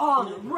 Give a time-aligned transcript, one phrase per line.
[0.00, 0.48] Oh, on,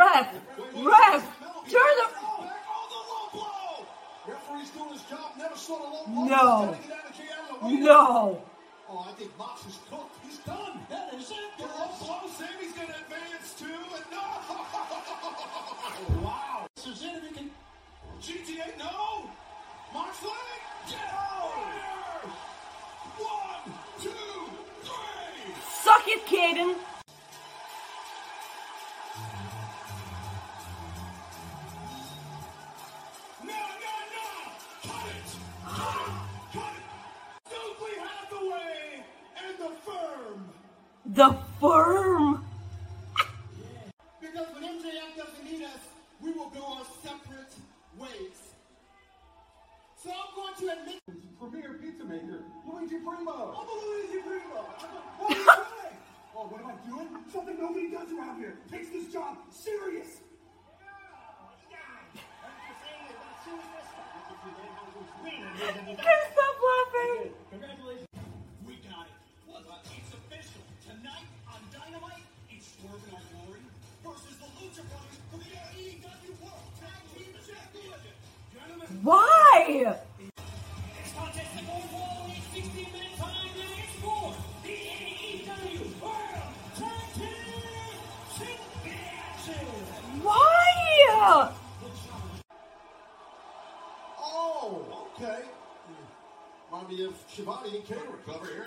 [97.41, 98.65] Shivani and Kane recover here.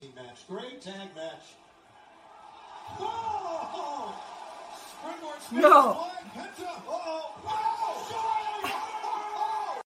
[0.00, 0.46] Team match.
[0.48, 1.54] Great tag match.
[2.98, 4.14] Oh!
[5.52, 5.92] No.
[5.92, 6.24] flag.
[6.34, 6.68] Penta.
[6.88, 7.34] Uh-oh.
[8.64, 9.00] Oh!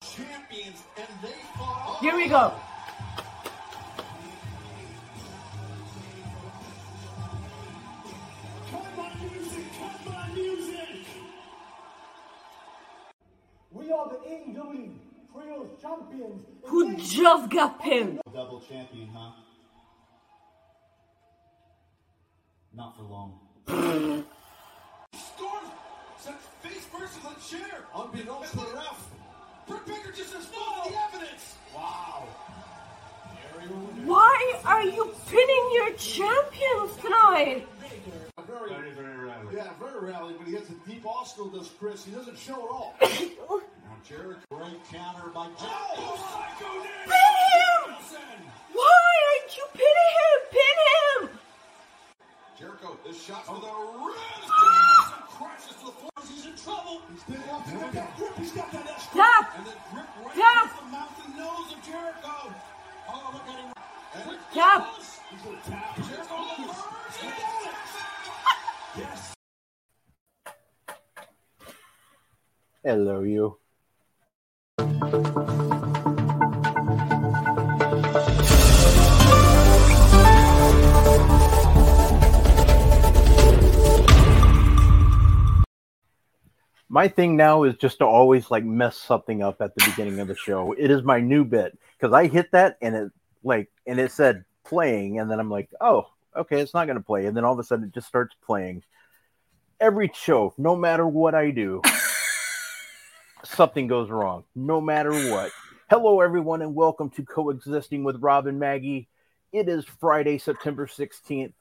[0.00, 1.98] Champions, and they fought.
[2.00, 2.52] Here we go.
[17.96, 18.34] Just got pinned?
[18.34, 19.32] Double champion, huh?
[22.74, 23.40] Not for long.
[25.14, 25.64] Storm
[26.18, 27.84] sets face first in the chair.
[27.94, 29.10] Unbeknownst to the ref.
[29.66, 31.56] Britt Baker just exposed the evidence.
[31.74, 32.28] Wow.
[34.04, 37.66] Why are you pinning your champions tonight?
[38.46, 38.70] Very,
[39.52, 42.04] Yeah, very rally, but he gets a deep Arsenal, does Chris.
[42.04, 42.94] He doesn't show at all.
[43.00, 45.66] now Jericho, great counter by Jericho.
[45.96, 47.35] Oh,
[48.12, 50.38] Why aren't you pinning him?
[50.52, 51.38] Pin him!
[52.58, 54.06] Jericho, this shot for the oh.
[54.06, 54.48] wrist.
[54.62, 56.10] Nelson crashes to the floor.
[56.28, 57.02] He's in trouble.
[57.12, 58.36] He's getting off to that grip.
[58.36, 59.20] He's got that extra.
[59.20, 59.58] Tap!
[59.58, 60.64] And then grip right Tap!
[60.64, 62.54] against the mouth and nose of Jericho.
[63.08, 63.72] Oh, look at him.
[64.14, 64.86] And Rick Tap!
[64.96, 65.96] He's going to tap.
[65.96, 67.18] Jericho reverse.
[68.96, 69.34] Yes.
[72.84, 73.58] Hello, you.
[86.96, 90.28] My thing now is just to always like mess something up at the beginning of
[90.28, 90.72] the show.
[90.72, 93.12] It is my new bit because I hit that and it
[93.44, 97.26] like and it said playing, and then I'm like, oh, okay, it's not gonna play,
[97.26, 98.82] and then all of a sudden it just starts playing.
[99.78, 101.82] Every show, no matter what I do,
[103.44, 105.52] something goes wrong, no matter what.
[105.90, 109.06] Hello, everyone, and welcome to Coexisting with Rob and Maggie.
[109.52, 111.52] It is Friday, September 16th.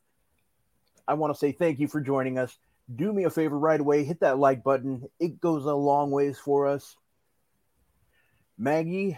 [1.10, 2.58] I want to say thank you for joining us.
[2.94, 5.10] Do me a favor right away, hit that like button.
[5.20, 6.96] It goes a long ways for us.
[8.58, 9.18] Maggie,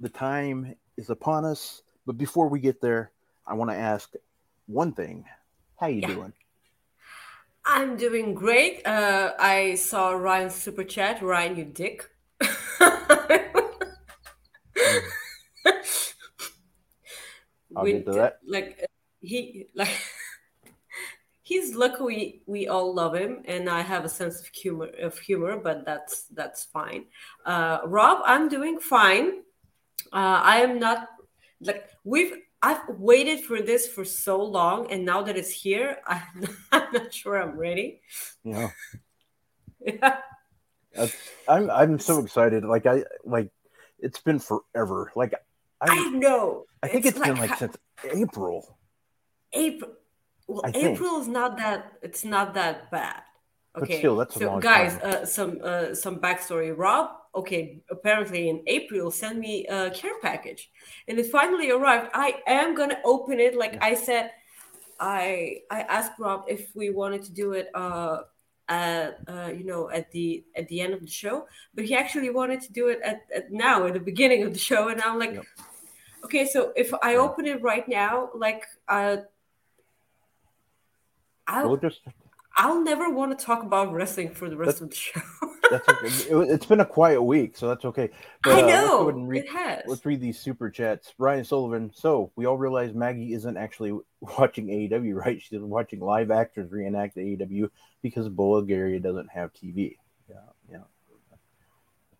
[0.00, 3.10] the time is upon us, but before we get there,
[3.46, 4.12] I want to ask
[4.66, 5.24] one thing.
[5.80, 6.14] How you Yeah.
[6.14, 6.32] doing?
[7.64, 8.86] I'm doing great.
[8.86, 11.22] Uh, I saw Ryan's super chat.
[11.22, 12.08] Ryan, you dick.
[17.76, 18.38] I'll We get to that.
[18.46, 18.86] Like
[19.20, 19.90] he like
[21.42, 25.18] he's lucky we, we all love him and I have a sense of humor of
[25.18, 27.04] humor, but that's that's fine.
[27.44, 29.42] Uh, Rob, I'm doing fine.
[30.12, 31.08] Uh, I am not
[31.60, 36.46] like we've I've waited for this for so long, and now that it's here, I'm,
[36.72, 38.00] I'm not sure I'm ready.
[38.44, 38.70] Know,
[40.94, 41.16] that's,
[41.48, 42.64] I'm I'm so excited.
[42.64, 43.50] Like I like
[43.98, 45.10] it's been forever.
[45.16, 45.34] Like
[45.80, 46.66] I I know.
[46.82, 48.78] I think it's been like ha- since April.
[49.52, 49.92] April.
[50.52, 50.98] Well, I think.
[50.98, 51.92] April is not that.
[52.02, 53.22] It's not that bad.
[53.74, 53.98] Okay.
[54.00, 56.76] still, so, guys, uh, some uh, some backstory.
[56.76, 60.70] Rob, okay, apparently in April, sent me a care package,
[61.08, 62.10] and it finally arrived.
[62.12, 63.56] I am gonna open it.
[63.56, 64.30] Like I said,
[65.00, 68.18] I I asked Rob if we wanted to do it uh
[68.68, 72.28] at uh you know at the at the end of the show, but he actually
[72.28, 75.18] wanted to do it at, at now at the beginning of the show, and I'm
[75.18, 75.44] like, Yep.
[76.26, 77.24] okay, so if I Yeah.
[77.24, 79.16] open it right now, like uh.
[81.46, 82.00] I'll, We'll just
[82.56, 85.20] I'll never want to talk about wrestling for the rest of the show.
[85.70, 86.06] that's okay.
[86.42, 88.10] It, has been a quiet week, so that's okay.
[88.42, 89.82] But, I uh, know and read- it has.
[89.86, 91.14] Let's read these super chats.
[91.18, 91.90] Ryan Sullivan.
[91.94, 95.40] So we all realize Maggie isn't actually watching AEW, right?
[95.40, 97.70] She's watching live actors reenact AEW
[98.02, 99.96] because Bulgaria doesn't have TV.
[100.28, 100.36] Yeah,
[100.70, 100.78] yeah.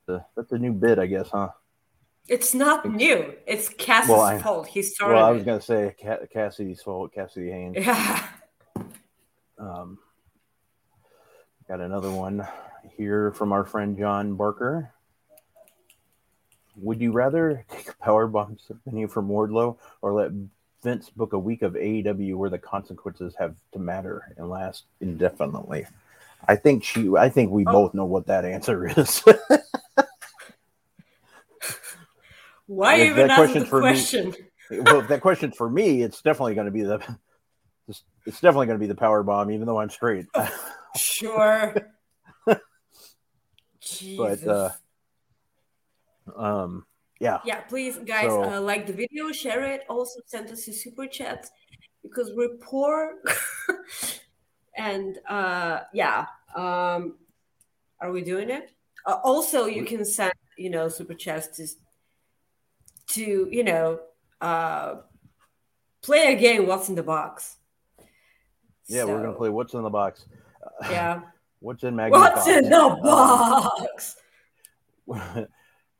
[0.06, 1.50] That's a, that's a new bit, I guess, huh?
[2.28, 3.34] It's not new.
[3.46, 4.66] It's Cass's Well, fault.
[4.68, 5.16] He started.
[5.16, 5.44] Well, I was it.
[5.44, 7.76] gonna say Ca- Cassidy's fault, Cassidy Haynes.
[7.78, 8.26] Yeah.
[9.58, 9.98] Um,
[11.68, 12.46] got another one
[12.96, 14.92] here from our friend John Barker.
[16.76, 20.30] Would you rather take a power bomb symphony from Wardlow or let
[20.82, 25.86] Vince book a week of AEW where the consequences have to matter and last indefinitely?
[26.48, 27.08] I think she.
[27.16, 27.72] I think we Oh.
[27.72, 29.22] both know what that answer is.
[32.66, 34.34] Why If even that ask question's the for me- question?
[34.70, 37.00] well, if that question's for me, it's definitely going to be the.
[37.88, 40.26] It's, it's definitely going to be the power bomb, even though I'm straight.
[40.94, 41.74] Sure.
[43.80, 44.42] Jesus.
[44.44, 44.70] But, uh,
[46.36, 46.86] um,
[47.18, 47.38] yeah.
[47.44, 49.84] yeah, please, guys, So- uh, like the video, share it.
[49.88, 51.48] Also, send us a super chat
[52.02, 53.14] because we're poor.
[54.76, 57.16] and uh, yeah, um,
[58.00, 58.70] are we doing it?
[59.06, 61.66] Uh, also, you can send, you know, super chats to,
[63.14, 64.00] to you know,
[64.40, 64.96] uh,
[66.02, 66.66] play a game.
[66.66, 67.56] What's in the box?
[68.88, 70.26] Yeah, we're gonna play what's in the box.
[70.90, 71.20] Yeah.
[71.60, 72.48] What's in Maggie's What's box?
[72.48, 74.16] in the box?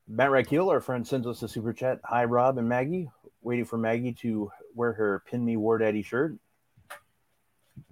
[0.08, 2.00] Matt Rakeel, our friend, sends us a super chat.
[2.05, 3.08] Hi, Rob and Maggie.
[3.43, 6.37] Waiting for Maggie to wear her Pin Me War Daddy shirt.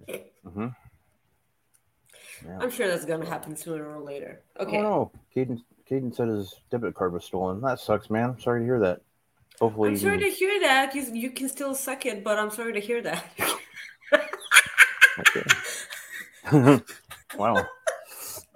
[0.09, 0.67] Mm-hmm.
[2.59, 4.41] I'm sure that's gonna happen sooner or later.
[4.59, 4.77] Okay.
[4.79, 5.61] Oh no, Caden.
[5.89, 7.61] Caden said his debit card was stolen.
[7.61, 8.39] That sucks, man.
[8.39, 9.01] Sorry to hear that.
[9.59, 10.95] Hopefully, I'm sorry can- to hear that.
[10.95, 13.25] You, you can still suck it, but I'm sorry to hear that.
[15.19, 15.43] okay.
[17.37, 17.55] wow.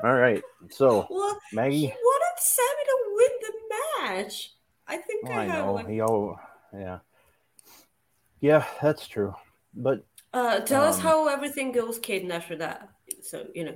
[0.03, 0.41] All right.
[0.69, 1.87] So well, Maggie.
[1.87, 3.53] wanted Sammy to win the
[4.13, 4.51] match.
[4.87, 6.01] I think Well, I, I have know he.
[6.01, 6.39] Oh,
[6.73, 6.99] yeah.
[8.41, 9.33] Yeah, that's true.
[9.73, 12.89] But uh, tell us um, how everything goes, Caden, after that.
[13.21, 13.75] So you know,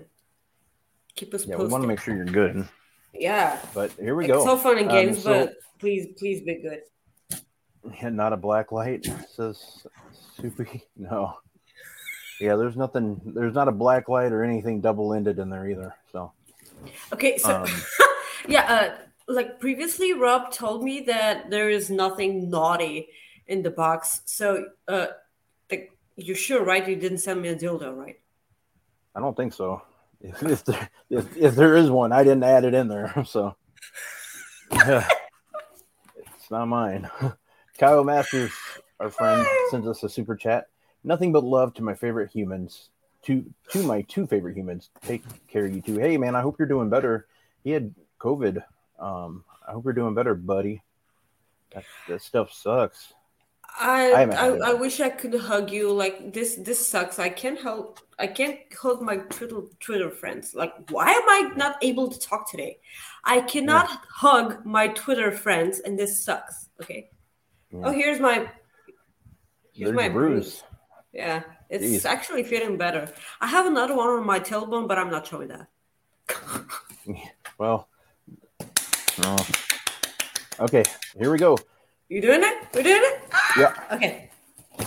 [1.16, 2.68] keep us yeah, we want to make sure you're good.
[3.14, 4.38] yeah, But here we go.
[4.40, 6.82] it's all fun and Um, games, so- but please, please be good.
[8.02, 9.86] Yeah, not a black light says
[10.36, 10.84] Soupy.
[10.98, 11.38] No.
[12.40, 13.20] Yeah, there's nothing.
[13.26, 15.96] There's not a black light or anything double ended in there either.
[16.12, 16.32] So
[17.14, 17.68] Okay, so Um,
[18.48, 18.96] yeah, uh,
[19.28, 23.10] like previously, Rob told me that there is nothing naughty
[23.48, 24.22] in the box.
[24.26, 25.08] So, uh,
[25.72, 26.88] like, you're sure, right?
[26.88, 28.20] You didn't send me a dildo, right?
[29.16, 29.82] I don't think so.
[30.22, 33.14] If if there, if, if there is one, I didn't add it in there.
[33.26, 33.56] So
[34.72, 35.08] yeah,
[36.18, 37.10] it's not mine.
[37.78, 38.52] Kyle Masters,
[39.00, 40.66] our friend, sends us a super chat.
[41.04, 42.90] Nothing but love to my favorite humans.
[43.24, 44.90] To to my two favorite humans.
[45.02, 45.98] Take care of you too.
[45.98, 47.28] Hey man, I hope you're doing better.
[47.64, 48.64] He had COVID.
[48.98, 50.82] Um, I hope you're doing better, buddy.
[51.74, 53.14] That, that stuff sucks.
[53.78, 54.70] I I I.
[54.70, 55.92] I wish I could hug you.
[55.92, 57.20] Like this this sucks.
[57.20, 58.00] I can't help.
[58.18, 60.56] I can't hug my Twitter Twitter friends.
[60.56, 62.80] Like, why am I not able to talk today?
[63.24, 66.70] I cannot hug my Twitter friends, and this sucks.
[66.82, 67.10] Okay.
[67.72, 67.82] Yeah.
[67.84, 68.50] Oh, here's my
[69.74, 70.64] here's There's my a bruise.
[71.14, 72.06] Yeah, it's Jeez.
[72.06, 73.12] actually feeling better.
[73.42, 75.68] I have another one on my tailbone, but I'm not showing that.
[77.58, 77.90] Well,
[79.22, 79.36] no.
[80.62, 80.84] Okay,
[81.18, 81.58] here we go.
[82.08, 82.68] You doing it?
[82.74, 83.22] We're doing it?
[83.58, 83.74] Yeah.
[83.76, 83.96] Ah!
[83.96, 84.30] Okay.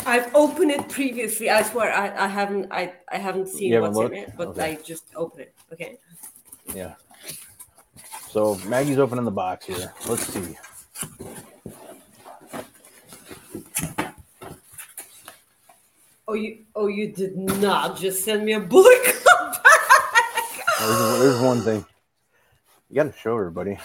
[0.06, 1.50] I've opened it previously.
[1.50, 4.28] I swear I, I haven't I, I haven't seen haven't what's in looked?
[4.30, 4.70] it, but Okay.
[4.70, 5.54] I just opened it.
[5.72, 5.98] Okay.
[6.74, 6.94] Yeah.
[8.30, 9.92] So Maggie's opening the box here.
[10.08, 10.56] Let's see.
[16.32, 20.64] Oh you oh you did not just send me a bullet club bag.
[20.80, 21.84] There's, there's one thing.
[22.88, 23.76] You got to show everybody.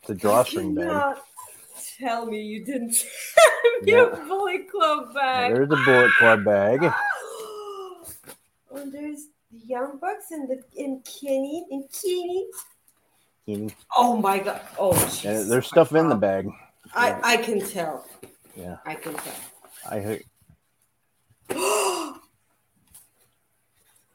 [0.00, 1.18] It's a drawstring bag.
[2.00, 4.06] Tell me you didn't send me Yeah.
[4.06, 5.54] a bullet club bag.
[5.54, 6.80] There's a bullet club bag.
[6.82, 8.04] oh,
[8.72, 12.46] there's the Young Bucks and the and Kenny and Kenny.
[13.46, 14.62] And Oh my god.
[14.80, 16.48] Oh there's stuff in the bag.
[16.92, 18.04] I, I can tell.
[18.56, 18.78] Yeah.
[18.84, 19.34] I can tell.
[19.88, 20.20] I
[21.50, 22.18] oh,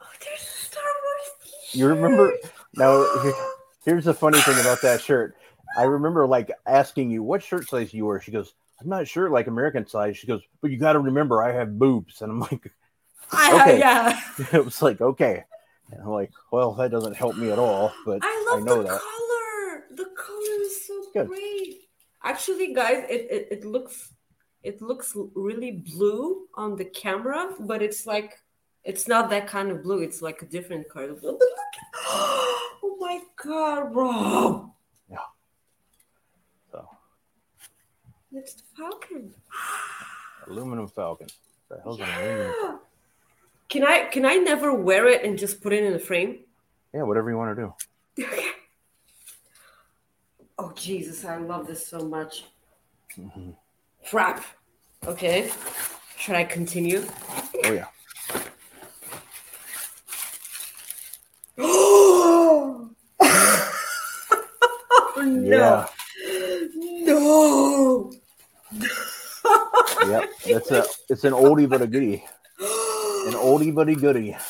[0.24, 1.78] there's a Star Wars t-shirt.
[1.78, 2.32] You remember?
[2.76, 3.04] Now,
[3.84, 5.36] here's the funny thing about that shirt.
[5.76, 8.20] I remember like asking you what shirt size you were.
[8.20, 11.42] She goes, "I'm not sure, like American size." She goes, "But you got to remember,
[11.42, 12.70] I have boobs." And I'm like,
[13.32, 13.78] I, Okay.
[13.78, 14.20] yeah.
[14.52, 15.44] it was like okay.
[15.90, 18.82] And I'm like, well, that doesn't help me at all, but I I love know
[18.82, 19.00] the that.
[19.00, 19.84] color.
[19.90, 21.28] The color is so Good.
[21.28, 21.80] great.
[22.22, 24.12] Actually, guys, it, it, it looks
[24.64, 28.38] it looks really blue on the camera, but it's like
[28.82, 30.00] it's not that kind of blue.
[30.00, 31.32] It's like a different kind of blue.
[31.38, 34.70] But look at, oh my god, Rob!
[35.10, 35.16] Yeah.
[36.72, 36.88] So
[38.32, 39.34] It's the Falcon.
[40.46, 41.28] aluminum falcon.
[41.68, 42.80] The hell's an aluminum?
[43.68, 46.40] Can I can I never wear it and just put it in a frame?
[46.92, 47.62] Yeah, whatever you want to
[48.16, 48.26] do.
[50.58, 52.44] oh Jesus, I love this so much.
[53.18, 53.56] Mhm.
[54.08, 54.44] Crap.
[55.06, 55.50] Okay.
[56.18, 57.04] Should I continue?
[57.64, 57.86] Oh yeah.
[61.58, 62.90] oh
[65.16, 65.42] no.
[65.42, 65.86] Yeah.
[67.06, 68.12] No.
[70.06, 70.30] Yep.
[70.46, 72.24] That's a it's an oldie but a goodie.
[72.60, 74.32] An oldie but a goodie.
[74.32, 74.40] And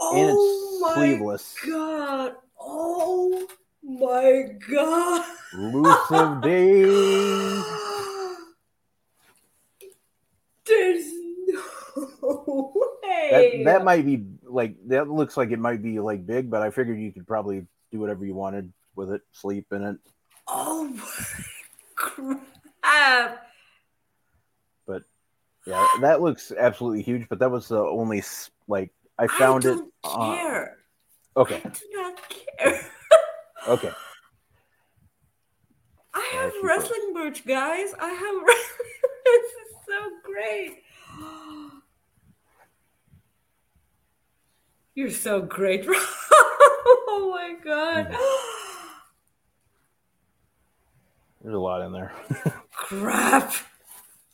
[0.00, 1.54] oh it's my sleeveless.
[1.66, 2.32] god.
[2.58, 3.46] Oh
[3.82, 5.24] my god.
[5.54, 7.64] Elusive days.
[10.66, 11.06] There's
[11.46, 12.72] no
[13.30, 16.70] That that might be like that looks like it might be like big, but I
[16.70, 19.96] figured you could probably do whatever you wanted with it, sleep in it.
[20.46, 20.92] Oh
[21.94, 23.48] crap.
[25.68, 28.22] Yeah, that looks absolutely huge, but that was the only
[28.68, 29.74] like I I found it.
[29.74, 30.78] don't uh, care.
[31.36, 32.16] okay, I do not
[32.58, 32.90] care.
[33.68, 33.90] okay.
[36.14, 37.92] I have wrestling merch, guys.
[38.00, 38.88] I have wrestling.
[39.24, 40.82] this is so great.
[44.98, 45.86] You're so great.
[45.88, 48.10] oh my god.
[48.10, 48.18] Mm.
[51.40, 52.12] There's a lot in there.
[52.72, 53.54] Crap.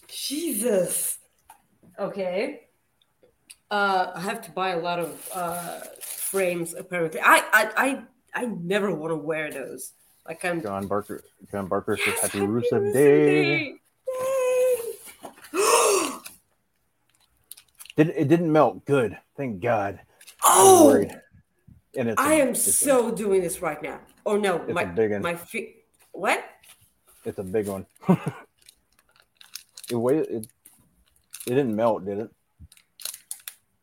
[0.09, 1.19] Jesus.
[1.99, 2.63] Okay.
[3.71, 6.73] Uh, I have to buy a lot of uh, frames.
[6.73, 8.03] Apparently, I I I,
[8.35, 9.93] I never want to wear those.
[10.27, 10.63] Like I'm.
[10.63, 11.25] John Barker.
[11.53, 13.43] John Barker says Yes, Happy Happy Rusev Day.
[13.43, 13.75] Day.
[17.99, 18.87] Did it didn't melt?
[18.87, 20.01] Good, thank God.
[20.45, 21.05] Oh.
[21.97, 24.01] And it's a- I am it's a- so doing this right now.
[24.27, 25.23] Oh no, It's a my big one.
[25.23, 25.85] my feet.
[26.13, 26.45] What?
[27.25, 27.87] It's a big one.
[29.91, 30.31] it weigh it.
[30.31, 30.47] It
[31.47, 32.31] didn't melt, did it?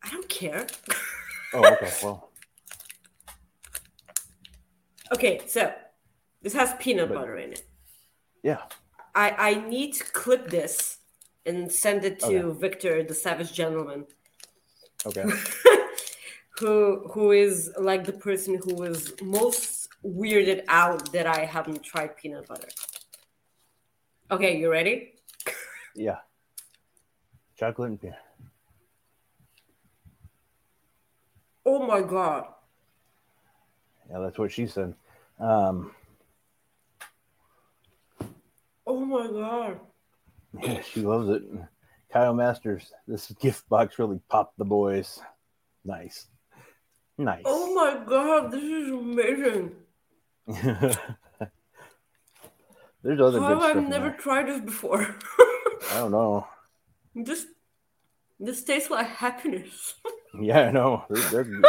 [0.04, 0.68] I don't care.
[1.54, 1.92] Oh, okay.
[2.02, 2.32] Well,
[5.14, 5.74] Okay, so
[6.42, 7.64] this has peanut But- butter in it.
[8.42, 8.62] yeah.
[9.14, 11.00] I I need to clip this
[11.46, 12.60] and send it to Okay.
[12.60, 14.06] Victor, the Savage Gentleman,
[15.06, 15.26] Okay.
[16.62, 22.16] who who is like the person who was most weirded out that I haven't tried
[22.16, 22.70] peanut butter.
[24.30, 25.14] Okay, you ready?
[25.94, 26.20] Yeah.
[27.58, 28.18] Chocolate and peanut.
[31.66, 32.46] Oh my god.
[34.10, 34.96] Yeah, that's what she said.
[35.38, 35.92] Um,
[38.88, 39.80] Oh my god.
[40.64, 41.44] yeah, she loves it.
[42.12, 45.20] Kyle Masters, this gift box really popped the boys.
[45.84, 46.28] Nice.
[47.24, 47.44] Nice.
[47.46, 49.72] Oh my god, this is amazing.
[53.04, 53.78] There's other How have.
[53.78, 54.18] I never there.
[54.18, 55.02] tried this before?
[55.92, 56.48] I don't know.
[57.16, 57.46] this
[58.40, 59.96] this tastes like happiness.
[60.42, 61.04] Yeah, I know.
[61.10, 61.60] They're, they're,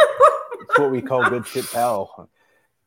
[0.61, 2.29] it's what we call good shit pal.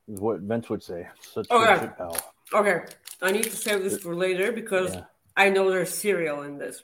[0.09, 1.07] Is what Vince would say.
[1.21, 1.75] Such Okay.
[1.75, 2.17] good shit pal.
[2.55, 2.81] Okay,
[3.21, 5.05] I need to save this for later because Yeah.
[5.37, 6.83] I know there's cereal in this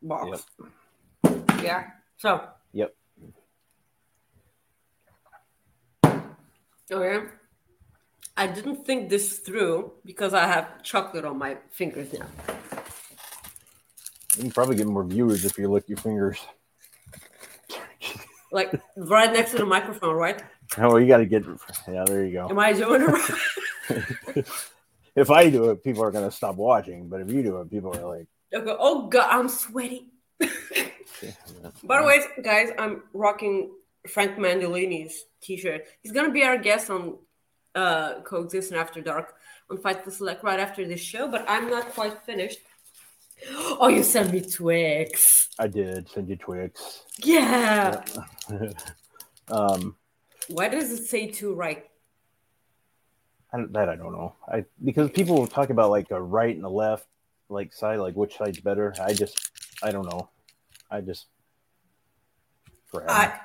[0.00, 0.46] box.
[1.60, 1.86] Yeah.
[2.18, 2.46] So.
[2.74, 2.94] Yep.
[6.90, 7.26] Okay.
[8.36, 12.26] I didn't think this through because I have chocolate on my fingers now.
[14.36, 16.38] You can probably get more viewers if you lick your fingers.
[18.50, 20.42] Like right next to the microphone, right?
[20.78, 21.44] Oh, you got to get.
[21.86, 22.48] Yeah, there you go.
[22.48, 24.46] Am I doing it right?
[25.14, 27.10] If I do it, people are going to stop watching.
[27.10, 28.76] But if you do it, people are like, Okay.
[28.78, 30.06] Oh god, I'm sweaty.
[30.40, 33.70] By the way, guys, I'm rocking
[34.08, 35.84] Frank Mandolini's t-shirt.
[36.02, 37.18] He's gonna be our guest on
[37.74, 39.34] uh Coexistence After Dark
[39.70, 42.58] on Fight Fightful Select right after this show, but I'm not quite finished.
[43.80, 45.48] Oh, you sent me Twix.
[45.60, 47.04] I did send you Twix.
[47.22, 48.02] Yeah.
[49.50, 49.96] Um,
[50.48, 51.84] Why does it say two right?
[53.52, 54.34] I don't, that I don't know.
[54.46, 57.06] I because people talk about like a right and a left,
[57.48, 58.94] like side, like which side's better.
[59.00, 59.50] I just,
[59.82, 60.28] I don't know.
[60.90, 61.26] I just.
[62.92, 63.08] grab.
[63.08, 63.40] I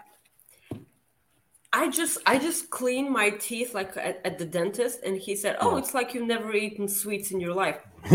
[1.76, 5.58] I just I just cleaned my teeth like at, at the dentist, and he said,
[5.60, 5.80] "Oh, Yeah.
[5.80, 7.80] it's like you've never eaten sweets in your life."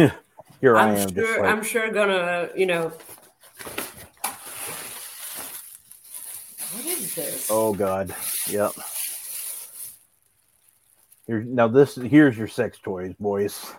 [0.61, 2.93] Here I I'm sure like, I'm sure gonna you know
[6.73, 7.49] What is this?
[7.50, 8.15] Oh God.
[8.49, 8.73] Yep.
[11.27, 13.73] Here, now this here's your sex toys, boys.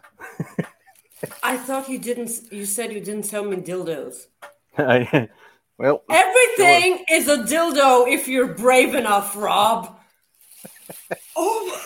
[1.43, 2.31] I thought you didn't.
[2.51, 4.27] You said you didn't sell me dildos.
[5.79, 9.98] Well, Everything is a dildo if you're brave enough, Rob.
[11.38, 11.81] oh,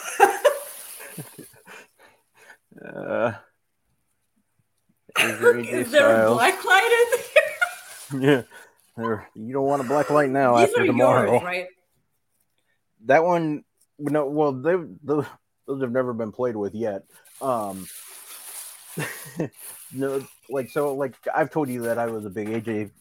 [2.84, 3.34] uh,
[5.20, 8.30] is there a black light in there?
[8.30, 8.42] Yeah,
[8.98, 9.30] there.
[9.36, 10.58] You don't want a black light now?
[10.58, 11.32] These after are tomorrow.
[11.34, 11.68] yours, right?
[13.06, 13.64] That one,
[14.00, 14.28] no.
[14.28, 15.26] Well, they those,
[15.68, 17.04] those have never been played with yet.
[17.42, 17.88] Um,
[19.94, 22.92] no, like so, like I've told you that I was a big AJ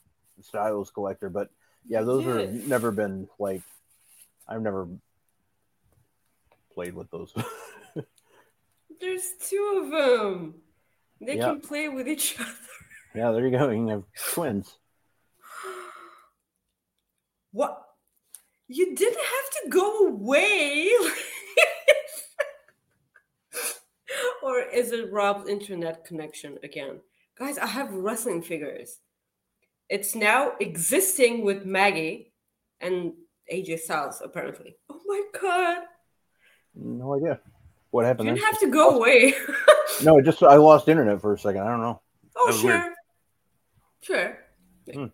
[0.40, 1.50] Styles collector, but
[1.86, 2.54] yeah, those Yes.
[2.54, 3.62] have never been like
[4.48, 4.88] I've never
[6.72, 7.34] played with those.
[9.00, 10.54] There's two of them.
[11.20, 11.50] They Yeah.
[11.50, 12.50] can play with each other.
[13.14, 13.68] yeah, there you go.
[13.70, 14.78] You can have twins.
[17.52, 17.82] What?
[18.68, 20.90] You didn't have to go away.
[24.42, 27.00] or is it Rob's internet connection again?
[27.38, 28.98] Guys, I have wrestling figures.
[29.92, 32.32] It's now existing with Maggie
[32.80, 33.12] and
[33.52, 34.76] AJ Styles, apparently.
[34.88, 35.78] Oh my god.
[36.74, 37.40] No idea
[37.90, 38.30] what happened.
[38.30, 39.34] You didn't have to go away.
[40.02, 41.60] No, it just I lost internet for a second.
[41.60, 42.00] I don't know.
[42.36, 42.70] oh, sure.
[42.70, 42.92] weird.
[44.00, 44.38] Sure.
[44.90, 45.04] Hmm.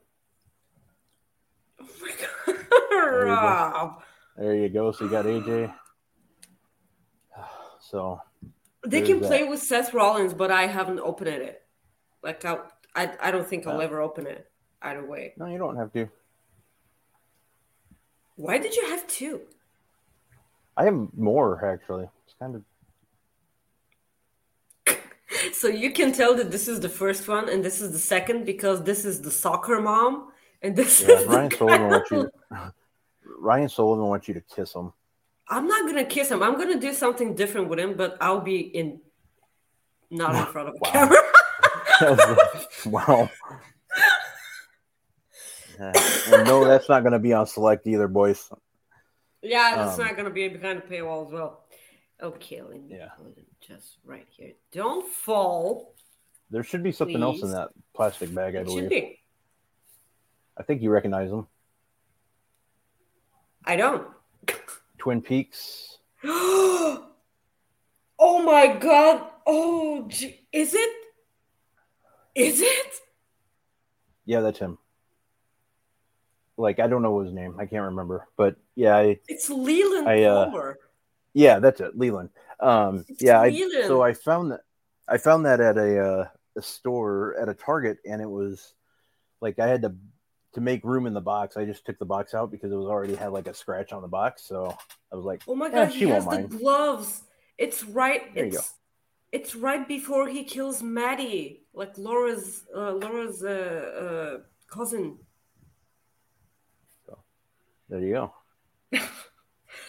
[1.80, 2.56] Oh my god.
[2.56, 3.24] you go.
[3.24, 4.02] Rob.
[4.36, 4.92] There you go.
[4.92, 5.74] So you got AJ.
[7.80, 8.20] So
[8.86, 9.26] They can that.
[9.26, 11.60] play with Seth Rollins, but I haven't opened it.
[12.22, 12.58] Like I,
[12.94, 13.80] I, I don't think I'll Oh.
[13.80, 14.46] ever open it.
[14.82, 15.32] Either way.
[15.36, 16.08] no, you don't have to.
[18.36, 19.40] Why did you have two?
[20.76, 22.08] I have more actually.
[22.24, 22.62] It's kind of
[25.52, 28.44] So you can tell that this is the first one and this is the second
[28.46, 30.30] because this is the soccer mom
[30.62, 31.16] and this yeah.
[31.16, 32.30] is Ryan Sullivan wants you.
[33.40, 34.92] Ryan Sullivan wants you to kiss him.
[35.48, 36.42] I'm not gonna kiss him.
[36.42, 39.00] I'm gonna do something different with him, but I'll be in,
[40.10, 40.90] not in front of a Wow.
[40.92, 42.36] camera.
[42.86, 43.30] wow.
[46.32, 48.50] And no, that's not going to be on select either, boys.
[49.42, 51.64] yeah, that's Um, not gonna be behind the paywall as well.
[52.20, 53.10] Okay, let me Yeah.
[53.16, 54.54] put it just right here.
[54.72, 55.94] Don't fall.
[56.50, 58.90] There should be something else in that plastic bag, I It should believe.
[58.90, 59.20] be.
[60.56, 61.46] I think you recognize them.
[63.64, 64.08] I don't.
[64.98, 65.98] Twin Peaks.
[66.24, 67.04] oh
[68.18, 69.30] my god!
[69.46, 70.48] Oh, gee.
[70.52, 70.90] is it?
[72.34, 72.92] Is it?
[74.24, 74.78] Yeah, that's him.
[76.58, 77.56] Like I don't know his name.
[77.58, 80.78] I can't remember, but yeah, I, It's Leland I, uh, Palmer.
[81.32, 82.30] yeah, that's it, Leland.
[82.60, 84.60] Um, It's yeah, I, so I found that
[85.08, 88.74] I found that at a uh, a store at a Target, and it was
[89.40, 89.94] like I had to
[90.54, 91.56] to make room in the box.
[91.56, 94.02] I just took the box out because it was already had like a scratch on
[94.02, 94.42] the box.
[94.42, 94.76] So
[95.12, 96.60] I was like, Oh my god, she he has won't the mind.
[96.60, 97.22] gloves.
[97.56, 98.34] It's right.
[98.34, 98.74] There you it's
[99.30, 105.18] it's right before he kills Maddie, like Laura's uh, Laura's uh, uh, cousin,
[107.88, 108.34] there you go.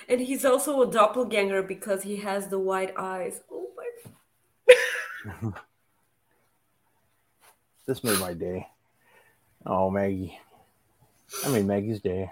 [0.09, 3.41] and he's also a doppelganger because he has the white eyes.
[3.51, 5.51] Oh my!
[7.89, 8.67] This made my day.
[9.65, 10.39] Oh, Maggie.
[11.43, 12.31] I made Maggie's day.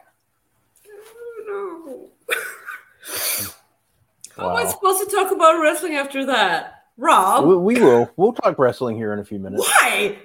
[1.48, 2.10] No.
[4.38, 7.44] How am I supposed to talk about wrestling after that, Rob?
[7.44, 8.08] We, we will.
[8.18, 9.68] We'll talk wrestling here in a few minutes.
[9.68, 10.20] Why?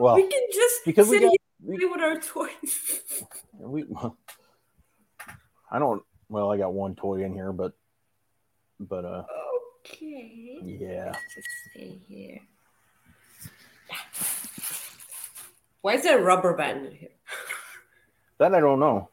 [0.00, 3.12] Well, we can just because we sit got here we, and play with our toys.
[3.52, 3.84] we
[5.70, 7.72] I don't well, I got one toy in here, but
[8.78, 9.24] but uh
[9.86, 10.58] okay.
[10.62, 11.06] yeah.
[11.06, 12.40] Let's just stay here.
[15.82, 17.08] Why is there a rubber band in here?
[18.38, 19.08] That I don't know.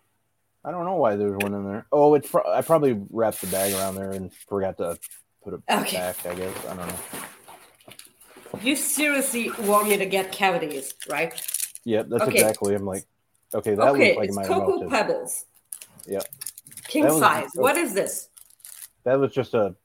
[0.66, 1.86] I don't know why there's one in there.
[1.92, 4.98] Oh, it's pro- I probably wrapped the bag around there and forgot to
[5.44, 5.98] put it Okay.
[5.98, 6.66] back, I guess.
[6.66, 7.00] I don't know.
[8.62, 11.40] You seriously want me to get cavities, right?
[11.86, 12.40] Yep, that's Okay.
[12.40, 12.76] exactly.
[12.76, 13.06] I'm like,
[13.54, 14.90] okay, that okay, looks like it it's have Cocoa.
[14.90, 15.46] Pebbles.
[16.06, 16.26] Yep.
[16.88, 17.50] King That was- size.
[17.56, 18.30] What is this?
[19.04, 19.76] That was just a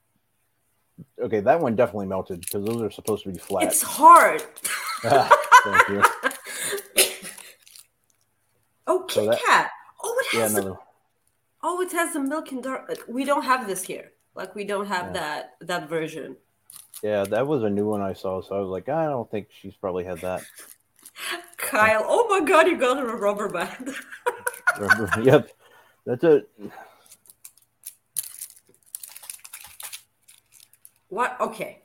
[1.21, 1.39] okay.
[1.39, 3.63] That one definitely melted because those are supposed to be flat.
[3.63, 4.43] It's hard.
[5.05, 5.29] Ah,
[5.63, 6.03] Thank you.
[8.85, 9.69] Oh, So that- Kat.
[10.03, 10.77] Oh, it Yeah, has the another.
[11.63, 12.91] Oh, it has the milk and dark.
[13.07, 14.11] We don't have this here.
[14.35, 15.13] Like we don't have Yeah.
[15.13, 16.35] that that version.
[17.01, 18.41] Yeah, that was a new one I saw.
[18.41, 20.41] So I was like, I don't think she's probably had that.
[21.57, 23.95] Kyle, oh my god, you got her a rubber band.
[25.23, 25.49] yep,
[26.05, 26.49] that's it.
[31.13, 31.39] What?
[31.39, 31.79] Okay.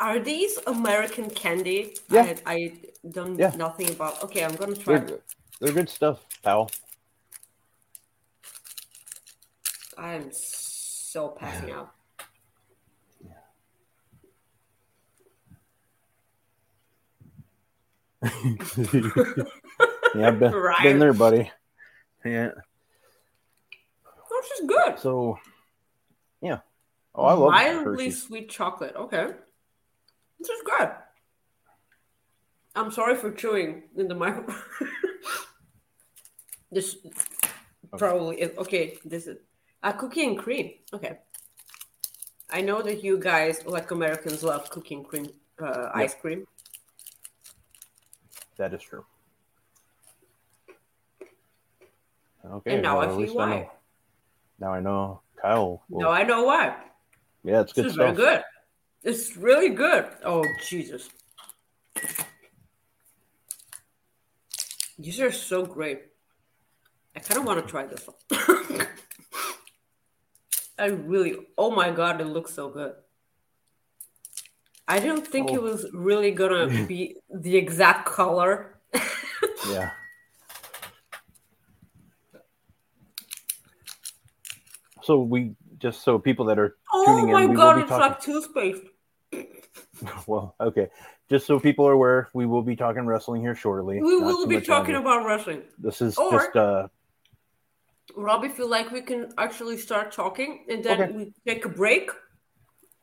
[0.00, 1.94] Are these American candy?
[2.08, 2.34] Yeah.
[2.46, 2.72] I, I
[3.08, 3.52] don't Yeah.
[3.56, 4.22] nothing about.
[4.24, 4.98] Okay, I'm gonna try.
[4.98, 5.20] They're,
[5.60, 6.70] they're good stuff, pal.
[9.96, 11.92] I am so passing out.
[20.14, 20.76] yeah, I've been, Right.
[20.82, 21.50] been there, buddy.
[22.24, 22.50] Yeah.
[24.30, 24.98] Which is good.
[24.98, 25.38] So,
[26.42, 26.58] yeah.
[27.16, 28.94] Oh, I love Mildly sweet chocolate.
[28.94, 29.28] Okay.
[30.38, 30.90] This is good.
[32.74, 34.54] I'm sorry for chewing in the microphone.
[36.70, 36.98] this
[37.96, 38.98] probably is okay.
[39.02, 39.38] This is
[39.82, 40.72] a cookie and cream.
[40.92, 41.18] Okay.
[42.50, 46.46] I know that you guys, like Americans, love cookie and cream uh, ice cream.
[48.58, 49.06] That is true.
[52.44, 52.74] Okay.
[52.74, 53.50] And now well, I see why.
[53.50, 53.70] know.
[54.60, 55.82] Now I know Kyle.
[55.88, 56.76] Will, Now I know why.
[57.46, 58.16] Yeah, it's This good is very stuff.
[58.24, 58.42] good.
[59.10, 60.06] It's really good.
[60.24, 61.08] Oh Jesus.
[64.98, 66.00] These are so great.
[67.14, 68.86] I kind of want to try this one.
[70.78, 72.94] I really, oh my god, it looks so good.
[74.88, 75.62] I didn't think it Oh.
[75.62, 78.72] was really gonna be the exact color.
[79.70, 79.90] Yeah.
[85.02, 85.54] So we
[85.86, 88.20] just so people that are Oh tuning in, my will god, be it's talking- like
[88.20, 88.82] toothpaste.
[90.26, 90.88] well, okay.
[91.30, 94.00] Just so people are aware, we will be talking wrestling here shortly.
[94.02, 95.08] We Not will be talking longer.
[95.08, 95.62] about wrestling.
[95.78, 96.88] This is or- just uh
[98.16, 101.12] Rob, if you like, we can actually start talking and then Okay.
[101.12, 102.10] we take a break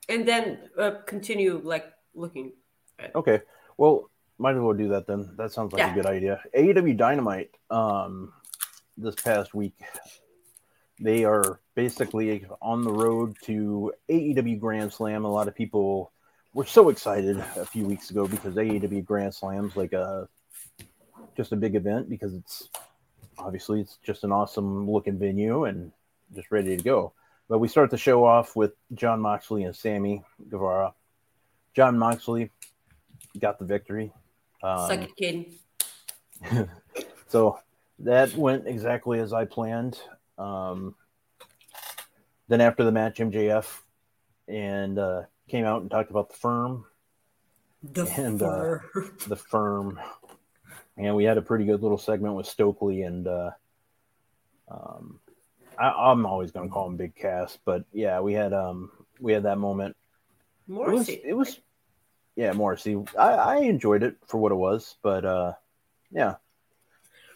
[0.10, 2.54] and then uh, continue like looking.
[3.14, 3.42] okay.
[3.78, 5.30] Well, might as well do that then.
[5.38, 5.92] That sounds like Yeah.
[5.92, 6.42] a good idea.
[6.58, 8.34] AEW Dynamite, um,
[8.98, 9.76] this past week,
[11.00, 15.26] they are basically on the road to AEW Grand Slam.
[15.26, 16.12] A lot of people
[16.54, 20.28] were so excited a few weeks ago because AEW Grand Slam's like a
[21.36, 22.70] just a big event because it's
[23.38, 25.92] obviously it's just an awesome looking venue and
[26.36, 27.14] just ready to go.
[27.50, 30.94] But we start the show off with Jon Moxley and Sammy Guevara.
[31.76, 32.52] Jon Moxley
[33.40, 34.14] got the victory.
[34.62, 35.16] Um, Suck it,
[36.46, 36.70] kid.
[37.28, 37.60] so
[38.00, 40.00] that went exactly as I planned.
[40.44, 40.96] Um,
[42.48, 43.66] then after the match, MJF
[44.48, 46.86] and uh, came out and talked about the firm,
[47.82, 48.80] The And, uh,
[49.28, 50.00] the firm,
[50.98, 53.52] and we had a pretty good little segment with Stokely and uh,
[54.70, 55.20] um,
[55.78, 59.34] I, I'm always going to call him Big Cass, but yeah, we had um, we
[59.34, 59.96] had that moment.
[60.68, 61.22] It was Morrissey.
[61.24, 61.60] it was
[62.36, 62.98] yeah Morrissey.
[63.18, 65.54] I, I enjoyed it for what it was, but uh,
[66.12, 66.36] yeah,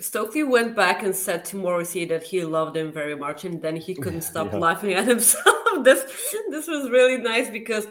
[0.00, 3.76] Stokely went back and said to Morrissey that he loved him very much, and then
[3.76, 4.58] he couldn't stop Yeah.
[4.58, 5.46] laughing at himself.
[5.84, 6.04] this
[6.50, 7.86] this was really nice because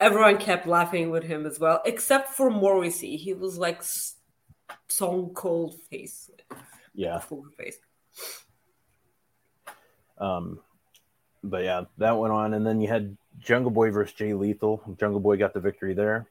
[0.00, 3.16] everyone kept laughing with him as well, except for Morrissey.
[3.16, 3.82] He was like
[4.88, 6.30] stone cold face,
[6.94, 7.78] yeah, full face.
[10.18, 10.60] um,
[11.42, 14.82] but yeah, that went on, and then you had Jungle Boy versus Jay Lethal.
[14.98, 16.26] Jungle Boy got the victory there.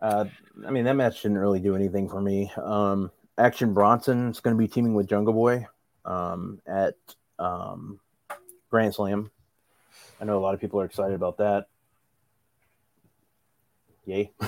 [0.00, 0.24] Uh,
[0.66, 2.50] I mean, that match didn't really do anything for me.
[2.56, 5.66] Um, Action Bronson is going to be teaming with Jungle Boy
[6.04, 6.94] um, at
[7.38, 8.00] um,
[8.70, 9.30] Grand Slam.
[10.20, 11.66] I know a lot of people are excited about that.
[14.06, 14.32] Yay!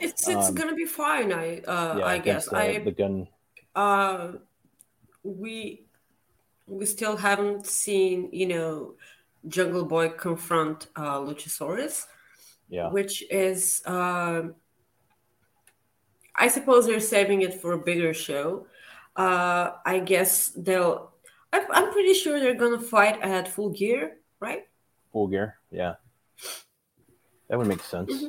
[0.00, 1.32] It's it's Um, gonna be fine.
[1.32, 3.28] I uh, I guess uh, I the gun.
[3.74, 4.32] uh,
[5.22, 5.84] we
[6.66, 8.94] we still haven't seen you know
[9.48, 12.06] Jungle Boy confront uh, Luchasaurus.
[12.68, 14.54] Yeah, which is um
[16.36, 18.66] I suppose they're saving it for a bigger show.
[19.16, 21.12] Uh, I guess they'll.
[21.52, 24.62] I'm, pretty sure they're gonna fight at Full Gear, right?
[25.12, 25.94] Full Gear, yeah.
[27.48, 28.12] That would make sense.
[28.12, 28.26] Mm-hmm.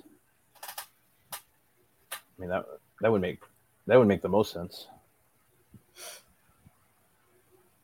[1.34, 2.66] I mean that
[3.02, 3.42] that would make
[3.88, 4.88] that would make the most sense.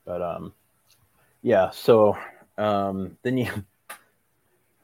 [0.06, 0.54] But um,
[1.42, 1.70] yeah.
[1.72, 2.18] So
[2.58, 3.52] um, then you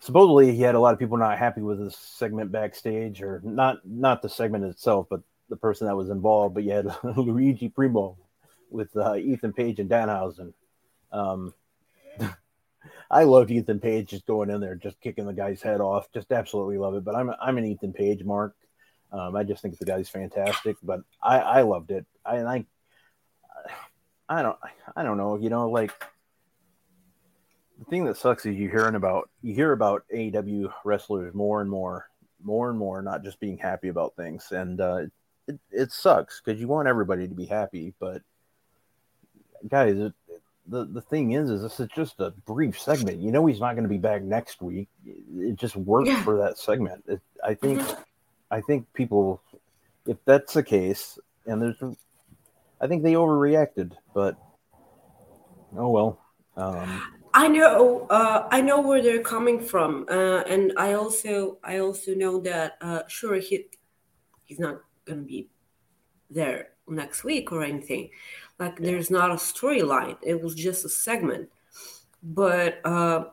[0.08, 3.86] supposedly he had a lot of people not happy with his segment backstage, or not
[3.86, 6.56] not the segment itself, but the person that was involved.
[6.56, 8.18] But you had Luigi Primo
[8.72, 10.54] with uh, Ethan Page and Danhausen.
[11.12, 11.54] Um,
[13.12, 16.10] I loved Ethan Page just going in there, just kicking the guy's head off.
[16.14, 17.04] Just absolutely love it.
[17.04, 18.56] But I'm I'm an Ethan Page mark.
[19.12, 20.78] Um, I just think the guy's fantastic.
[20.82, 22.06] But I I loved it.
[22.26, 22.66] I I
[24.30, 24.58] I don't
[24.96, 25.36] I don't know.
[25.36, 25.92] You know, like
[27.80, 31.70] the thing that sucks is you hearing about you hear about AEW wrestlers more and
[31.70, 32.10] more,
[32.44, 35.02] more and more, not just being happy about things, and uh,
[35.48, 38.22] it it sucks because you want everybody to be happy, but
[39.68, 40.14] guys, it,
[40.68, 43.20] the the thing is, is this is just a brief segment.
[43.20, 44.90] You know, he's not going to be back next week.
[45.06, 46.24] It just worked Yeah.
[46.24, 47.04] for that segment.
[47.08, 47.82] It, I think,
[48.52, 49.42] I think people,
[50.06, 51.82] if that's the case, and there's,
[52.82, 54.36] I think they overreacted, but
[55.78, 56.20] oh well.
[56.58, 57.02] Um,
[57.38, 62.16] I know, uh, I know where they're coming from, uh, and I also, I also
[62.16, 63.68] know that uh, sure he,
[64.46, 65.48] he's not gonna be
[66.32, 68.10] there next week or anything.
[68.58, 70.18] Like there's not a storyline.
[70.24, 71.50] It was just a segment.
[72.24, 73.26] But uh,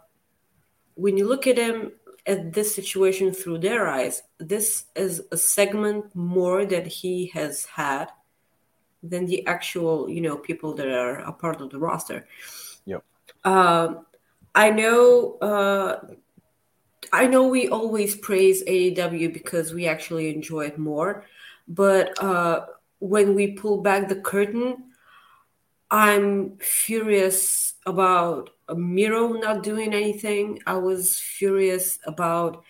[0.97, 1.93] when you look at him
[2.27, 8.11] at this situation through their eyes, this is a segment more that he has had
[9.03, 12.27] than the actual, you know, people that are a part of the roster.
[12.85, 13.03] Yep.
[13.45, 14.07] Um,
[14.55, 15.39] I know.
[15.39, 16.01] Uh,
[17.13, 21.27] I know we always praise AEW because we actually enjoy it more,
[21.69, 22.67] but uh,
[22.99, 24.91] when we pull back the curtain,
[25.91, 30.61] I'm furious about Miro not doing anything.
[30.67, 32.65] I was furious about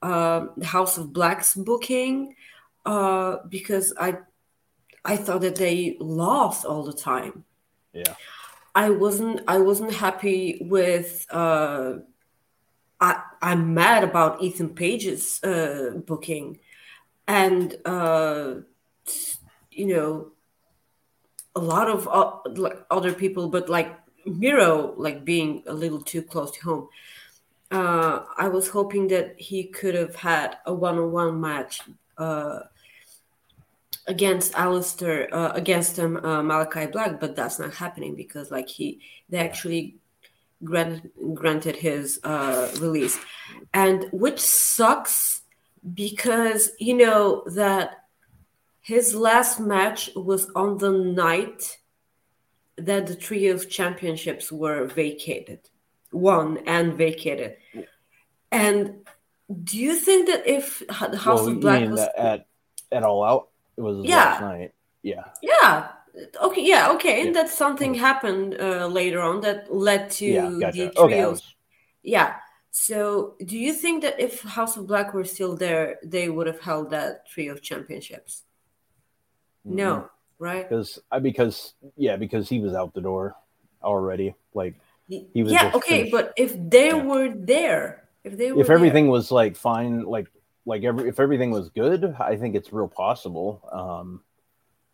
[0.00, 2.36] the House of Black's booking
[2.86, 4.18] uh, because I
[5.04, 7.44] I thought that they lost all the time.
[7.92, 8.14] yeah.
[8.74, 11.94] I wasn't I wasn't happy with uh
[13.00, 16.58] I I'm mad about Ethan Page's uh booking
[17.26, 18.54] and uh
[19.70, 20.32] you know
[21.56, 26.50] a lot of uh, other people but like Miro like being a little too close
[26.52, 26.88] to home.
[27.70, 31.80] Uh I was hoping that he could have had a one-on-one match
[32.18, 32.60] uh
[34.10, 39.00] against Aleister, uh, against um, uh, Malakai Black, but that's not happening because like he,
[39.28, 39.96] they actually
[40.64, 43.16] granted granted his uh, release,
[43.72, 45.42] and which sucks
[45.94, 48.04] because you know that
[48.80, 51.78] his last match was on the night
[52.76, 55.60] that the trios championships were vacated,
[56.12, 57.56] won and vacated,
[58.50, 59.06] and.
[59.52, 62.46] Do you think that if the House Well, of Black was at
[62.92, 63.49] at all out?
[63.80, 64.16] It was Yeah.
[64.16, 64.74] last night.
[65.02, 65.24] Yeah.
[65.40, 65.88] Yeah.
[66.42, 66.64] Okay.
[66.72, 66.90] Yeah.
[66.92, 67.16] Okay.
[67.18, 67.24] Yeah.
[67.26, 70.50] And that something happened uh, later on that led to yeah.
[70.60, 70.76] Gotcha.
[70.92, 71.24] the Okay.
[71.24, 71.54] Was-
[72.02, 72.36] Yeah.
[72.72, 76.60] So, do you think that if House of Black were still there, they would have
[76.60, 78.44] held that trio of championships?
[79.64, 80.10] No.
[80.38, 80.68] Right.
[80.68, 83.34] because I because yeah because he was out the door
[83.82, 84.34] already.
[84.54, 84.74] Like
[85.08, 85.72] he was yeah.
[85.74, 86.08] Okay.
[86.08, 86.12] finished.
[86.12, 87.04] But if they Yeah.
[87.04, 90.28] were there, if they were if there- everything was like fine, like
[90.66, 93.62] like every if everything was good, I think it's real possible.
[93.72, 94.22] Um,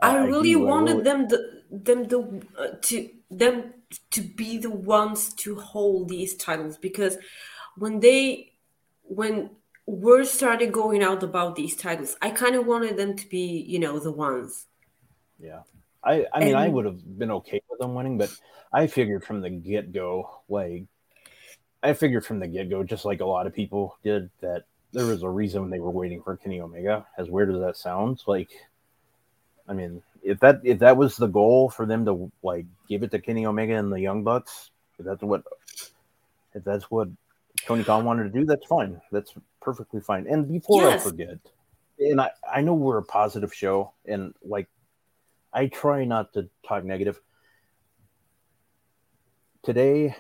[0.00, 3.74] I really do, I wanted really- them the, them the uh, to them
[4.10, 7.16] to be the ones to hold these titles because
[7.76, 8.52] when they
[9.02, 9.50] when
[9.86, 13.78] word started going out about these titles, I kind of wanted them to be you
[13.78, 14.66] know the ones.
[15.38, 15.62] Yeah.
[16.06, 18.32] I, I mean, I would have been okay with them winning, but
[18.72, 20.84] I figured from the get go, like,
[21.82, 25.04] I figured from the get go, just like a lot of people did, that there
[25.04, 27.06] was a reason they were waiting for Kenny Omega.
[27.18, 28.48] As weird as that sounds, like,
[29.68, 33.10] I mean, if that if that was the goal for them to like give it
[33.10, 35.42] to Kenny Omega and the Young Bucks, if that's what
[36.54, 37.08] if that's what
[37.66, 38.98] Tony Khan wanted to do, that's fine.
[39.12, 40.26] That's perfectly fine.
[40.26, 41.02] And before Yes.
[41.02, 41.38] I forget,
[41.98, 44.66] and I, I know we're a positive show, and like
[45.52, 47.20] I try not to talk negative.
[49.62, 50.16] Today,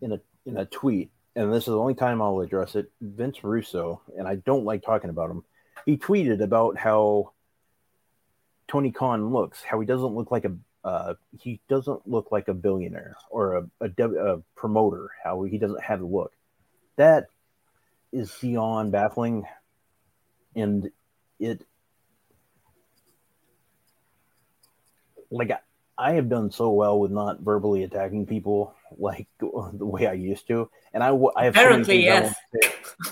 [0.00, 3.42] in a in a tweet, and this is the only time I'll address it, Vince
[3.42, 5.42] Russo, and I don't like talking about him.
[5.86, 7.32] He tweeted about how
[8.68, 12.54] Tony Khan looks, how he doesn't look like a uh, he doesn't look like a
[12.54, 15.10] billionaire or a, a, a promoter.
[15.24, 16.32] How he doesn't have the look.
[16.96, 17.28] That
[18.12, 19.46] is beyond baffling,
[20.54, 20.90] and
[21.38, 21.64] it
[25.30, 25.58] like I,
[25.96, 30.46] I have done so well with not verbally attacking people like the way I used
[30.48, 32.34] to, and I, w- I have Apparently, I yes.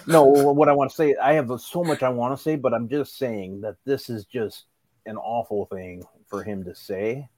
[0.06, 2.74] No, what I want to say, I have so much I want to say, but
[2.74, 4.64] I'm just saying that this is just
[5.06, 7.28] an awful thing for him to say,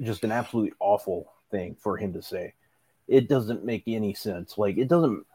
[0.00, 2.54] just an absolutely awful thing for him to say.
[3.08, 4.56] It doesn't make any sense.
[4.56, 5.26] Like it doesn't.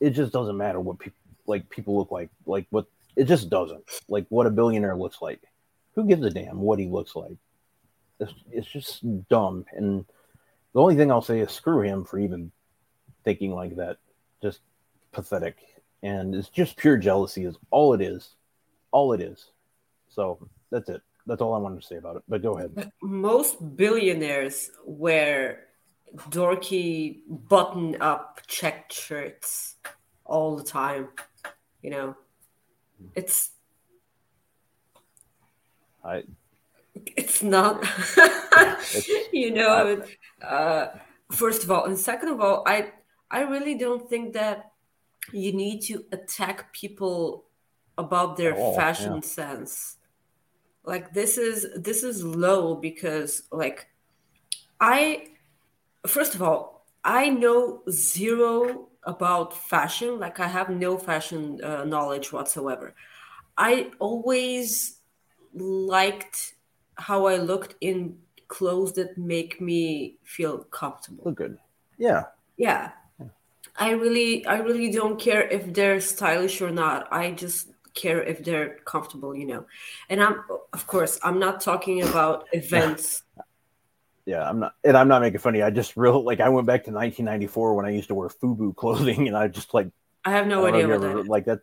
[0.00, 2.30] It just doesn't matter what people like people look like.
[2.46, 3.84] Like what it just doesn't.
[4.08, 5.42] Like what a billionaire looks like.
[5.94, 7.36] Who gives a damn what he looks like?
[8.18, 9.64] It's, it's just dumb.
[9.72, 10.04] And
[10.72, 12.50] the only thing I'll say is screw him for even
[13.24, 13.98] thinking like that.
[14.42, 14.60] Just
[15.12, 15.56] pathetic.
[16.02, 18.34] And it's just pure jealousy is all it is.
[18.92, 19.50] All it is.
[20.08, 20.38] So
[20.70, 21.02] that's it.
[21.26, 22.22] That's all I wanted to say about it.
[22.28, 22.90] But go ahead.
[23.02, 25.64] Most billionaires wear
[26.28, 29.76] dorky button up checked shirts
[30.26, 31.08] all the time.
[31.82, 32.16] You know,
[33.14, 33.50] it's
[36.04, 36.24] I
[36.94, 37.82] it's not
[38.16, 40.88] It's- you know it- uh,
[41.32, 42.92] first of all and second of all i
[43.38, 44.58] i really don't think that
[45.32, 47.44] you need to attack people
[47.96, 49.20] about their all, fashion yeah.
[49.20, 49.96] sense
[50.84, 53.86] like this is this is low because like
[54.80, 54.98] i
[56.06, 62.32] first of all i know zero about fashion like i have no fashion uh, knowledge
[62.32, 62.94] whatsoever
[63.56, 65.00] i always
[65.54, 66.54] liked
[66.96, 68.18] how I looked in
[68.48, 71.24] clothes that make me feel comfortable.
[71.24, 71.58] look good.
[71.98, 72.24] Yeah.
[72.56, 72.92] Yeah.
[73.76, 77.12] I really I really don't care if they're stylish or not.
[77.12, 79.66] I just care if they're comfortable, you know.
[80.08, 83.22] And I'm of course, I'm not talking about events.
[84.26, 85.60] Yeah, I'm not, and I'm not making funny.
[85.60, 88.74] I just real like I went back to 1994 when I used to wear FUBU
[88.76, 89.88] clothing, and I just like
[90.24, 91.60] I have no I idea what that ever- like that.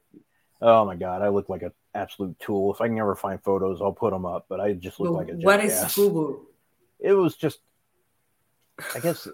[0.61, 2.71] Oh my god, I look like an absolute tool.
[2.71, 4.45] If I can ever find photos, I'll put them up.
[4.47, 5.95] But I just look like a what is jackass.
[5.95, 6.39] FUBU?
[6.99, 7.57] It was just,
[8.93, 9.27] I guess,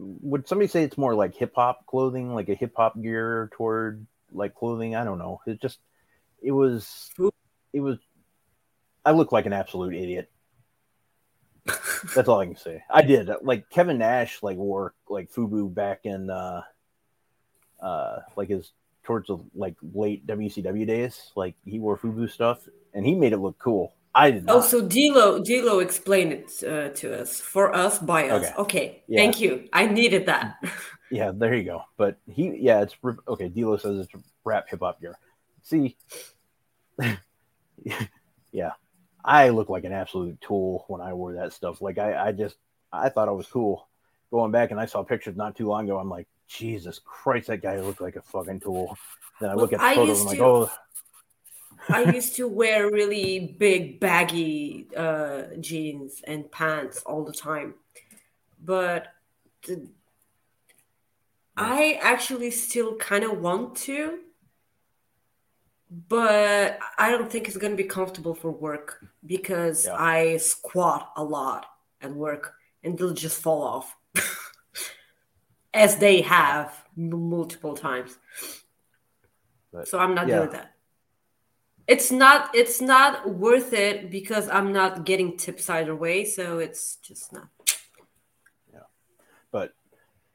[0.00, 4.06] would somebody say it's more like hip hop clothing, like a hip hop gear toward
[4.32, 4.94] like clothing?
[4.94, 5.40] I don't know.
[5.46, 5.78] It just,
[6.42, 7.10] it was,
[7.72, 7.98] it was.
[9.04, 10.30] I look like an absolute idiot.
[12.14, 12.82] That's all I can say.
[12.90, 13.30] I did.
[13.42, 16.62] Like Kevin Nash, like wore like FUBU back in, uh,
[17.80, 18.72] uh, like his
[19.04, 21.30] towards the like late WCW days.
[21.36, 23.94] Like he wore FUBU stuff, and he made it look cool.
[24.14, 24.56] I did not.
[24.56, 28.44] Oh, so Dilo Dilo explained it uh, to us for us by us.
[28.44, 28.54] Okay.
[28.58, 29.20] Okay, Yeah.
[29.20, 29.68] thank you.
[29.72, 30.56] I needed that.
[31.12, 31.82] Yeah, there you go.
[31.96, 32.94] But he, yeah, it's
[33.26, 33.48] okay.
[33.50, 35.18] Dilo says it's rap hip hop gear.
[35.64, 35.96] See,
[38.52, 38.72] yeah,
[39.24, 41.80] I look like an absolute tool when I wore that stuff.
[41.80, 42.56] Like I, I just,
[42.92, 43.88] I thought I was cool.
[44.30, 45.98] Going back and I saw pictures not too long ago.
[45.98, 48.96] I'm like, Jesus Christ, that guy looked like a fucking tool.
[49.40, 50.08] Then I look at the photos.
[50.08, 50.70] used I'm like, to- oh,
[51.88, 57.74] I used to wear really big, baggy uh, jeans and pants all the time.
[58.62, 59.06] But
[59.66, 59.88] the,
[61.56, 64.18] I actually still kind of want to,
[66.08, 69.96] but I don't think it's going to be comfortable for work because Yeah.
[69.98, 71.66] I squat a lot
[72.00, 73.96] at work and they'll just fall off.
[75.74, 78.18] As they have multiple times.
[79.72, 80.38] But, so I'm not yeah.
[80.38, 80.74] doing that
[81.90, 86.96] it's not it's not worth it because i'm not getting tips either way so it's
[87.02, 87.48] just not
[88.72, 88.86] Yeah,
[89.50, 89.74] but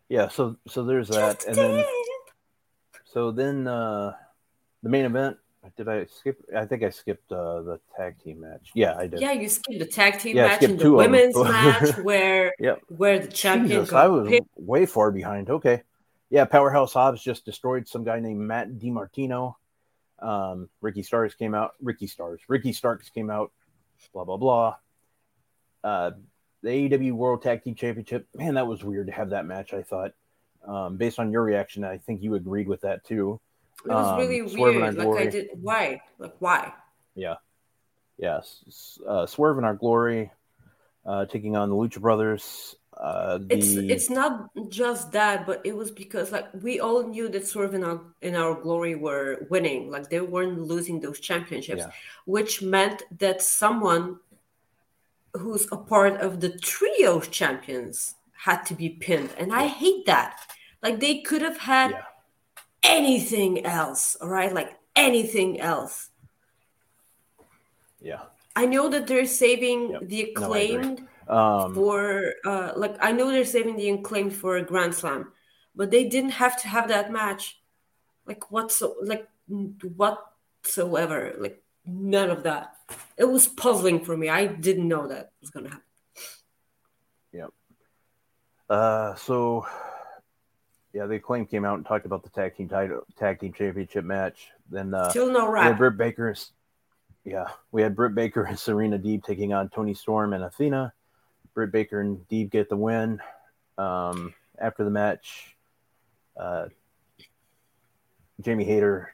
[0.10, 0.28] yeah.
[0.28, 1.86] So, so there's that, and then
[3.06, 4.14] so then uh
[4.84, 5.38] the main event.
[5.78, 6.38] Did I skip?
[6.56, 8.70] I think I skipped uh, the tag team match.
[8.76, 9.20] Yeah, I did.
[9.20, 11.12] yeah you skipped the tag team Yeah, match and the two of them.
[11.12, 12.82] women's match where Yep.
[12.90, 15.50] where the champion Jesus, I was way far behind.
[15.50, 15.82] Okay.
[16.30, 19.56] Yeah, Powerhouse Hobbs just destroyed some guy named Matt DiMartino.
[20.20, 21.72] Um, Ricky Stars came out.
[21.82, 22.42] Ricky Stars.
[22.48, 23.52] Ricky Starks came out.
[24.14, 24.76] Blah blah blah.
[25.84, 26.12] Uh,
[26.64, 28.28] the AEW World Tag Team Championship.
[28.34, 29.74] Man, that was weird to have that match.
[29.74, 30.14] I thought,
[30.68, 33.40] um, based on your reaction, I think you agreed with that too.
[33.86, 36.74] it was um, really weird like i did why like why
[37.14, 37.36] Yeah.
[38.18, 40.32] Yes, uh, Swerve In Our Glory,
[41.06, 42.76] uh, taking on the Lucha Brothers.
[42.98, 47.28] Uh, the it's it's not just that but it was because like we all knew
[47.28, 51.82] that swerve in our in our glory were winning like they weren't losing those championships
[51.84, 51.92] Yeah.
[52.26, 54.20] which meant that someone
[55.34, 60.40] who's a part of the trio champions had to be pinned and i hate that
[60.82, 62.02] like they could have had Yeah.
[62.84, 66.12] anything else all right like anything else
[68.02, 68.22] yeah.
[68.56, 70.02] i know that they're saving Yep.
[70.08, 74.62] the No, acclaimed Um, for uh like I know they're saving the acclaimed for a
[74.64, 75.32] grand slam,
[75.76, 77.60] but they didn't have to have that match.
[78.28, 79.28] Like whatso like
[79.96, 81.34] whatsoever.
[81.38, 82.76] Like none of that.
[83.18, 84.30] It was puzzling for me.
[84.30, 85.84] I didn't know that was gonna happen.
[87.34, 87.50] Yep.
[88.70, 89.66] Uh, so
[90.94, 94.06] yeah, the acclaim came out and talked about the tag team title, tag team championship
[94.06, 94.50] match.
[94.70, 95.78] Then uh, Still no rap.
[95.78, 96.30] Britt Baker.
[96.30, 96.46] and-
[97.26, 100.94] Yeah, we had Britt Baker and Serena Deeb taking on Toni Storm and Athena.
[101.56, 103.20] Britt Baker and Deeb get the win.
[103.78, 105.56] Um, after the match,
[106.38, 106.68] uh,
[108.42, 109.14] Jamie Hayter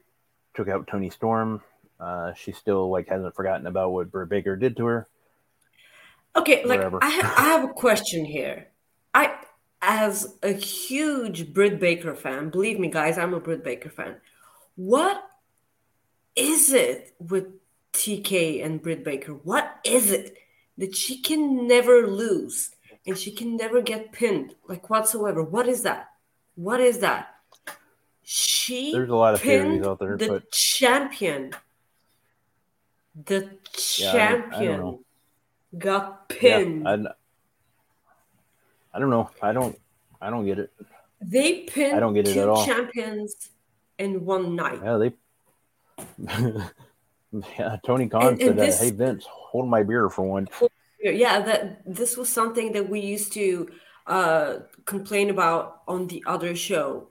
[0.53, 1.61] took out Toni Storm.
[1.99, 5.07] Uh, she still like hasn't forgotten about what Britt Baker did to her.
[6.35, 6.99] Okay, like Whatever.
[7.01, 8.67] I, ha- I have a question here.
[9.13, 9.35] I,
[9.81, 14.15] as a huge Britt Baker fan, believe me, guys, I'm a Britt Baker fan.
[14.75, 15.23] What
[16.35, 17.47] is it with
[17.93, 19.33] TK and Britt Baker?
[19.33, 20.37] What is it
[20.81, 22.71] that she can never lose
[23.05, 25.41] and she can never get pinned, like whatsoever?
[25.43, 26.07] What is that?
[26.55, 27.35] What is that?
[28.23, 31.51] She There's a lot of theories out there, the but- champion.
[33.25, 33.49] The
[33.97, 34.99] Yeah, I I champion
[35.77, 36.87] got Yeah, pinned.
[36.87, 36.93] I,
[38.93, 39.29] I don't know.
[39.41, 39.77] I don't.
[40.21, 40.71] I don't get it.
[41.21, 42.65] they pinned I don't get it two at all.
[42.65, 43.49] champions
[43.99, 44.79] in one night.
[44.83, 45.13] Yeah, they.
[47.57, 50.47] yeah, Tony Khan And- and said, uh, this- "Hey Vince, hold my beer for one."
[51.03, 53.69] Yeah, that this was something that we used to
[54.07, 57.09] uh, complain about on the other show,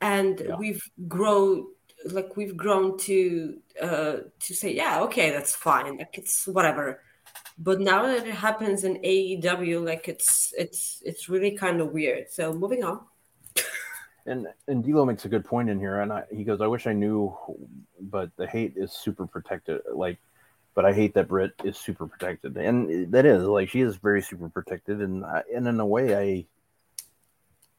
[0.00, 0.56] and Yeah.
[0.56, 1.66] we've grown
[2.06, 7.02] like we've grown to uh, to say, yeah, okay, that's fine, like it's whatever.
[7.58, 12.30] But now that it happens in AEW, like it's it's it's really kind of weird.
[12.30, 13.00] So moving on.
[14.28, 16.86] And and D'Lo makes a good point in here, and I, he goes, "I wish
[16.86, 17.34] I knew,
[17.98, 19.80] but the hate is super protected.
[19.92, 20.18] Like,
[20.74, 24.20] but I hate that Britt is super protected, and that is like she is very
[24.20, 26.46] super protected, and I, and in a way, I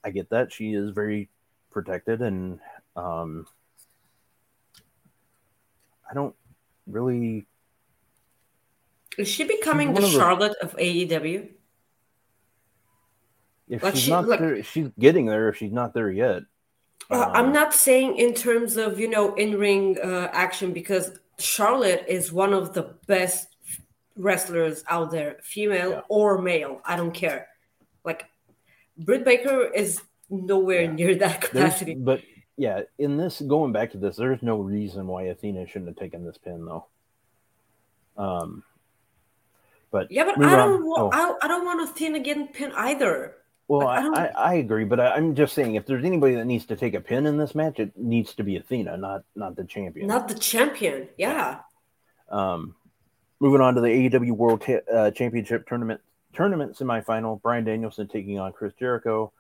[0.04, 1.30] I get that she is very
[1.70, 2.60] protected, and
[2.96, 3.46] um,
[6.10, 6.36] I don't
[6.88, 7.46] really
[9.20, 11.50] Is she becoming the of the- Charlotte of AEW?
[13.70, 15.50] If Like she's she- not like- there, she's getting there.
[15.50, 16.44] If she's not there yet,
[17.12, 21.18] Uh, Um, I'm not saying in terms of you know in ring uh, action because
[21.40, 23.48] Charlotte is one of the best
[24.16, 26.02] wrestlers out there, female Yeah.
[26.10, 26.82] or male.
[26.86, 27.48] I don't care.
[28.04, 28.26] Like
[28.98, 30.92] Britt Baker is nowhere Yeah.
[30.92, 31.50] near that There's-
[31.80, 31.96] capacity.
[31.96, 32.22] but
[32.58, 36.26] yeah, in this going back to this, there's no reason why Athena shouldn't have taken
[36.26, 36.86] this pin though.
[38.18, 38.64] Um,
[39.90, 40.84] but Yeah, but I don't.
[40.84, 43.36] Oh, Want, I, I don't want Athena getting pinned either.
[43.70, 46.04] Well, I- I I, don't- I, I agree, but I, I'm just saying if there's
[46.04, 48.98] anybody that needs to take a pin in this match, it needs to be Athena,
[48.98, 50.08] not not the champion.
[50.08, 51.08] Not the champion.
[51.18, 51.60] Yeah.
[52.30, 52.76] Um,
[53.40, 56.02] moving on to the AEW World Ta- uh, Championship tournament
[56.34, 57.42] tournament semifinal.
[57.42, 59.32] Bryan Danielson taking on Chris Jericho.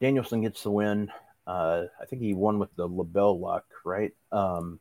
[0.00, 1.10] Danielson gets the win.
[1.46, 4.12] Uh, I think he won with the LeBell Lock, right?
[4.32, 4.80] Um,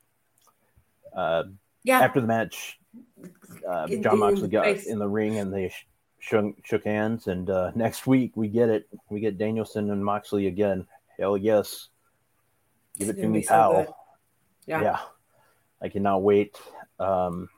[1.15, 1.43] uh,
[1.83, 1.99] Yeah.
[1.99, 2.79] after the match,
[3.67, 5.71] uh, Jon Moxley got in the ring and they
[6.23, 7.27] shook, shook hands.
[7.27, 8.87] And uh, next week we get it.
[9.09, 10.87] We get Danielson and Moxley again.
[11.19, 11.89] Hell yes.
[12.97, 13.97] Give it to me, be so pal.
[14.65, 14.81] Yeah.
[14.81, 14.99] yeah.
[15.81, 16.57] I cannot wait.
[16.99, 17.49] Um,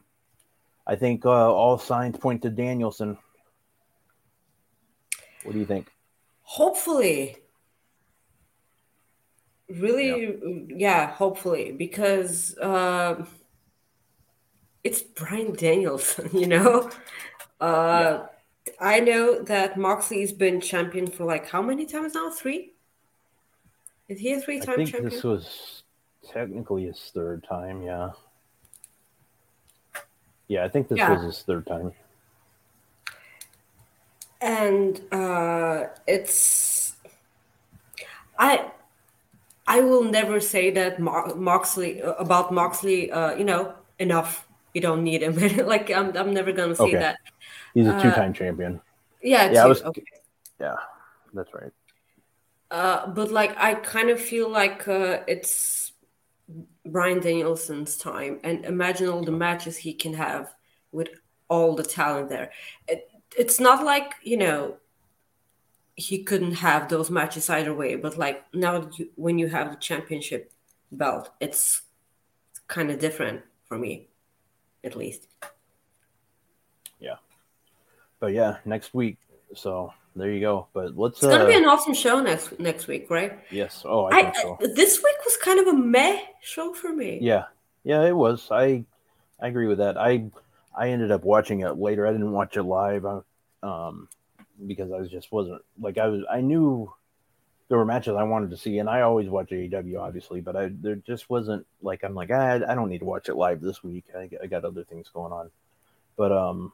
[0.87, 3.17] I think uh, all signs point to Danielson.
[5.43, 5.91] What do you think?
[6.41, 7.37] Hopefully.
[9.67, 13.25] Really, yeah, hopefully, because uh,
[14.83, 16.91] it's Bryan Danielson, you know?
[17.59, 18.25] Uh,
[18.79, 22.29] I know that Moxley's been champion for like how many times now?
[22.31, 22.73] Three?
[24.09, 25.09] Is he a three I time think champion?
[25.09, 25.83] this was
[26.31, 27.81] technically his third time.
[27.83, 28.11] Yeah.
[30.47, 31.13] Yeah, I think this Yeah.
[31.13, 31.93] was his third time.
[34.41, 36.95] and uh, it's
[38.37, 38.69] I
[39.65, 43.11] I will never say that Moxley about Moxley.
[43.11, 44.47] Uh, you know, enough.
[44.73, 45.35] You don't need him.
[45.67, 46.99] like I'm, I'm never gonna say Okay.
[46.99, 47.17] that.
[47.75, 48.81] He's a Uh, two-time champion.
[49.21, 50.03] Yeah, Yeah, was- okay.
[50.59, 50.77] Yeah,
[51.33, 51.73] that's right.
[52.71, 55.91] Uh, but like I kind of feel like uh, it's
[56.85, 60.55] Bryan Danielson's time, and imagine all the matches he can have
[60.91, 61.09] with
[61.47, 62.51] all the talent there.
[62.87, 64.77] It, it's not like you know
[65.95, 69.71] he couldn't have those matches either way, but like now that you, when you have
[69.71, 70.51] the championship
[70.91, 71.81] belt, it's
[72.67, 74.07] kind of different for me,
[74.83, 75.27] at least.
[78.25, 79.19] But yeah, next week.
[79.53, 80.65] So there you go.
[80.73, 81.17] But let's.
[81.17, 83.37] It's gonna uh, be an awesome show next next week, right?
[83.51, 83.83] yes.
[83.85, 84.57] Oh, I I, think so.
[84.73, 87.19] This week was kind of a meh show for me.
[87.21, 87.43] Yeah,
[87.83, 88.47] yeah, it was.
[88.49, 88.83] I
[89.39, 89.95] I agree with that.
[89.95, 90.25] I
[90.75, 92.07] I ended up watching it later.
[92.07, 93.21] I didn't watch it live, uh,
[93.61, 94.09] um,
[94.65, 96.23] because I was just wasn't like I was.
[96.27, 96.91] I knew
[97.67, 100.71] there were matches I wanted to see, and I always watch AEW, obviously, but I
[100.71, 103.83] there just wasn't like I'm like I I don't need to watch it live this
[103.83, 104.05] week.
[104.17, 105.51] I, I got other things going on,
[106.17, 106.73] but um,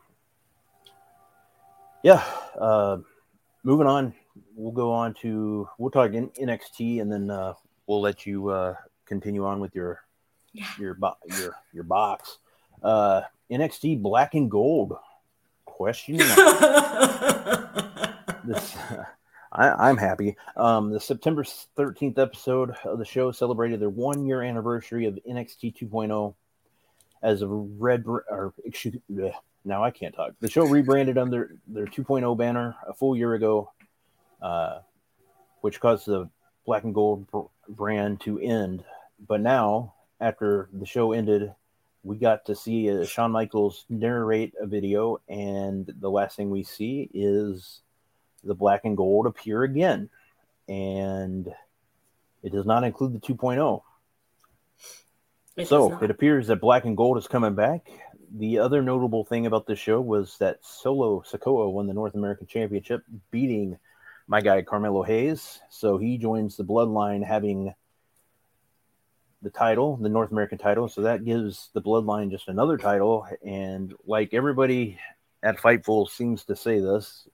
[2.04, 2.24] yeah.
[2.60, 2.98] Uh,
[3.64, 4.14] moving on,
[4.56, 7.54] we'll go on to we'll talk in NXT, and then uh,
[7.88, 8.76] we'll let you uh,
[9.06, 10.02] continue on with your
[10.54, 10.68] Yeah.
[10.80, 12.38] your bo- your your box.
[12.84, 13.22] Uh,
[13.52, 14.94] NXT Black and Gold.
[15.66, 16.18] Question
[18.44, 18.76] this
[19.54, 20.38] I, I'm happy.
[20.56, 25.76] Um, the September 13th episode of the show celebrated their one year anniversary of NXT
[25.76, 26.34] 2.0
[27.22, 29.34] as a red or excuse bleh,
[29.64, 30.34] now I can't talk.
[30.40, 33.72] The show rebranded under their 2.0 banner a full year ago,
[34.42, 34.80] uh,
[35.62, 36.30] which caused the
[36.66, 38.84] black and gold br- brand to end.
[39.28, 41.54] But now, after the show ended,
[42.04, 46.64] we got to see uh, Shawn Michaels narrate a video, and the last thing we
[46.64, 47.82] see is
[48.44, 50.10] the black and gold appear again,
[50.68, 51.48] and
[52.42, 53.82] it does not include the 2.0.
[55.58, 57.88] It So it appears that black and gold is coming back.
[58.38, 62.48] The other notable thing about this show was that Solo Sikoa won the North American
[62.48, 63.78] Championship, beating
[64.28, 65.60] my guy Carmelo Hayes.
[65.70, 67.74] So he joins the Bloodline, having
[69.42, 70.88] the title, the North American title.
[70.88, 73.28] So that gives the Bloodline just another title.
[73.46, 74.98] And like everybody
[75.44, 77.28] at Fightful seems to say this,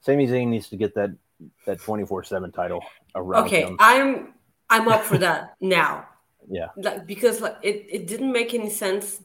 [0.00, 1.10] Sami Zayn needs to get that
[1.66, 3.76] that twenty four seven title around okay him.
[3.78, 4.34] i'm
[4.70, 6.04] i'm up for that now
[6.50, 9.22] Yeah, like because like it, it didn't make any sense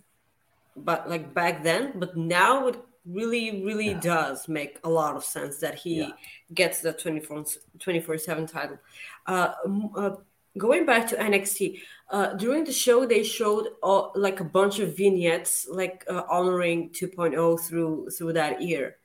[0.75, 3.99] but like back then but now it really really Yeah.
[3.99, 6.11] does make a lot of sense that he Yeah.
[6.53, 7.45] gets the 24
[7.79, 8.77] 24 7 title
[9.27, 9.53] uh,
[9.95, 10.15] uh
[10.57, 14.95] going back to nxt uh during the show they showed uh, like a bunch of
[14.95, 18.97] vignettes like uh, honoring 2.0 through through that year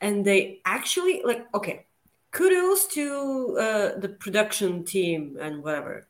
[0.00, 1.86] and they actually like okay
[2.32, 6.08] kudos to uh, the production team and whatever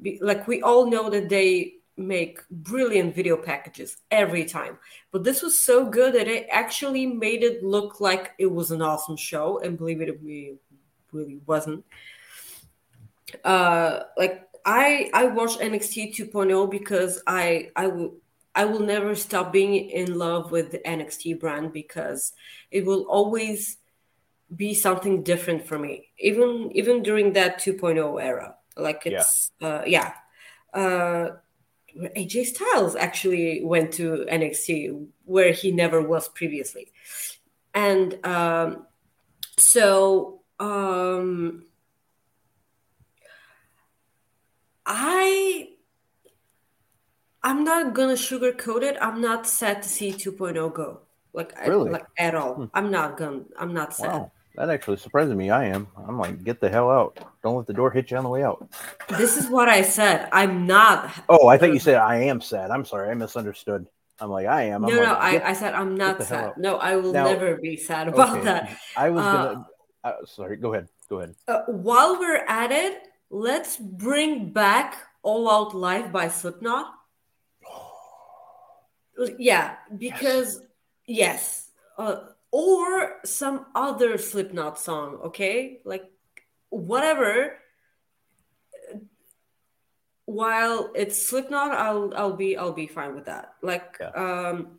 [0.00, 4.78] Be- like we all know that they make brilliant video packages every time.
[5.10, 8.82] But this was so good that it actually made it look like it was an
[8.82, 9.60] awesome show.
[9.60, 10.58] And believe it or me it
[11.12, 11.84] really wasn't.
[13.44, 18.14] Uh like i i watched nxt 2.0 because i i will
[18.54, 22.32] i will never stop being in love with the nxt brand because
[22.70, 23.78] it will always
[24.54, 28.54] be something different for me even even during that 2.0 era.
[28.76, 29.20] Like Yeah.
[29.20, 30.12] it's uh yeah.
[30.72, 31.36] Uh
[31.96, 36.92] AJ Styles actually went to NXT where he never was previously.
[37.74, 38.86] And um
[39.58, 41.64] so um
[44.86, 45.68] I
[47.42, 48.96] I'm not gonna sugarcoat it.
[49.00, 51.00] I'm not sad to see 2.0 go.
[51.32, 51.90] Like I- Really?
[51.90, 52.54] like at all.
[52.54, 52.64] Hmm.
[52.74, 54.08] I'm not gonna I'm not sad.
[54.12, 55.50] Wow, that actually surprises me.
[55.50, 55.88] I am.
[55.96, 57.18] I'm like, get the hell out!
[57.42, 58.68] Don't let the door hit you on the way out.
[59.08, 60.28] This is what I said.
[60.32, 62.70] I'm not Oh, I thought you said I am sad.
[62.70, 63.86] I'm sorry, I misunderstood.
[64.20, 64.82] I'm like, I am.
[64.82, 66.54] no, I'm no, like, I, I said I'm not sad.
[66.56, 68.76] No, I will Now- never be sad about okay, that.
[68.96, 69.66] I was Uh, gonna.
[70.04, 70.88] Uh, sorry, go ahead.
[71.08, 71.34] Go ahead.
[71.48, 76.86] Uh, while we're at it, let's bring back All Out Life by Slipknot.
[79.38, 80.60] Yeah, because
[81.06, 82.16] yes, uh,
[82.52, 85.80] or some other Slipknot song, okay?
[85.84, 86.04] Like
[86.68, 87.58] whatever.
[90.26, 93.54] While it's Slipknot, I'll I'll be I'll be fine with that.
[93.62, 94.12] Like Yeah.
[94.14, 94.78] um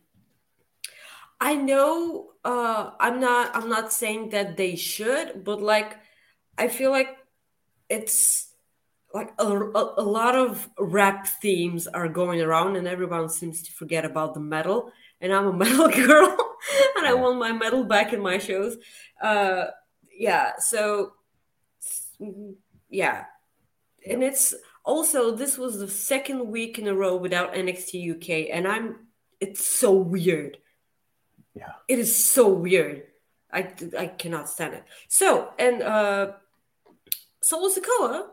[1.42, 5.98] I know uh I'm not I'm not saying that they should, but like
[6.58, 7.18] I feel like
[7.90, 8.54] it's
[9.14, 13.72] like a, a, a lot of rap themes are going around and everyone seems to
[13.72, 14.92] forget about the metal
[15.24, 16.38] and i'm a metal girl
[16.98, 18.78] and i want my metal back in my shows.
[19.22, 19.66] Uh
[20.16, 21.14] yeah so
[22.22, 22.54] mm,
[22.90, 23.26] yeah.
[24.08, 24.54] And it's
[24.86, 29.08] also this was the second week in a row without nxt uk and i'm
[29.40, 30.58] it's so weird.
[31.56, 31.74] Yeah.
[31.88, 33.04] it is so weird.
[33.52, 34.84] I i cannot stand it.
[35.08, 36.34] So and uh
[37.44, 38.28] Solo Sikoa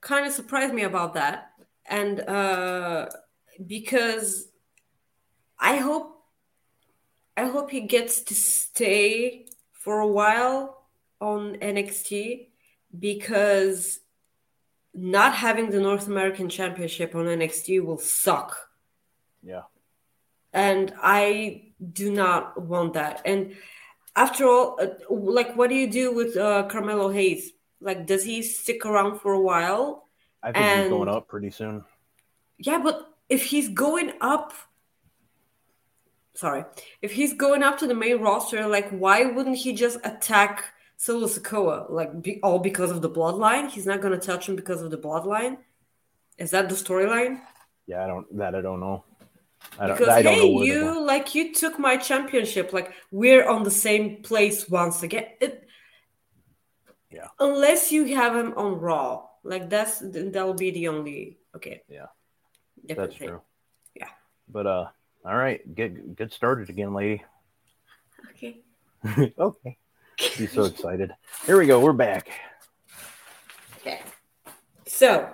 [0.00, 1.50] kind of surprised me about that.
[1.86, 3.06] And uh,
[3.64, 4.48] because
[5.58, 6.15] I hope
[7.36, 10.86] I hope he gets to stay for a while
[11.20, 12.48] on NXT
[12.98, 14.00] because
[14.94, 18.56] not having the North American Championship on NXT will suck.
[19.42, 19.62] Yeah.
[20.52, 23.20] And I do not want that.
[23.26, 23.54] And
[24.16, 27.52] after all, uh, like, what do you do with uh, Carmelo Hayes?
[27.80, 30.08] Like, does he stick around for a while?
[30.42, 31.84] I think he's going up pretty soon.
[32.58, 34.54] Yeah, but if he's going up,
[36.36, 36.64] sorry,
[37.02, 40.64] if he's going up to the main roster, like, why wouldn't he just attack
[40.96, 41.90] Solo Sikoa?
[41.90, 43.68] Like, be, all because of the bloodline?
[43.70, 45.58] He's not going to touch him because of the bloodline?
[46.38, 47.40] Is that the storyline?
[47.86, 48.36] Yeah, I don't.
[48.36, 49.04] That I don't know.
[49.78, 49.98] I don't.
[49.98, 52.72] Because I don't hey, know you like you took my championship.
[52.72, 55.26] Like we're on the same place once again.
[55.40, 55.66] It,
[57.10, 57.28] Yeah.
[57.40, 61.82] Unless you have him on Raw, like that's that'll be the only okay.
[61.88, 62.06] Yeah.
[62.84, 63.28] That's thing.
[63.28, 63.40] true.
[63.94, 64.10] Yeah.
[64.48, 64.86] But uh,
[65.26, 67.24] all right, get get started again, lady.
[68.30, 68.60] Okay.
[69.38, 69.76] okay.
[70.18, 71.12] He's so excited.
[71.46, 71.80] Here we go.
[71.80, 72.28] We're back.
[73.78, 74.00] Okay.
[74.86, 75.28] So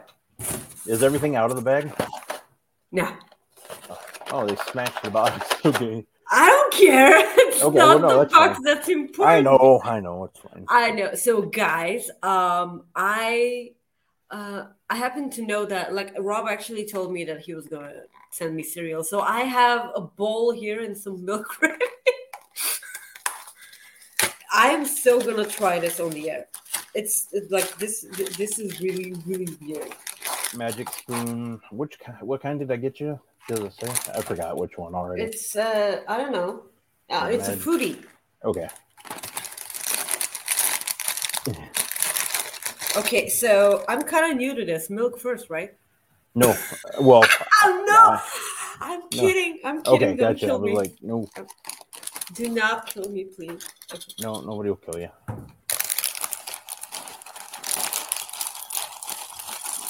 [0.86, 1.92] Is everything out of the bag?
[2.90, 3.16] now
[4.30, 5.48] Oh, they smashed the box.
[5.64, 6.06] Okay.
[6.34, 7.28] I don't care.
[7.52, 8.62] It's Okay, not well, no, the that's box fine.
[8.64, 9.36] that's important.
[9.36, 9.80] I know.
[9.84, 10.24] I know.
[10.24, 10.64] It's fine.
[10.68, 11.14] I know.
[11.14, 13.72] So guys, um, I
[14.30, 17.92] uh I happen to know that like Rob actually told me that he was gonna
[18.32, 19.04] send me cereal.
[19.04, 21.84] So I have a bowl here and some milk ready.
[24.52, 26.46] I'm so gonna try this on the air.
[26.94, 28.04] It's, it's like this.
[28.36, 29.94] This is really, really weird.
[30.54, 31.60] Magic spoon.
[31.70, 32.18] Which kind?
[32.20, 33.18] What kind did I get you?
[33.48, 34.12] Does it say?
[34.14, 35.22] I forgot which one already.
[35.22, 36.64] It's uh, I don't know.
[37.08, 37.98] Uh, it's a fruity.
[38.44, 38.68] Okay.
[42.94, 44.90] Okay, so I'm kind of new to this.
[44.90, 45.74] Milk first, right?
[46.34, 46.56] No.
[47.00, 47.22] Well.
[47.64, 48.18] Oh no!
[48.84, 49.60] I'm kidding.
[49.64, 49.96] I'm kidding.
[49.96, 50.16] Okay.
[50.16, 50.46] Don't Gotcha.
[50.46, 50.74] Kill me.
[50.74, 51.28] like, no,
[52.34, 53.68] Do not kill me, please.
[53.94, 54.02] Okay.
[54.20, 55.08] no, nobody will kill you.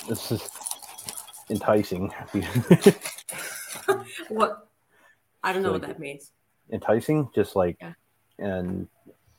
[0.09, 0.49] This is
[1.51, 2.13] enticing.
[4.29, 4.69] What?
[5.43, 6.31] I don't know what that means.
[6.71, 7.93] enticing, just like, Yeah.
[8.39, 8.89] and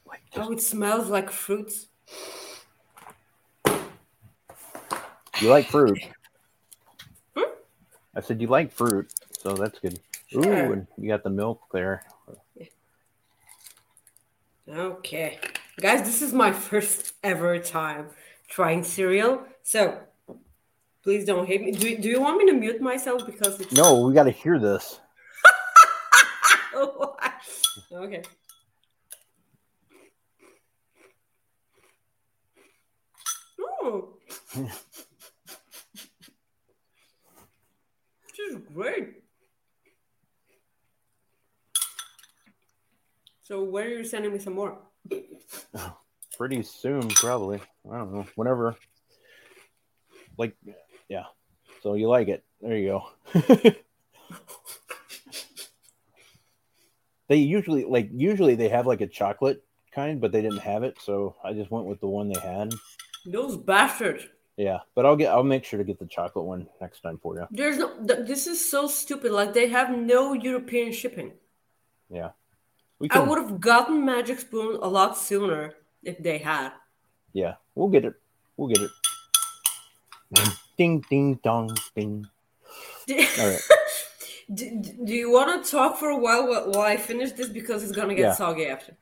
[0.07, 1.87] like, oh, just Oh, it smells like fruits.
[5.39, 5.99] you like fruit.
[8.15, 9.99] I said you like fruit, so that's good.
[10.35, 10.73] Ooh, Sure.
[10.73, 12.05] and you got the milk there.
[14.67, 15.39] Okay,
[15.79, 18.07] guys, this is my first ever time
[18.47, 19.99] trying cereal, so
[21.03, 21.71] please don't hate me.
[21.71, 24.57] Do, do you want me to mute myself because it's No, we got to hear
[24.59, 25.01] this.
[27.91, 28.23] okay.
[33.83, 34.13] Ooh.
[38.53, 39.23] is great.
[43.43, 44.77] So when are you sending me some more?
[46.37, 47.59] Pretty soon, probably.
[47.91, 48.25] I don't know.
[48.35, 48.75] Whenever.
[50.37, 50.55] Like,
[51.09, 51.25] yeah.
[51.81, 52.43] So you like it?
[52.61, 53.09] There you go.
[57.27, 60.97] they usually like usually they have like a chocolate kind, but they didn't have it,
[61.01, 62.73] so I just went with the one they had.
[63.25, 64.23] Those bastards.
[64.57, 67.35] Yeah, but I'll get I'll make sure to get the chocolate one next time for
[67.35, 67.47] you.
[67.49, 67.89] There's no.
[68.05, 69.31] th- This is so stupid.
[69.31, 71.31] Like they have no European shipping.
[72.09, 72.29] Yeah,
[72.99, 75.73] we I would have gotten Magic Spoon a lot sooner
[76.03, 76.71] if they had.
[77.33, 78.13] Yeah, we'll get it.
[78.55, 78.91] We'll get it.
[80.77, 82.27] Ding ding dong ding.
[83.09, 83.15] All
[83.49, 83.61] right.
[84.53, 87.81] do, do you want to talk for a while while while I finish this because
[87.83, 88.33] it's gonna get Yeah.
[88.33, 88.93] soggy after?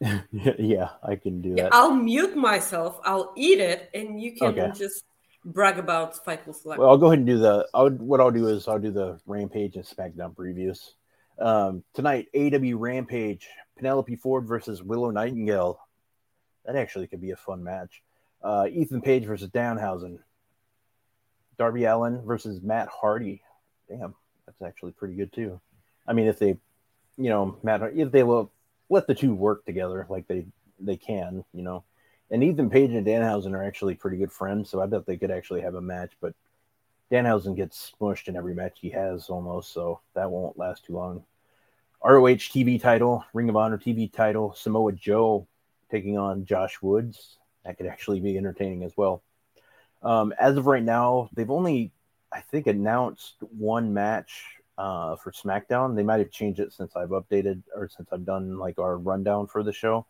[0.58, 1.74] yeah, I can do that.
[1.74, 3.00] I'll mute myself.
[3.04, 4.70] I'll eat it, and you can Okay.
[4.76, 5.04] just
[5.44, 6.78] brag about Fightful Select.
[6.78, 7.68] Well, I'll go ahead and do the.
[7.74, 10.92] I'll, what I'll do is I'll do the Rampage and SmackDown previews.
[11.38, 15.80] Um, tonight, AW Rampage, Penelope Ford versus Willow Nightingale.
[16.64, 18.02] That actually could be a fun match.
[18.42, 20.18] Uh, Ethan Page versus Danhausen.
[21.56, 23.42] Darby Allin versus Matt Hardy.
[23.88, 24.14] Damn,
[24.46, 25.60] that's actually pretty good too.
[26.06, 26.56] I mean, if they,
[27.16, 28.52] you know, Matt, if they will
[28.88, 30.46] let the two work together like they
[30.80, 31.84] they can, you know.
[32.30, 35.30] And Ethan Page and Danhausen are actually pretty good friends, so I bet they could
[35.30, 36.12] actually have a match.
[36.20, 36.34] But
[37.10, 41.24] Danhausen gets smushed in every match he has almost, so that won't last too long.
[42.04, 45.48] ROH TV title, Ring of Honor TV title, Samoa Joe
[45.90, 47.38] taking on Josh Woods.
[47.64, 49.22] That could actually be entertaining as well.
[50.02, 51.92] Um, as of right now, they've only,
[52.30, 55.94] I think, announced one match uh, for SmackDown.
[55.94, 59.46] They might have changed it since I've updated or since I've done like our rundown
[59.48, 60.06] for the show.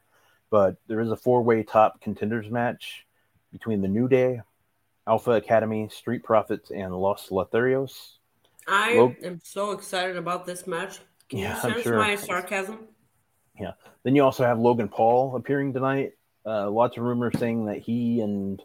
[0.50, 3.06] But there is a four-way top contenders match
[3.50, 4.40] between the New Day,
[5.06, 8.12] Alpha Academy, Street Profits, and Los Lotharios.
[8.66, 11.00] I am so excited about this match.
[11.30, 11.98] Can Yeah, you I'm sense sure.
[11.98, 12.88] my sarcasm?
[13.58, 13.72] Yeah.
[14.02, 16.12] Then you also have Logan Paul appearing tonight.
[16.46, 18.62] Uh, lots of rumors saying that he and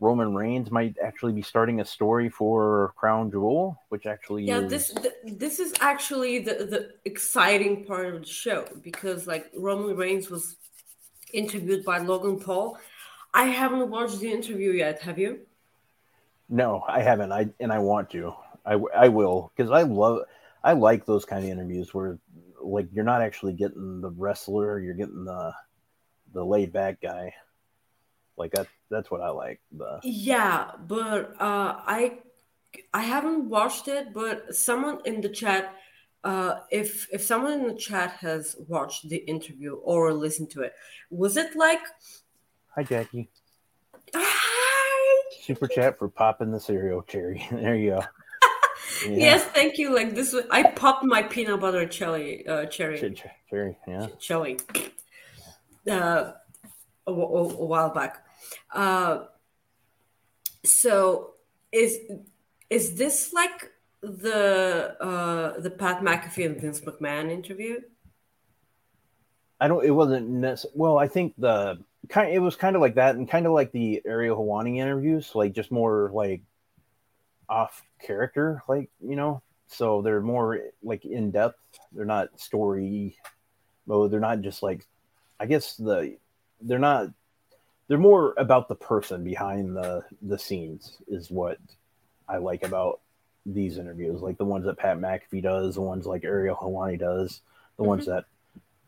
[0.00, 4.70] Roman Reigns might actually be starting a story for Crown Jewel, which actually Yeah, is,
[4.70, 9.96] this th- this is actually the the exciting part of the show because like Roman
[9.96, 10.56] Reigns was
[11.32, 12.78] interviewed by Logan Paul.
[13.34, 15.00] I haven't watched the interview yet.
[15.02, 15.40] Have you?
[16.48, 17.32] no, I haven't.
[17.32, 18.34] I and I want to.
[18.66, 20.22] I, I will because I love
[20.62, 22.18] I like those kind of interviews where
[22.62, 25.52] like you're not actually getting the wrestler, you're getting the
[26.32, 27.34] the laid back guy.
[28.40, 29.60] Like that that's what I like.
[29.70, 32.20] The Yeah, but uh, I
[32.94, 34.14] I haven't watched it.
[34.14, 35.74] But someone in the chat,
[36.24, 40.72] uh, if if someone in the chat has watched the interview or listened to it,
[41.10, 41.84] was it like?
[42.74, 43.28] hi Jackie.
[44.14, 47.46] "Hi." Super chat for popping the cereal cherry.
[47.52, 48.00] there you go.
[48.00, 48.06] Yeah.
[49.28, 49.94] Yes, thank you.
[49.94, 54.08] Like this, I popped my peanut butter cherry, uh, cherry, Ch- ch- Cherry, yeah.
[54.18, 54.58] cherry.
[55.88, 56.32] Uh,
[57.06, 58.24] a, a, a while back.
[58.72, 59.24] Uh,
[60.64, 61.34] so
[61.72, 61.98] is
[62.68, 63.72] is this like
[64.02, 67.80] the uh, the Pat McAfee and Vince McMahon interview?
[69.60, 69.84] I don't.
[69.84, 70.72] It wasn't necessary.
[70.74, 71.78] Well, I think the
[72.08, 72.32] kind.
[72.32, 75.52] It was kind of like that, and kind of like the Ariel Helwani interviews, like
[75.52, 76.42] just more like
[77.48, 79.42] off character, like you know.
[79.68, 81.58] So they're more like in depth.
[81.92, 83.16] They're not story
[83.86, 84.10] mode.
[84.10, 84.86] They're not just like.
[85.38, 86.16] I guess the
[86.60, 87.08] they're not.
[87.90, 91.58] They're more about the person behind the the scenes is what
[92.28, 93.00] I like about
[93.44, 97.40] these interviews, like the ones that Pat McAfee does, the ones like Ariel Helwani does,
[97.76, 98.26] the ones that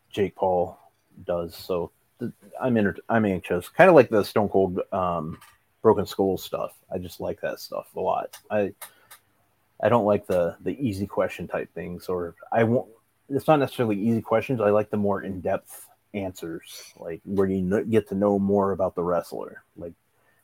[0.09, 0.79] Jake Paul
[1.25, 1.53] does.
[1.53, 1.91] So
[2.21, 2.31] th-
[2.61, 5.37] I'm inter- I'm anxious, kind of like the Stone Cold um,
[5.81, 6.71] Broken Skull stuff.
[6.89, 8.37] I just like that stuff a lot.
[8.49, 8.73] I
[9.81, 12.87] I don't like the the easy question type things, or I won't.
[13.27, 14.61] It's not necessarily easy questions.
[14.61, 18.95] I like the more in depth answers, like where you get to know more about
[18.95, 19.63] the wrestler.
[19.75, 19.93] Like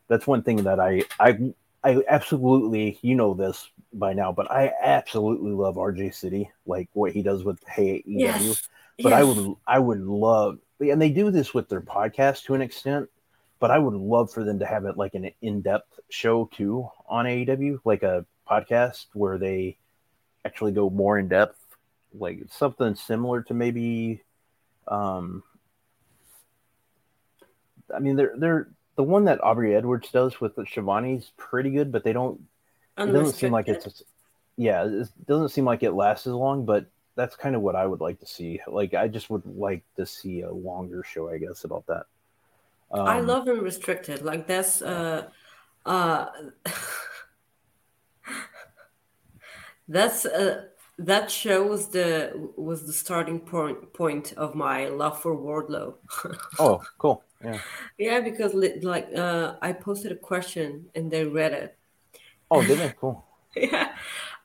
[0.07, 1.53] that's one thing that I I
[1.83, 7.11] I absolutely you know this by now, but I absolutely love RJ City, like what
[7.11, 8.25] he does with Hey EW.
[8.25, 8.67] Yes.
[9.01, 12.61] But I would I would love and they do this with their podcast to an
[12.61, 13.09] extent,
[13.59, 17.25] but I would love for them to have it like an in-depth show too on
[17.25, 19.77] AEW, like a podcast where they
[20.45, 21.59] actually go more in depth,
[22.13, 24.23] like something similar to maybe
[24.87, 25.43] um
[27.95, 31.91] I mean they're they're the one that Aubrey Edwards does with the Shivani's pretty good,
[31.91, 32.41] but they don't
[32.97, 34.03] it doesn't seem like it's
[34.57, 36.85] yeah it doesn't seem like it lasts as long but
[37.15, 38.59] that's kind of what i would like to see.
[38.67, 42.05] Like i just would like to see a longer show i guess about that.
[42.91, 44.21] Um, I love unrestricted.
[44.21, 45.29] Like that's uh
[45.85, 46.27] uh
[49.87, 50.65] that's uh
[50.97, 55.95] that show was the was the starting point point of my love for Wardlow.
[56.59, 57.59] oh cool yeah
[57.97, 61.77] yeah, because li- like uh I posted a question and they read it.
[62.51, 63.25] oh did they cool
[63.55, 63.95] yeah.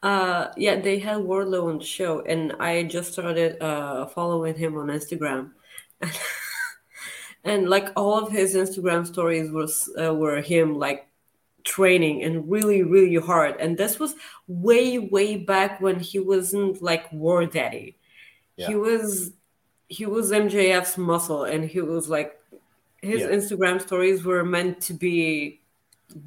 [0.03, 4.77] Uh yeah, they had Wardlow on the show and I just started uh following him
[4.77, 5.53] on Instagram.
[7.45, 11.09] and like all of his Instagram stories was uh, were him like
[11.65, 14.15] training and really really hard and this was
[14.47, 17.97] way way back when he wasn't like war daddy
[18.57, 19.33] he was
[19.89, 22.39] he was mjf's muscle and he was like
[23.05, 23.29] his Yeah.
[23.37, 25.61] instagram stories were meant to be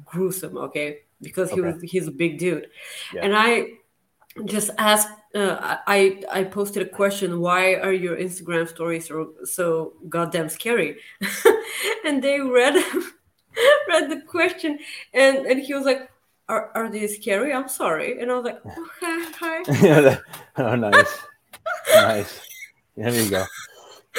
[0.04, 0.88] gruesome okay?
[1.20, 1.72] Because he Okay.
[1.72, 2.66] was he's a big dude.
[3.14, 3.24] Yeah.
[3.24, 3.48] and i
[4.54, 9.64] just asked uh, i i posted a question why are your instagram stories so, so
[10.08, 10.90] goddamn scary?
[12.06, 12.74] And they read
[13.90, 14.78] read the question
[15.12, 16.02] and and he was like
[16.48, 17.52] are, are they scary?
[17.52, 18.10] I'm sorry.
[18.20, 20.18] And i was like okay hi.
[20.56, 21.12] Oh nice.
[21.94, 22.32] Nice.
[22.96, 23.44] There you go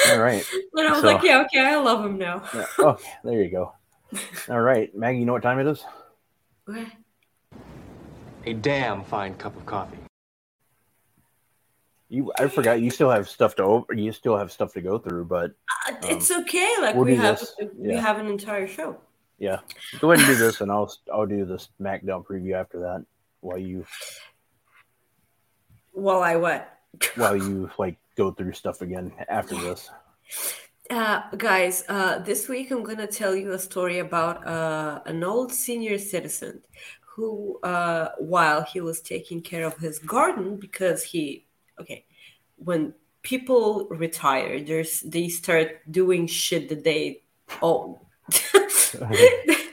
[0.10, 0.46] all right
[0.76, 2.66] and i was So- like yeah okay i love him now yeah.
[2.80, 3.74] okay there you go
[4.50, 5.84] all right maggie you know what time it is
[6.70, 6.86] Okay.
[8.46, 9.98] A damn fine cup of coffee.
[12.10, 14.98] you i forgot you still have stuff to over you still have stuff to go
[14.98, 15.52] through but
[15.88, 17.56] Uh, it's okay like we'll we have this.
[17.76, 18.02] we Yeah.
[18.02, 18.98] have an entire show
[19.38, 19.60] yeah
[20.00, 23.06] go ahead and do this and i'll i'll do the smackdown preview after that
[23.42, 23.86] while you
[25.92, 26.79] while i what
[27.16, 29.90] while you like go through stuff again after this?
[30.90, 35.54] Uh, guys, uh, this week I'm to tell you a story about uh, an old
[35.54, 36.62] senior citizen
[37.02, 41.46] who, uh, while he was taking care of his garden, because he,
[41.80, 42.06] okay,
[42.56, 47.22] when people retire, there's they start doing shit that they
[47.62, 48.00] oh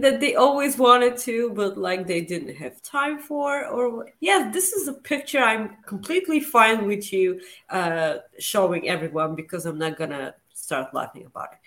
[0.00, 3.66] that they always wanted to, but like they didn't have time for.
[3.66, 7.40] Or yeah, this is a picture I'm completely fine with you
[7.70, 11.58] uh, showing everyone because I'm not gonna start laughing about it.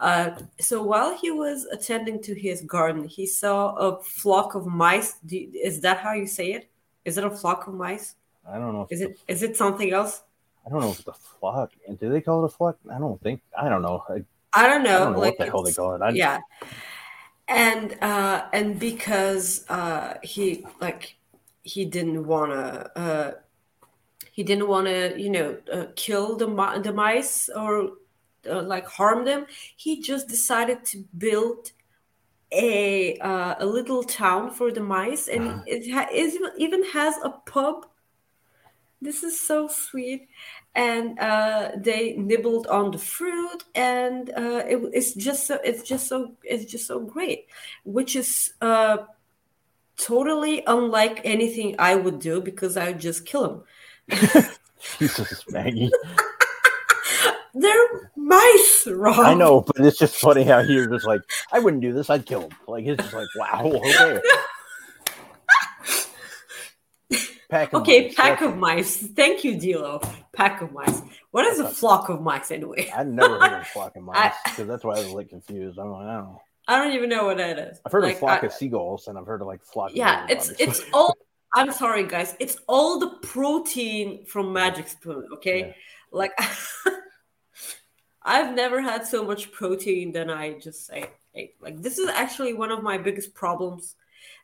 [0.00, 0.30] Uh,
[0.60, 5.14] so while he was attending to his garden, he saw a flock of mice.
[5.26, 6.70] Do, is that how you say it?
[7.04, 8.14] Is it a flock of mice?
[8.48, 10.22] i don't know if Is it is it something else?
[10.66, 11.70] I don't know if it's a flock.
[11.86, 12.76] And do they call it a flock?
[12.92, 13.40] I don't think.
[13.56, 14.04] I don't know.
[14.08, 14.24] I,
[14.54, 14.96] I don't know.
[14.96, 16.02] I don't know like what the hell they call it.
[16.02, 16.40] I, yeah
[17.52, 21.16] and uh and because uh he like
[21.62, 23.32] he didn't want to uh
[24.32, 26.46] he didn't want to you know uh, kill the
[26.82, 27.90] the mice or
[28.50, 29.46] uh, like harm them
[29.76, 31.72] he just decided to build
[32.52, 35.28] a uh, a little town for the mice.
[35.28, 37.86] And it ha- is even has a pub.
[39.00, 40.28] This is so sweet
[40.74, 46.08] and uh, they nibbled on the fruit and uh, it, it's just so it's just
[46.08, 47.46] so it's just so great
[47.84, 48.98] which is uh,
[49.96, 53.64] totally unlike anything i would do because i would just kill
[54.08, 54.44] him
[54.98, 55.90] Jesus, Maggie.
[57.54, 59.20] they're mice, Rob.
[59.20, 61.20] I know, but it's just funny how you're just like,
[61.52, 62.10] I wouldn't do this.
[62.10, 62.50] I'd kill him.
[62.66, 64.20] Like it's just like, wow, okay.
[67.52, 68.96] Pack of Okay, mice, pack that's- of mice.
[68.96, 70.02] Thank you, Dilo.
[70.32, 71.02] Pack of mice.
[71.32, 72.90] What is a uh, flock of mice anyway?
[72.96, 75.78] I've never heard of a flock of mice because that's why I was like confused.
[75.78, 76.42] I'm like, I don't know.
[76.66, 77.78] I don't even know what that is.
[77.84, 79.90] I've heard Like, of flock I- of seagulls and I've heard of like flock.
[79.94, 80.66] yeah, it's obviously.
[80.66, 81.14] it's all.
[81.54, 82.34] I'm sorry, guys.
[82.40, 85.28] It's all the protein from Magic Spoon.
[85.34, 85.72] Okay, Yeah.
[86.10, 86.32] like
[88.22, 91.10] I've never had so much protein than I just say.
[91.34, 91.56] ate.
[91.60, 93.94] Like this is actually one of my biggest problems,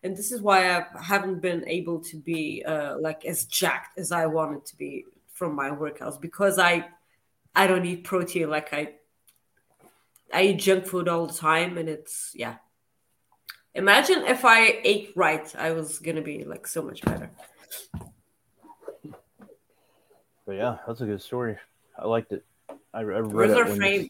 [0.02, 4.12] and this is why I haven't been able to be uh, like as jacked as
[4.12, 6.86] I wanted to be from my workouts because I
[7.54, 8.94] I don't eat protein like I
[10.32, 12.56] I eat junk food all the time, and it's yeah.
[13.74, 17.30] Imagine if I ate right, I was gonna be like so much better.
[20.46, 21.56] But yeah, that's a good story.
[21.98, 22.44] I liked it.
[22.94, 24.08] I, I read it our when you-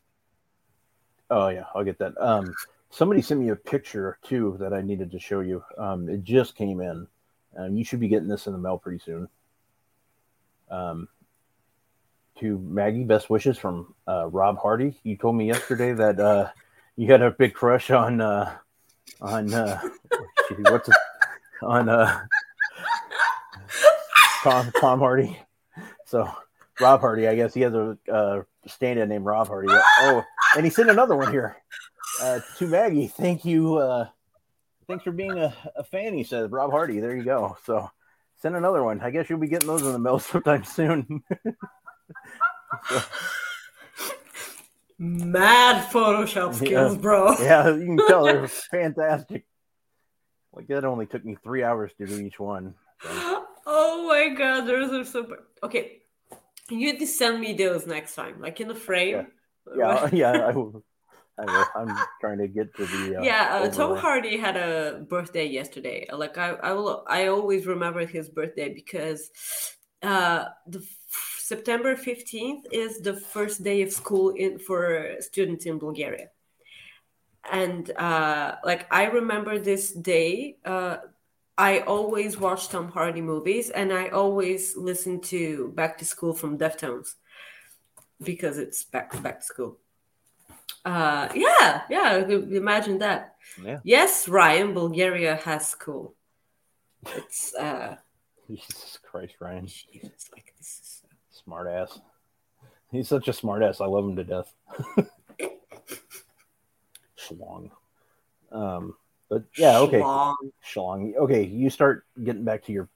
[1.31, 2.15] Oh yeah, I'll get that.
[2.19, 2.55] Um,
[2.91, 5.63] somebody sent me a picture too that I needed to show you.
[5.77, 7.07] Um, it just came in.
[7.57, 9.29] Um, you should be getting this in the mail pretty soon.
[10.71, 11.09] Um,
[12.41, 14.99] to Maggie, best wishes from uh, Rob Hardy.
[15.03, 16.51] You told me yesterday that uh,
[16.97, 18.55] you had a big crush on uh,
[19.21, 19.81] on uh,
[20.59, 20.89] what's
[21.63, 22.21] on uh,
[24.43, 25.39] Tom Tom Hardy.
[26.05, 26.31] So
[26.81, 29.69] Rob Hardy, I guess he has a uh, stand-in named Rob Hardy.
[29.71, 30.23] Oh,
[30.57, 31.57] and he sent another one here
[32.21, 33.07] uh, to Maggie.
[33.09, 33.77] Thank you.
[33.77, 34.09] Uh,
[34.87, 36.15] thanks for being a, a fan.
[36.15, 37.01] He says Rob Hardy.
[37.01, 37.57] There you go.
[37.65, 37.91] So
[38.41, 39.01] send another one.
[39.01, 41.23] I guess you'll be getting those in the mail sometime soon.
[44.99, 47.01] Mad Photoshop skills, Yeah.
[47.01, 47.33] bro.
[47.41, 49.47] yeah, you can tell they're fantastic.
[50.53, 52.75] Like that only took me three hours to do each one.
[53.03, 55.37] So, Oh my god, those are so.
[55.63, 55.99] Okay,
[56.69, 59.29] you need to send me those next time, like in a frame.
[59.77, 60.33] yeah, yeah.
[60.33, 60.43] Will.
[60.43, 60.85] I will.
[61.39, 63.19] I'm trying to get to the.
[63.19, 63.97] Uh, yeah, uh, Tom.
[63.97, 66.09] Hardy had a birthday yesterday.
[66.13, 69.31] Like I, I will, I always remember his birthday because
[70.03, 75.79] uh, the f- September fifteenth is the first day of school in for students in
[75.79, 76.29] Bulgaria,
[77.51, 80.57] and uh, like I remember this day.
[80.65, 80.99] Uh,
[81.61, 86.57] I always watch Tom Hardy movies, and I always listen to Back to School from
[86.57, 87.17] Deftones
[88.23, 89.79] because it's back back to school.
[90.85, 92.17] Uh, yeah, yeah.
[92.27, 93.35] Imagine that.
[93.63, 93.81] Yeah.
[93.85, 96.15] Yes, Ryan, Bulgaria has school.
[97.17, 97.97] It's uh,
[98.49, 99.67] Jesus Christ, Ryan.
[99.67, 101.03] Jesus, like this is.
[101.45, 102.01] Smart ass.
[102.91, 103.81] He's such a smart ass.
[103.81, 104.53] I love him to death.
[107.19, 107.71] Schlong.
[108.51, 108.95] Um,
[109.29, 110.01] but yeah, okay.
[110.01, 110.37] Schlong.
[110.65, 111.17] Schlong.
[111.17, 112.89] Okay, you start getting back to your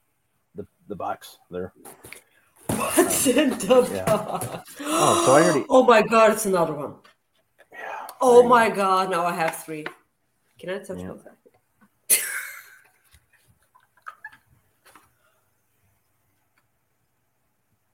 [0.55, 1.73] the, the box there.
[2.69, 4.05] What's in the yeah.
[4.05, 4.47] box?
[4.81, 6.95] Oh, so I already- Oh my god, it's another one.
[8.25, 9.85] Oh my god, now I have three.
[10.59, 11.09] Can I touch Yeah.
[11.09, 11.27] both?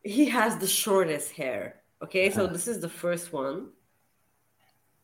[0.05, 1.81] he has the shortest hair.
[2.03, 2.53] Okay, so uh-huh.
[2.53, 3.70] this is the first one.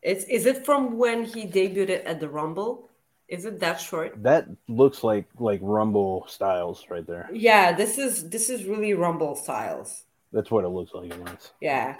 [0.01, 2.91] It's is it from when he debuted it at the Rumble?
[3.27, 4.21] Is it that short?
[4.21, 7.27] That looks like like Rumble styles right there.
[7.33, 10.03] Yeah, this is this is really Rumble styles.
[10.31, 11.11] That's what it looks like.
[11.11, 11.51] anyways.
[11.59, 11.97] Yeah.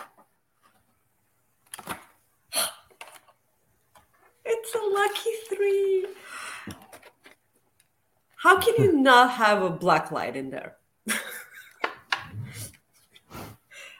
[4.45, 6.05] It's a lucky three.
[8.37, 10.77] How can you not have a black light in there?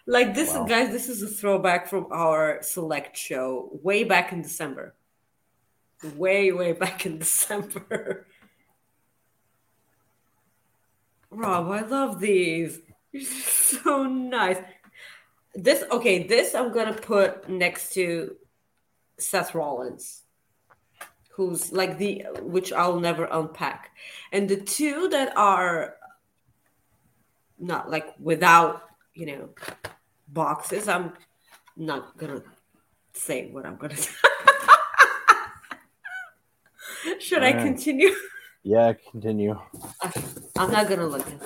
[0.06, 0.66] like this, Wow.
[0.66, 4.94] guys, this is a throwback from our select show way back in December.
[6.16, 8.28] Way, way back in December.
[11.32, 12.80] Rob, I love these.
[13.12, 14.58] You're so nice.
[15.56, 18.36] This okay, this I'm gonna put next to
[19.18, 20.24] Seth Rollins,
[21.36, 23.92] who's like the which I'll never unpack.
[24.32, 25.96] And the two that are
[27.60, 28.84] not like without,
[29.14, 29.50] you know,
[30.30, 31.12] boxes, I'm
[31.76, 32.42] not gonna
[33.12, 34.14] say what I'm gonna say.
[37.20, 38.16] Should I continue?
[38.64, 39.60] Yeah, continue.
[40.58, 41.40] I'm not gonna look at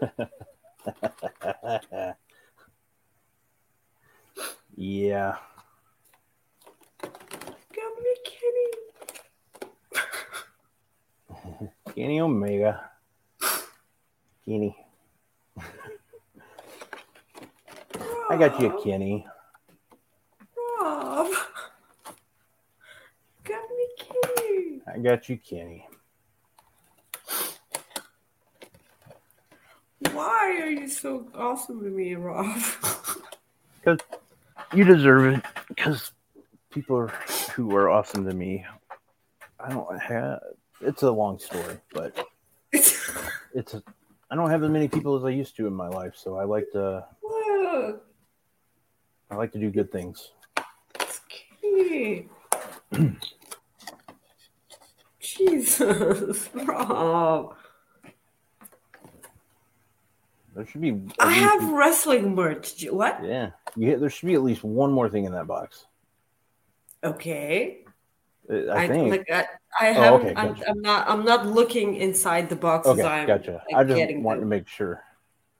[0.00, 0.30] that.
[4.90, 5.36] Yeah.
[7.00, 8.70] Got me, Kenny.
[11.94, 12.90] Kenny Omega.
[14.44, 14.76] Kenny.
[18.28, 19.24] I got you, Kenny.
[20.56, 21.28] Rob.
[23.44, 24.82] Got me, Kenny.
[24.92, 25.86] I got you, Kenny.
[30.10, 32.60] Why are you so awesome to me, Rob?
[33.82, 34.19] Because
[34.74, 35.44] you deserve it.
[35.68, 36.12] Because
[36.70, 37.08] people are,
[37.54, 38.64] who are awesome to me,
[39.58, 40.40] I don't have.
[40.80, 42.24] It's a long story, but
[42.72, 43.74] it's.
[43.74, 43.82] A,
[44.30, 46.44] I don't have as many people as I used to in my life, so I
[46.44, 47.04] like to.
[47.22, 48.04] Look,
[49.30, 50.30] I like to do good things.
[51.62, 52.28] Kenny.
[55.20, 57.54] Jesus, Rob.
[60.54, 61.00] There should be.
[61.18, 62.84] I have wrestling merch.
[62.90, 63.20] What?
[63.24, 65.86] Yeah, you, there should be at least one more thing in that box.
[67.02, 67.84] Okay.
[68.50, 69.10] Uh, I, I, think.
[69.10, 69.46] like I,
[69.80, 70.20] I Oh, haven't.
[70.20, 70.70] okay, I'm, gotcha.
[70.70, 71.08] I'm not.
[71.08, 72.92] I'm not looking inside the boxes.
[72.92, 73.62] okay, I'm gotcha.
[73.72, 75.02] like, I just wanted to make sure.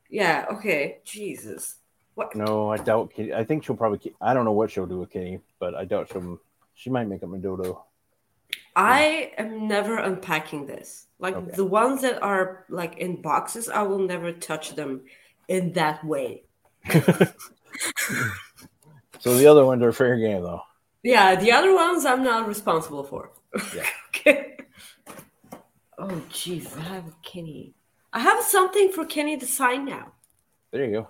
[0.08, 0.46] Yeah.
[0.52, 0.98] Okay.
[1.04, 1.76] Jesus.
[2.14, 2.34] What?
[2.34, 3.12] No, I doubt.
[3.14, 4.12] Kitty, I think she'll probably.
[4.20, 6.40] I don't know what she'll do with Kitty, but I doubt she'll.
[6.74, 7.84] She might make up a dodo.
[8.74, 11.06] I am never unpacking this.
[11.18, 11.52] Like Okay.
[11.54, 15.02] the ones that are like in boxes, I will never touch them
[15.48, 16.44] in that way.
[19.20, 20.62] So the other ones are fair game, though.
[21.02, 23.32] Yeah, the other ones I'm not responsible for.
[23.74, 23.84] Yeah.
[24.08, 24.56] okay.
[25.98, 27.74] Oh jeez, I have a Kenny.
[28.12, 30.12] I have something for Kenny to sign now.
[30.72, 31.08] There you go.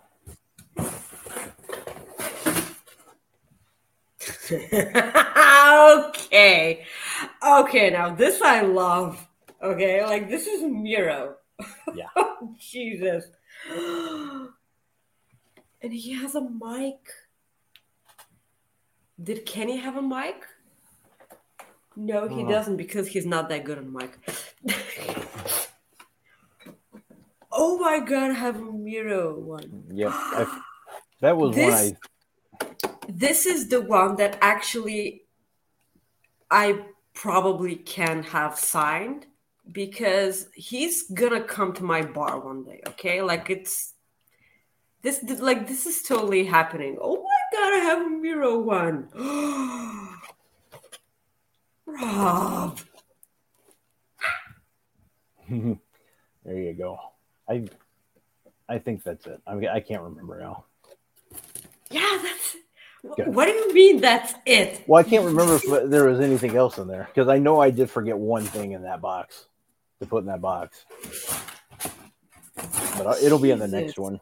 [6.09, 6.85] okay.
[7.47, 9.25] Okay, now this I love.
[9.63, 11.37] Okay, like this is Miro.
[11.95, 12.09] Yeah.
[12.17, 13.25] Oh, Jesus.
[15.83, 16.99] And he has a mic.
[19.23, 20.45] Did Kenny have a mic?
[21.97, 22.49] No, he Oh.
[22.49, 24.19] doesn't because he's not that good on mic.
[27.53, 29.85] oh my god, I have a Miro one.
[29.93, 30.13] Yep.
[31.21, 32.87] That was one This- I.
[33.09, 35.25] this is the one that actually
[36.51, 39.27] I probably can have signed
[39.71, 42.81] because he's gonna come to my bar one day.
[42.89, 43.95] Okay, like it's
[45.03, 46.99] this like this is totally happening.
[47.01, 49.09] Oh my god, I have a Miro one.
[51.87, 52.79] Rob,
[55.49, 56.99] there you go.
[57.49, 57.67] I.
[58.69, 59.41] I think that's it.
[59.49, 60.65] I, I can't remember now.
[61.91, 62.57] yeah, that's.
[63.05, 63.25] Okay.
[63.25, 64.85] What do you mean that's it?
[64.87, 67.71] Well, I can't remember if there was anything else in there because I know I
[67.71, 69.47] did forget one thing in that box
[70.01, 70.85] to put in that box,
[72.97, 74.21] but I- it'll be in the next one.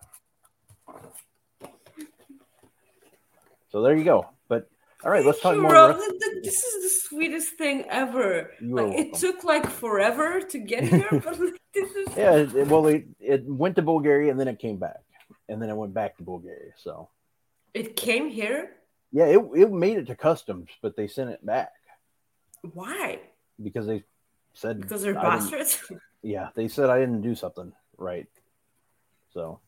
[3.79, 4.26] So there you go.
[4.49, 4.68] But
[5.05, 5.72] all right, let's talk Thank more.
[5.72, 5.91] Rob.
[5.97, 8.51] rest- Th- th- This is the sweetest thing ever.
[8.61, 13.05] Like, it took like forever to get here, but like, this is Yeah, well, it,
[13.20, 14.99] it went to Bulgaria and then it came back,
[15.49, 16.72] and then it went back to Bulgaria.
[16.76, 17.09] So
[17.72, 18.62] it came here.
[19.12, 21.70] yeah, it it made it to customs, but they sent it back
[22.74, 23.20] Why?
[23.62, 24.03] because they
[24.55, 25.72] said Because they're bastards.
[26.35, 28.26] yeah, they said I didn't do something right.
[29.35, 29.61] So,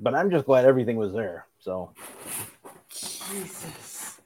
[0.00, 1.38] but I'm just glad everything was there.
[1.60, 1.92] So,
[2.94, 4.20] Jesus.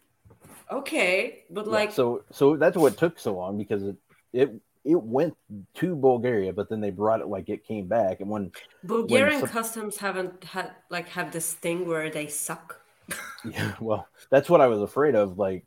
[0.71, 3.97] Okay, but yeah, like, so so that's what took so long because it
[4.33, 4.51] it
[4.85, 5.37] it went
[5.75, 8.51] to Bulgaria, but then they brought it like it came back, and when
[8.85, 12.81] Bulgarian some- customs haven't had like have this thing where they suck.
[13.45, 15.64] yeah, well, that's what I was afraid of, like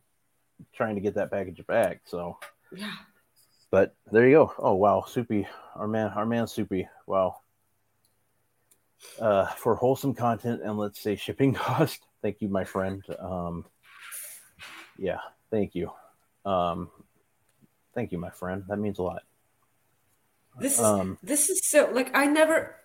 [0.73, 2.01] trying to get that package back.
[2.05, 2.37] So,
[2.75, 2.91] Yeah.
[3.71, 4.53] but there you go.
[4.59, 6.89] Oh wow, Soupy, our man, our man, Soupy.
[7.07, 7.37] Wow.
[9.19, 13.03] Uh, for wholesome content and let's say shipping cost, thank you, my friend.
[13.19, 13.65] Um,
[14.97, 15.19] yeah,
[15.51, 15.91] thank you.
[16.45, 16.89] Um,
[17.93, 18.63] thank you, my friend.
[18.67, 19.23] That means a lot.
[20.59, 22.75] This is Um, this is so like I never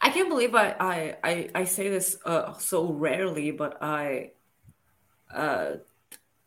[0.00, 4.32] I can't believe I I I, I say this uh, so rarely, but I
[5.32, 5.74] uh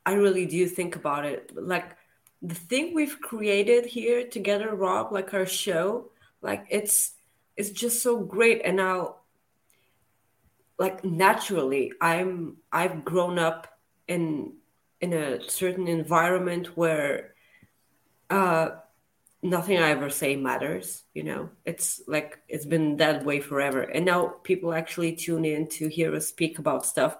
[0.05, 1.51] I really do think about it.
[1.55, 1.95] Like
[2.41, 6.11] the thing we've created here together, Rob, like our show,
[6.41, 7.13] like it's
[7.57, 8.61] it's just so great.
[8.65, 9.17] And now
[10.79, 13.67] like naturally i'm i've grown up
[14.07, 14.51] in
[15.01, 17.35] in a certain environment where
[18.31, 18.69] uh
[19.43, 21.49] nothing i ever say matters you know?
[21.63, 23.81] It's like it's been that way forever.
[23.83, 27.17] And now people actually tune in to hear us speak about stuff.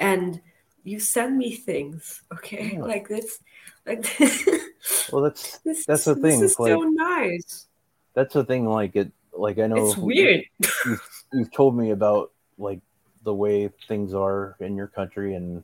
[0.00, 0.40] And
[0.82, 2.72] you send me things okay?
[2.74, 2.80] Yeah.
[2.84, 3.38] like this
[3.86, 4.48] like this,
[5.12, 7.66] well, that's this That's the thing, this is like- so nice.
[8.14, 8.64] that's the thing.
[8.66, 10.44] Like it, like I know it's weird.
[10.84, 12.80] you've, you've told me about like
[13.24, 15.62] the way things are in your country and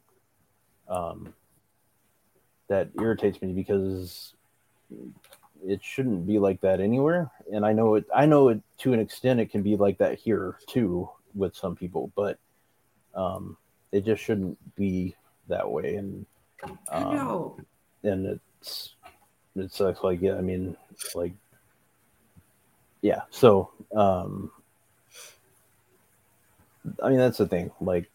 [0.88, 1.32] um
[2.68, 4.34] that irritates me because
[5.66, 7.30] it shouldn't be like that anywhere.
[7.52, 10.18] And i know it i know it to an extent it can be like that
[10.18, 12.38] here too with some people but
[13.14, 13.56] um
[13.92, 15.14] it just shouldn't be
[15.48, 15.96] that way.
[15.96, 16.26] And
[16.90, 17.56] i um, know.
[18.02, 18.94] and it's
[19.56, 20.76] it sucks like yeah i mean
[21.14, 21.32] like
[23.02, 24.50] yeah so um
[27.02, 27.70] I mean, that's the thing.
[27.80, 28.10] Like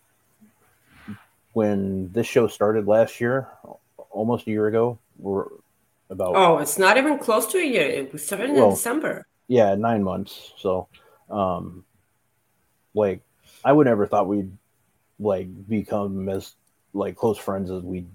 [1.54, 3.48] when this show started last year,
[4.10, 5.46] almost a year ago, we're
[6.10, 7.86] about Oh, it's not even close to a year.
[7.88, 9.26] It was started in December.
[9.48, 10.54] yeah nine months.
[10.58, 10.88] So,
[11.30, 11.86] um,
[12.94, 13.22] like
[13.64, 14.52] I would never thought we'd
[15.20, 16.54] like become as
[16.94, 18.06] like close friends as we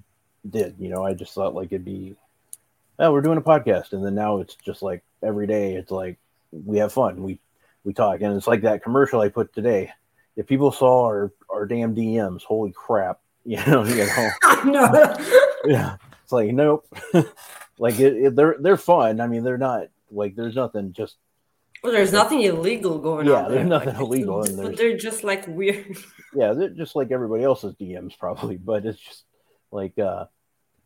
[0.48, 0.74] did.
[0.78, 2.16] You know, I just thought like it'd be,
[2.98, 5.74] oh, we're doing a podcast, and then now it's just like every day.
[5.74, 6.18] It's like
[6.52, 7.22] we have fun.
[7.22, 7.40] We
[7.84, 9.90] we talk, and it's like that commercial I put today.
[10.36, 13.20] If people saw our our damn DMs, holy crap!
[13.44, 14.30] You know, you know,
[14.66, 15.16] no.
[15.64, 15.96] yeah.
[16.22, 16.86] It's like nope.
[17.78, 19.18] like it, it, they're they're fun.
[19.20, 21.16] I mean, they're not like there's nothing just
[21.82, 23.32] Well, there's nothing illegal going on.
[23.32, 23.50] Yeah, on.
[23.50, 23.64] there's there.
[23.78, 25.96] nothing Like, illegal, it's- and there's- They're just like weird.
[26.34, 29.24] yeah, they're just like everybody else's DMs probably, but it's just
[29.72, 30.26] like uh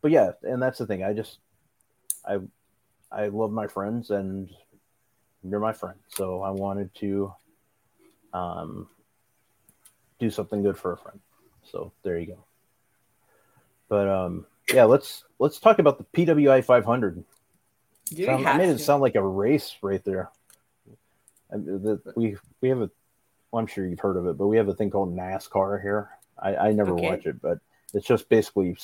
[0.01, 1.03] but yeah, and that's the thing.
[1.03, 1.39] I just
[2.25, 2.39] I
[3.11, 4.49] I love my friends and
[5.49, 5.99] you're my friend.
[6.09, 7.33] So I wanted to
[8.33, 8.89] um
[10.19, 11.21] do something good for a friend.
[11.71, 12.45] So there you go.
[13.89, 17.25] But um yeah, let's let's talk about the PWI 500.
[18.11, 20.31] You Sound- I made it sound like a race right there.
[21.51, 22.91] The, we we have a
[23.51, 26.11] well, I'm sure you've heard of it, but we have a thing called NASCAR here.
[26.43, 27.09] I, I never Okay.
[27.09, 27.59] watch it, but
[27.93, 28.77] it's just basically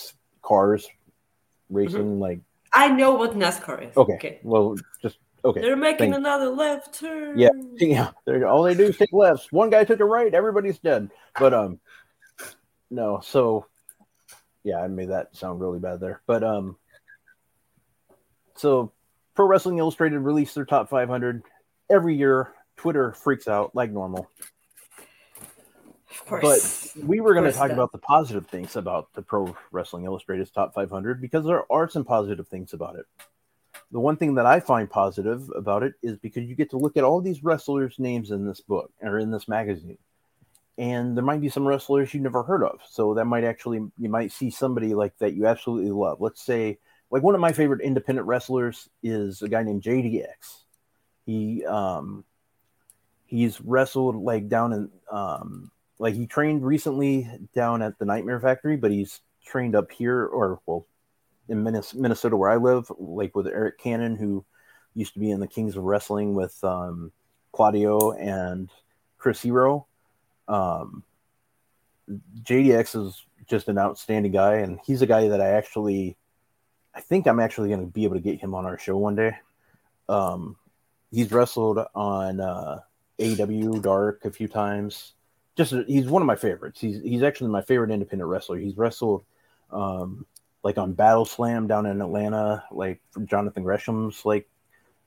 [0.43, 0.87] cars
[1.71, 2.03] racing.
[2.03, 2.21] Mm-hmm.
[2.21, 2.41] Like
[2.73, 3.97] I know what NASCAR is.
[3.97, 4.13] Okay.
[4.15, 5.61] okay, well, just okay.
[5.61, 7.39] They're making another left turn.
[7.39, 8.11] Yeah, yeah.
[8.25, 9.51] They're, all they do is take lefts.
[9.51, 11.11] One guy took a right, everybody's dead.
[11.39, 11.81] But um,
[12.91, 13.21] no.
[13.23, 13.67] So
[14.65, 16.21] yeah, I made that sound really bad there.
[16.27, 16.77] But um,
[18.57, 18.93] so
[19.35, 21.43] Pro Wrestling Illustrated released their top 500
[21.91, 22.53] every year.
[22.77, 24.31] Twitter freaks out like normal.
[26.11, 26.93] Of course.
[26.95, 30.05] But we were going to talk it about the positive things about the Pro Wrestling
[30.05, 33.07] Illustrated's top 500 because there are some positive things about it.
[33.93, 36.97] The one thing that I find positive about it is because you get to look
[36.97, 39.99] at all these wrestlers' names in this book or in this magazine.
[40.79, 42.81] And there might be some wrestlers you've never heard of.
[42.89, 46.21] So that might actually, you might see somebody like that you absolutely love.
[46.21, 46.79] Let's say,
[47.11, 50.63] like one of my favorite independent wrestlers is a guy named JDX.
[51.27, 52.25] He, um,
[53.27, 58.77] he's wrestled like down in, um, like he trained recently down at the Nightmare Factory,
[58.77, 60.87] but he's trained up here or well
[61.51, 64.45] in Minnesota where I live, like with Arik Cannon, who
[64.95, 67.13] used to be in the Kings of Wrestling with um,
[67.53, 68.71] Claudio and
[69.19, 69.87] Chris Hero.
[70.49, 71.03] Um,
[72.43, 76.17] JDX is just an outstanding guy, and he's a guy that I actually,
[76.95, 79.17] I think I'm actually going to be able to get him on our show one
[79.17, 79.37] day.
[80.09, 80.57] Um,
[81.11, 82.81] he's wrestled on uh,
[83.21, 85.13] AW Dark a few times
[85.57, 86.81] just he's one of my favorites.
[86.81, 88.59] He's he's actually my favorite independent wrestler.
[88.59, 89.25] He's wrestled
[89.71, 90.27] um
[90.63, 94.49] like on Battle Slam down in Atlanta, like for Jonathan Gresham's like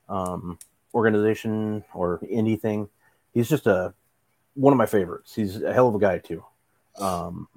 [0.09, 0.57] um
[0.93, 2.89] organization or indie thing.
[3.33, 3.93] He's just a
[4.55, 5.33] one of my favorites.
[5.33, 6.43] He's a hell of a guy too.
[6.97, 7.47] Um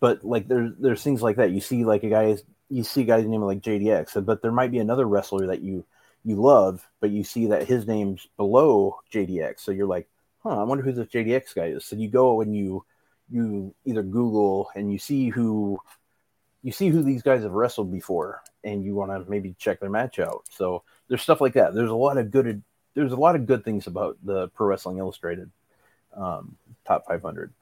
[0.00, 1.50] but like there's there's things like that.
[1.50, 2.36] You see like a guy
[2.68, 5.84] you see guy's name like JDX, but there might be another wrestler that you
[6.24, 9.60] you love, but you see that his name's below JDX.
[9.60, 10.08] So you're like,
[10.42, 11.84] huh, I wonder who this JDX guy is.
[11.84, 12.84] So you go and you
[13.30, 15.80] you either Google and you see who
[16.62, 19.90] you see who these guys have wrestled before, and you want to maybe check their
[19.90, 20.44] match out.
[20.50, 21.74] So there's stuff like that.
[21.74, 22.62] There's a lot of good
[22.94, 25.50] there's a lot of good things about the Pro Wrestling Illustrated
[26.16, 27.52] um, top 500.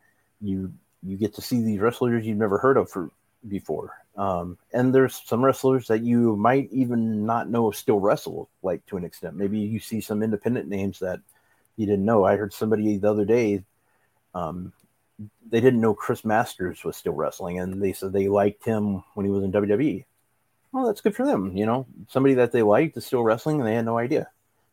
[0.40, 3.10] You you get to see these wrestlers you've never heard of for
[3.46, 3.92] before.
[4.16, 8.96] Um, and there's some wrestlers that you might even not know still wrestle, like to
[8.96, 9.36] an extent.
[9.36, 11.20] Maybe you see some independent names that
[11.76, 12.24] you didn't know.
[12.24, 13.62] I heard somebody the other day,
[14.34, 14.72] um,
[15.48, 19.24] they didn't know Chris Masters was still wrestling, and they said they liked him when
[19.24, 20.04] he was in WWE.
[20.72, 21.56] Well, that's good for them.
[21.56, 24.28] You know, somebody that they liked is still wrestling, and they had no idea.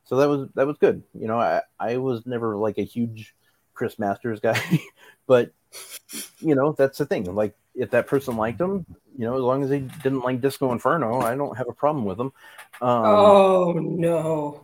[0.06, 1.04] So that was that was good.
[1.14, 3.34] You know, I I was never like a huge
[3.74, 4.60] Chris Masters guy,
[5.28, 5.54] but
[6.40, 7.34] you know that's the thing.
[7.34, 8.86] Like if that person liked him,
[9.18, 12.06] you know, as long as they didn't like Disco Inferno, I don't have a problem
[12.06, 12.34] with them.
[12.82, 14.62] Um, oh no.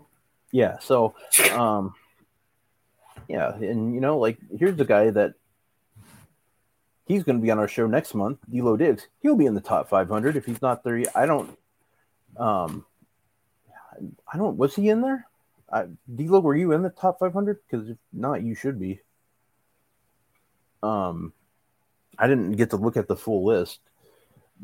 [0.52, 1.14] yeah so
[1.54, 1.94] um
[3.28, 5.36] yeah and you know like here's a guy that
[7.10, 9.08] he's going to be on our show next month D'Lo Diggs.
[9.22, 11.04] He'll be in the top 500 if he's not there.
[11.14, 11.58] I don't
[12.38, 12.86] um
[14.32, 15.28] I don't was he in there?
[15.70, 19.02] I, D'Lo were you in the top 500 because if not you should be.
[20.82, 21.34] Um
[22.18, 23.80] I didn't get to look at the full list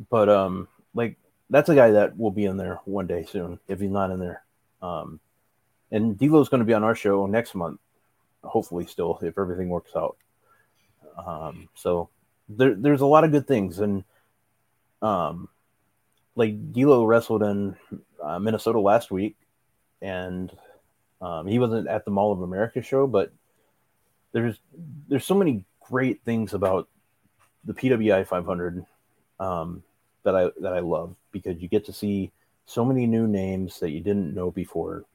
[0.09, 1.17] but um like
[1.49, 4.19] that's a guy that will be in there one day soon if he's not in
[4.19, 4.43] there.
[4.81, 5.19] Um
[5.91, 7.79] and D'Lo's going to be on our show next month,
[8.43, 10.17] hopefully, still if everything works out.
[11.15, 12.09] Um, so
[12.49, 14.03] there, there's a lot of good things, and
[15.01, 15.49] um,
[16.35, 17.75] like D'Lo wrestled in
[18.21, 19.35] uh, Minnesota last week,
[20.01, 20.51] and
[21.21, 23.31] um, he wasn't at the Mall of America show, but
[24.31, 24.59] there's
[25.07, 26.89] there's so many great things about
[27.63, 28.85] the PWI 500
[29.39, 29.83] um,
[30.23, 32.31] that I that I love because you get to see
[32.65, 35.05] so many new names that you didn't know before,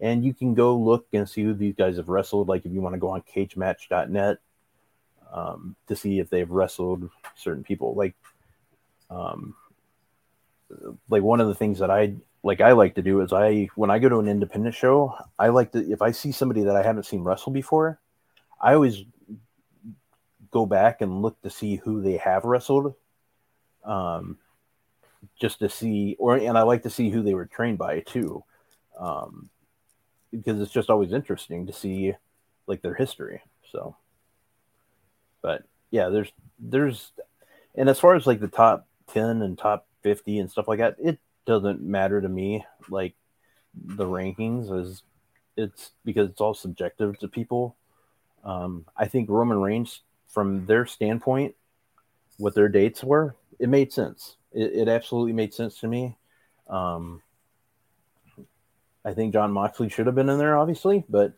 [0.00, 2.48] and you can go look and see who these guys have wrestled.
[2.48, 4.38] Like if you want to go on CageMatch.net
[5.32, 8.14] um, to see if they've wrestled certain people, like
[9.10, 9.54] um,
[11.08, 13.90] like one of the things that I like I like to do is I when
[13.90, 16.82] I go to an independent show, I like to if I see somebody that I
[16.82, 17.98] haven't seen wrestle before,
[18.60, 19.04] I always
[20.50, 22.94] go back and look to see who they have wrestled.
[23.84, 24.38] Um
[25.40, 28.44] just to see or and I like to see who they were trained by too.
[28.98, 29.50] Um
[30.30, 32.14] because it's just always interesting to see
[32.66, 33.42] like their history.
[33.72, 33.96] So
[35.42, 37.12] but yeah, there's there's
[37.74, 40.96] and as far as like the top 10 and top 50 and stuff like that,
[40.98, 42.64] it doesn't matter to me.
[42.88, 43.14] Like
[43.74, 45.02] the rankings is
[45.56, 47.76] it's because it's all subjective to people.
[48.44, 51.54] Um, I think Roman Reigns, from their standpoint,
[52.36, 54.36] what their dates were, it made sense.
[54.52, 56.16] It, it absolutely made sense to me.
[56.68, 57.22] Um,
[59.04, 61.32] I think Jon Moxley should have been in there, obviously, but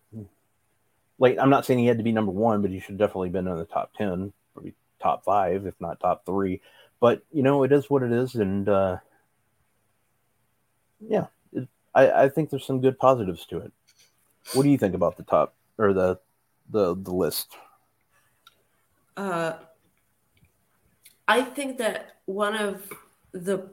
[1.20, 3.46] like I'm not saying he had to be number one, but he should definitely been
[3.46, 6.62] in the top ten, probably top five, if not top three.
[6.98, 8.96] But you know, it is what it is, and uh,
[10.98, 13.72] yeah, it, I, I think there's some good positives to it.
[14.54, 16.18] What do you think about the top or the
[16.70, 17.54] the the list?
[19.16, 19.54] Uh,
[21.28, 22.90] I think that one of
[23.32, 23.68] the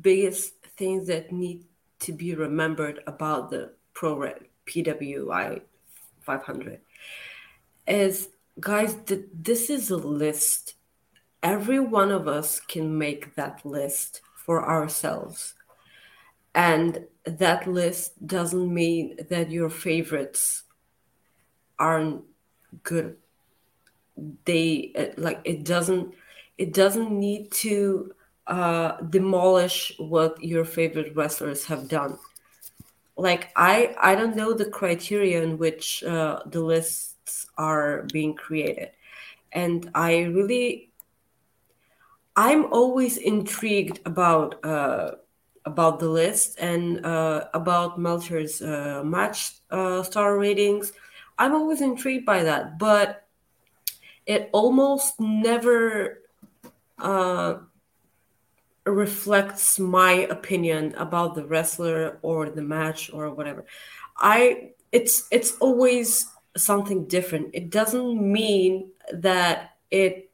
[0.00, 1.64] biggest things that need
[2.00, 4.32] to be remembered about the pro
[4.66, 5.60] PWI
[6.22, 6.80] 500
[7.86, 8.28] is
[8.60, 10.74] guys th- this is a list.
[11.42, 15.54] Every one of us can make that list for ourselves.
[16.54, 20.64] And that list doesn't mean that your favorites
[21.78, 22.24] aren't
[22.82, 23.16] good.
[24.44, 26.14] They uh, like it doesn't
[26.58, 28.12] it doesn't need to
[28.46, 32.18] uh, demolish what your favorite wrestlers have done
[33.22, 38.90] like i i don't know the criteria in which uh, the lists are being created
[39.52, 40.90] and i really
[42.36, 45.12] i'm always intrigued about uh,
[45.64, 50.92] about the list and uh, about Meltzer's uh, match uh, star ratings.
[51.38, 53.28] I'm always intrigued by that, but
[54.26, 56.22] it almost never
[56.98, 57.58] uh,
[58.84, 63.64] reflects my opinion about the wrestler or the match or whatever.
[64.16, 66.26] I it's it's always
[66.56, 67.50] something different.
[67.54, 70.28] It doesn't mean that it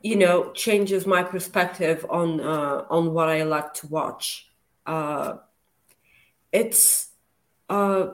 [0.00, 4.48] you know changes my perspective on uh, on what I like to watch.
[4.84, 5.36] Uh,
[6.52, 7.08] it's
[7.70, 8.08] uh,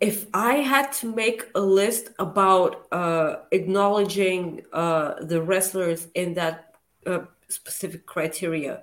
[0.00, 6.67] if I had to make a list about uh, acknowledging uh, the wrestlers in that
[7.08, 8.82] uh, specific criteria,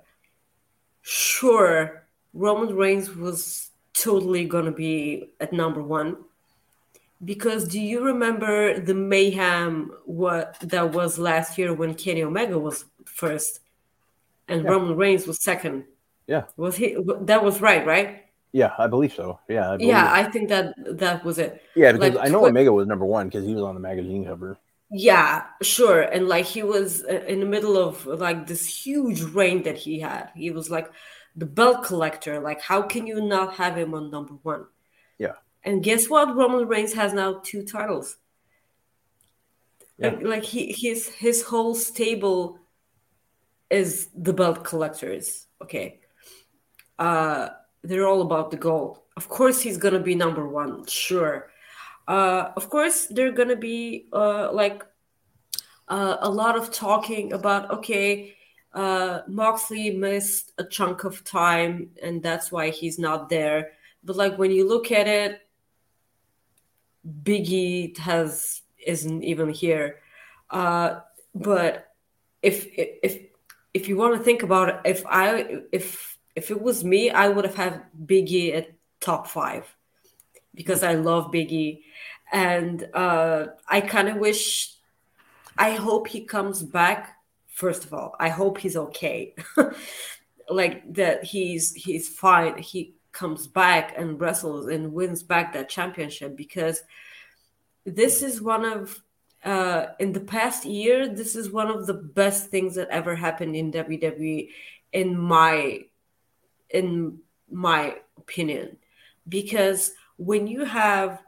[1.02, 2.04] sure,
[2.34, 6.16] Roman Reigns was totally gonna be at number one
[7.24, 12.84] because do you remember the mayhem what that was last year when Kenny Omega was
[13.06, 13.60] first
[14.48, 14.70] and yeah.
[14.70, 15.84] Roman Reigns was second?
[16.26, 16.96] Yeah, was he?
[17.22, 18.24] That was right, right?
[18.52, 19.38] Yeah, I believe so.
[19.48, 21.62] Yeah, I yeah, I think that that was it.
[21.74, 23.80] Yeah, because like, I know tw- Omega was number one because he was on the
[23.80, 24.58] magazine cover.
[24.90, 29.64] Yeah, sure, and like he was uh, in the middle of like this huge reign
[29.64, 30.30] that he had.
[30.36, 30.90] He was like
[31.34, 32.38] the belt collector.
[32.40, 34.66] Like, how can you not have him on number one?
[35.18, 35.34] Yeah.
[35.64, 36.36] And guess what?
[36.36, 38.16] Roman Reigns has now two titles.
[39.98, 40.10] Yeah.
[40.10, 42.60] Like, like he his his whole stable
[43.68, 45.46] is the belt collectors.
[45.60, 46.00] Okay.
[46.98, 47.48] Uh
[47.82, 49.00] they're all about the gold.
[49.16, 51.50] Of course he's gonna be number one, sure.
[52.06, 54.84] Uh of course they're gonna be uh like
[55.88, 58.34] uh, a lot of talking about okay,
[58.74, 63.72] uh Moxley missed a chunk of time and that's why he's not there.
[64.04, 65.40] But like when you look at it,
[67.22, 70.00] Biggie has isn't even here.
[70.50, 71.00] Uh,
[71.34, 71.92] but
[72.42, 73.18] if if
[73.74, 77.28] if you want to think about it, if I if if it was me, I
[77.28, 79.75] would have had Biggie at top five
[80.56, 81.82] because I love Biggie,
[82.32, 84.72] and uh, I kind of wish.
[85.56, 87.16] I hope he comes back.
[87.48, 89.34] First of all, I hope he's okay.
[90.50, 92.58] like that, he's he's fine.
[92.58, 96.82] He comes back and wrestles and wins back that championship because
[97.86, 99.00] this is one of
[99.42, 103.56] uh, in the past year this is one of the best things that ever happened
[103.56, 104.50] in WWE
[104.92, 105.80] in my
[106.68, 107.18] in
[107.50, 108.76] my opinion
[109.28, 111.22] because when you have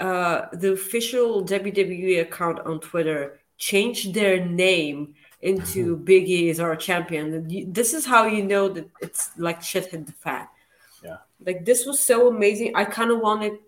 [0.00, 6.76] uh, the official WWE account on Twitter change their name into Big E is our
[6.76, 7.72] champion.
[7.72, 10.46] This is how you know that it's like shit hit the fan.
[11.02, 11.18] Yeah.
[11.44, 12.72] Like this was so amazing.
[12.74, 13.60] I kind of want it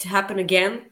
[0.00, 0.86] to happen again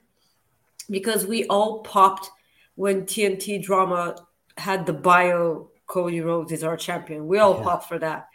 [0.89, 2.31] because we all popped
[2.77, 4.17] when TNT drama
[4.57, 7.27] had the bio Cody Rhodes is our champion.
[7.27, 7.65] We all Yeah.
[7.65, 8.29] popped for that.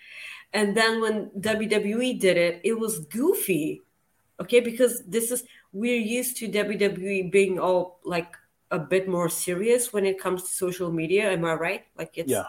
[0.54, 3.82] And then when WWE did it, it was goofy.
[4.40, 8.36] Okay, because this is we're used to WWE being all like
[8.72, 11.32] a bit more serious when it comes to social media.
[11.32, 11.84] Am I right?
[11.98, 12.45] Like it's Yeah.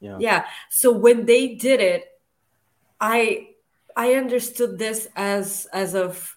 [0.00, 0.16] Yeah.
[0.20, 0.44] yeah.
[0.70, 2.06] So when they did it,
[3.00, 3.50] I
[3.96, 6.36] I understood this as as of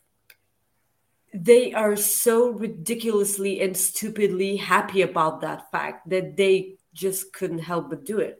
[1.34, 7.90] they are so ridiculously and stupidly happy about that fact that they just couldn't help
[7.90, 8.40] but do it.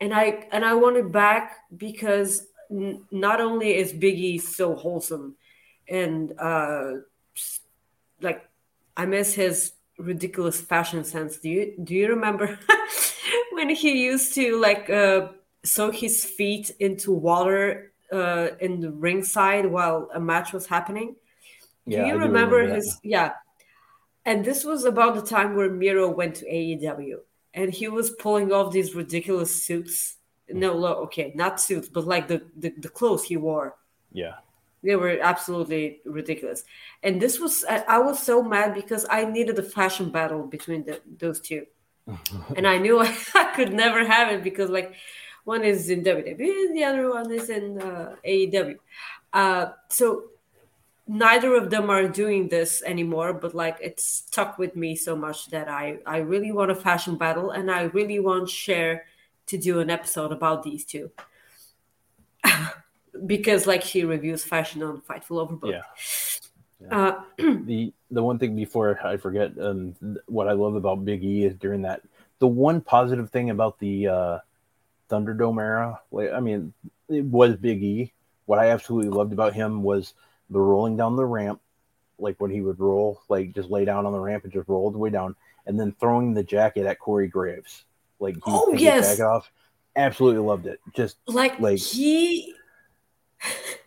[0.00, 5.36] And I and I want it back because n- not only is Biggie so wholesome
[5.88, 6.94] and uh
[8.20, 8.48] like
[8.96, 11.38] I miss his ridiculous fashion sense.
[11.38, 12.58] Do you do you remember
[13.52, 15.28] when he used to like uh
[15.64, 21.16] soak his feet into water uh in the ringside while a match was happening?
[21.86, 22.76] Yeah, do you I do remember, remember that.
[22.76, 23.32] his yeah?
[24.24, 27.20] And this was about the time where Miro went to AEW
[27.54, 30.16] and he was pulling off these ridiculous suits.
[30.50, 33.76] No, okay, not suits, but like the, the, the clothes he wore.
[34.12, 34.36] Yeah.
[34.82, 36.64] They were absolutely ridiculous.
[37.02, 40.84] And this was, I, I was so mad because I needed a fashion battle between
[40.84, 41.66] the, those two.
[42.56, 43.00] and I knew
[43.34, 44.94] I, could never have it because, like,
[45.44, 48.76] one is in WWE, the other one is in uh, AEW.
[49.32, 50.24] Uh, so
[51.08, 55.46] neither of them are doing this anymore but like it's stuck with me so much
[55.46, 59.06] that i i really want a fashion battle and i really want Cher
[59.46, 61.10] to do an episode about these two
[63.26, 65.82] because like she reviews fashion on fightful overbook
[66.80, 66.88] Yeah.
[66.90, 67.20] uh,
[67.64, 69.94] the the one thing before I forget, um,
[70.26, 72.02] what I love about Big E is during that
[72.38, 74.38] the one positive thing about the uh,
[75.10, 76.00] Thunderdome era.
[76.10, 76.72] Like, I mean,
[77.08, 78.12] it was Big E.
[78.46, 80.14] What I absolutely loved about him was
[80.50, 81.60] the rolling down the ramp,
[82.18, 84.90] like when he would roll, like just lay down on the ramp and just roll
[84.90, 85.34] the way down,
[85.66, 87.84] and then throwing the jacket at Corey Graves.
[88.20, 89.16] Like, he Oh, yes.
[89.16, 89.50] jacket off.
[89.96, 90.80] Absolutely loved it.
[90.94, 92.54] Just like, Like- he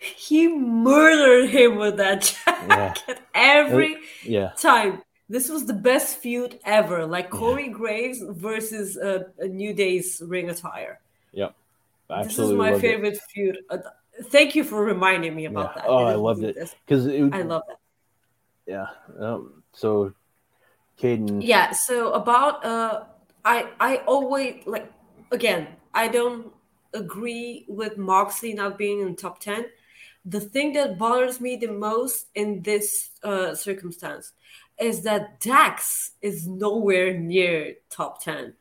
[0.01, 2.21] he murdered him with that
[2.67, 5.01] jacket every yeah, time.
[5.29, 10.49] This was the best feud ever, like Corey Graves versus uh, a New Day's ring
[10.49, 10.99] attire.
[11.31, 11.55] yep.
[12.23, 12.87] This is my loved it.
[12.87, 13.59] favorite feud.
[13.69, 13.77] Uh,
[14.23, 15.81] thank you for reminding me about Yeah.
[15.83, 15.89] that.
[15.89, 16.57] Oh, I I loved it.
[16.85, 17.77] because I love that.
[18.65, 18.87] yeah.
[19.17, 20.13] Um, so,
[20.99, 21.71] Caden, Yeah.
[21.71, 23.03] So about uh,
[23.45, 24.91] I I always like
[25.31, 25.67] again.
[25.93, 26.51] I don't
[26.93, 29.65] agree with Moxley not being in top ten.
[30.25, 34.33] The thing that bothers me the most in this uh, circumstance
[34.79, 38.53] is that Dax is nowhere near top ten.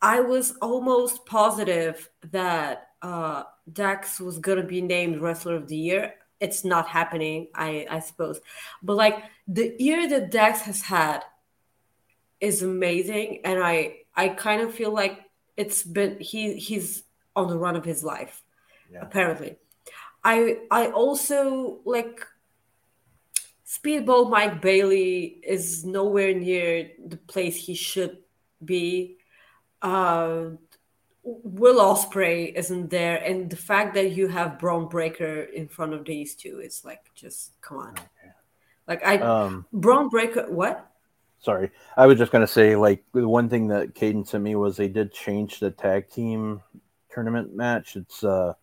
[0.00, 6.14] I was almost positive that uh, Dax was gonna be named Wrestler of the Year.
[6.40, 8.40] It's not happening, I, I suppose.
[8.82, 11.22] But like the year that Dax has had
[12.40, 15.20] is amazing, and I I kind of feel like
[15.56, 17.04] it's been he he's
[17.36, 18.42] on the run of his life,
[18.90, 19.00] Yeah.
[19.02, 19.56] apparently.
[20.24, 22.26] I I also like
[23.66, 28.18] Speedball Mike Bailey is nowhere near the place he should
[28.64, 29.18] be.
[29.82, 30.50] Uh,
[31.22, 36.04] Will Ospreay isn't there, and the fact that you have Bron Breakker in front of
[36.04, 37.94] these two is like just come on.
[38.86, 40.90] Like I um, Bron Breakker, what?
[41.44, 44.76] sorry, I was just gonna say like the one thing that Caden sent me was
[44.76, 46.62] they did change the tag team
[47.10, 47.96] tournament match.
[47.96, 48.54] It's uh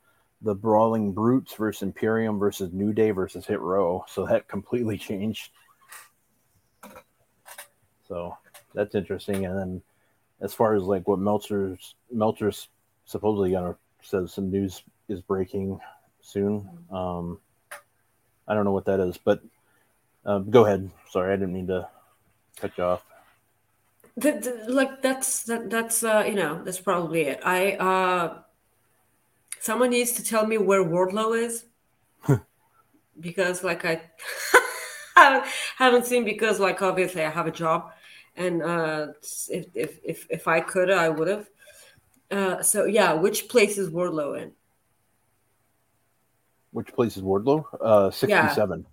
[0.41, 5.51] the Brawling Brutes versus Imperium versus New Day versus Hit Row, so that completely changed.
[8.07, 8.37] So
[8.73, 9.45] that's interesting.
[9.45, 9.81] And then
[10.41, 12.69] as far as like what Meltzer's Meltzer's
[13.05, 15.79] supposedly gonna says some news is breaking
[16.21, 16.67] soon.
[16.91, 17.39] Um,
[18.47, 19.41] I don't know what that is, but
[20.25, 20.89] uh, go ahead.
[21.09, 21.87] Sorry, I didn't mean to
[22.57, 23.05] cut you off.
[24.67, 27.39] Like that's that, that's uh you know that's probably it.
[27.45, 28.41] I uh
[29.61, 31.65] someone needs to tell me where Wardlow is
[33.19, 34.01] because like I
[35.77, 37.91] haven't, seen because like obviously I have a job
[38.35, 39.07] and uh
[39.49, 41.49] if if if, if I could I would have.
[42.31, 44.51] Uh, so yeah, which place is Wardlow in?
[46.71, 47.65] Which place is Wardlow?
[47.79, 48.85] Uh, 67.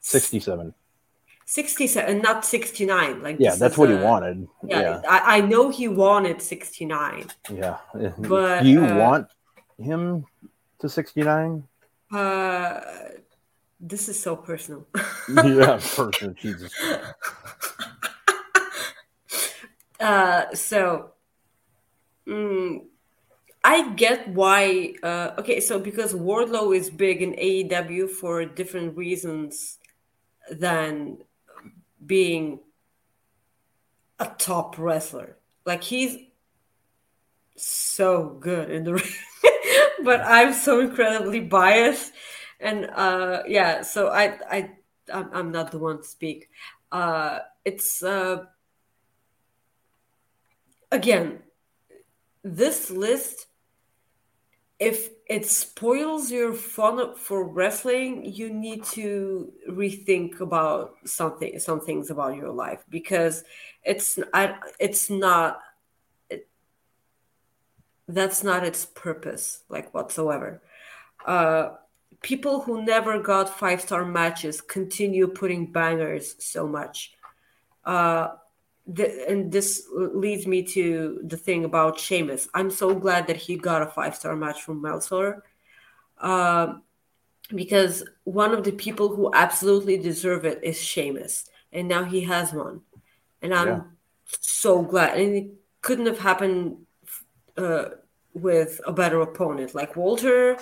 [0.00, 0.74] 67.
[1.44, 4.48] 67 not 69 like Yeah, that's what he uh, wanted.
[4.66, 5.02] yeah, Yeah.
[5.08, 7.78] I, I know he wanted 69 Yeah.
[8.18, 9.28] But, you uh, want
[9.78, 10.24] him
[10.80, 11.64] to 69?
[12.12, 12.80] uh
[13.80, 14.86] This is so personal.
[15.28, 16.72] yeah, person, Jesus.
[20.00, 21.12] uh, so,
[22.26, 22.82] mm,
[23.62, 24.94] I get why.
[25.02, 29.78] Uh, okay, so because Wardlow is big in AEW for different reasons
[30.50, 31.18] than
[32.04, 32.60] being
[34.18, 35.36] a top wrestler.
[35.64, 36.16] Like he's
[37.56, 39.12] so good in the ring,
[40.04, 42.12] but I'm so incredibly biased,
[42.60, 44.70] and uh, yeah, so I I
[45.12, 46.48] I'm, not the one to speak.
[46.92, 48.44] Uh, it's uh,
[50.90, 51.40] again
[52.42, 53.46] this list
[54.78, 62.10] if it spoils your fun for wrestling you need to rethink about something some things
[62.10, 63.44] about your life because
[63.82, 65.60] it's I, it's not
[68.08, 70.60] that's not its purpose like whatsoever
[71.26, 71.70] uh
[72.22, 77.12] people who never got five star matches continue putting bangers so much
[77.84, 78.28] uh
[78.88, 82.48] the, and this leads me to the thing about Sheamus.
[82.54, 85.44] I'm so glad that he got a five star match from Meltzer,
[86.18, 86.74] uh,
[87.54, 92.52] because one of the people who absolutely deserve it is Sheamus, and now he has
[92.52, 92.80] one,
[93.42, 93.80] and I'm yeah.
[94.40, 95.18] so glad.
[95.18, 95.50] And it
[95.82, 96.78] couldn't have happened
[97.58, 97.90] uh,
[98.34, 99.74] with a better opponent.
[99.74, 100.56] Like Walter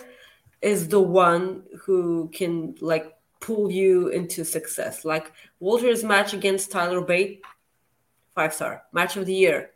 [0.62, 5.05] is the one who can like pull you into success.
[5.05, 7.43] Like Walter's match against Tyler Bate
[8.35, 9.70] five star match of the year.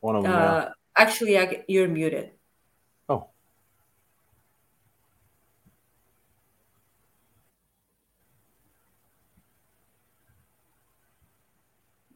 [0.00, 0.32] One of them.
[0.32, 0.68] Uh.
[0.96, 2.30] Actually, I, you're muted.
[3.08, 3.26] Oh.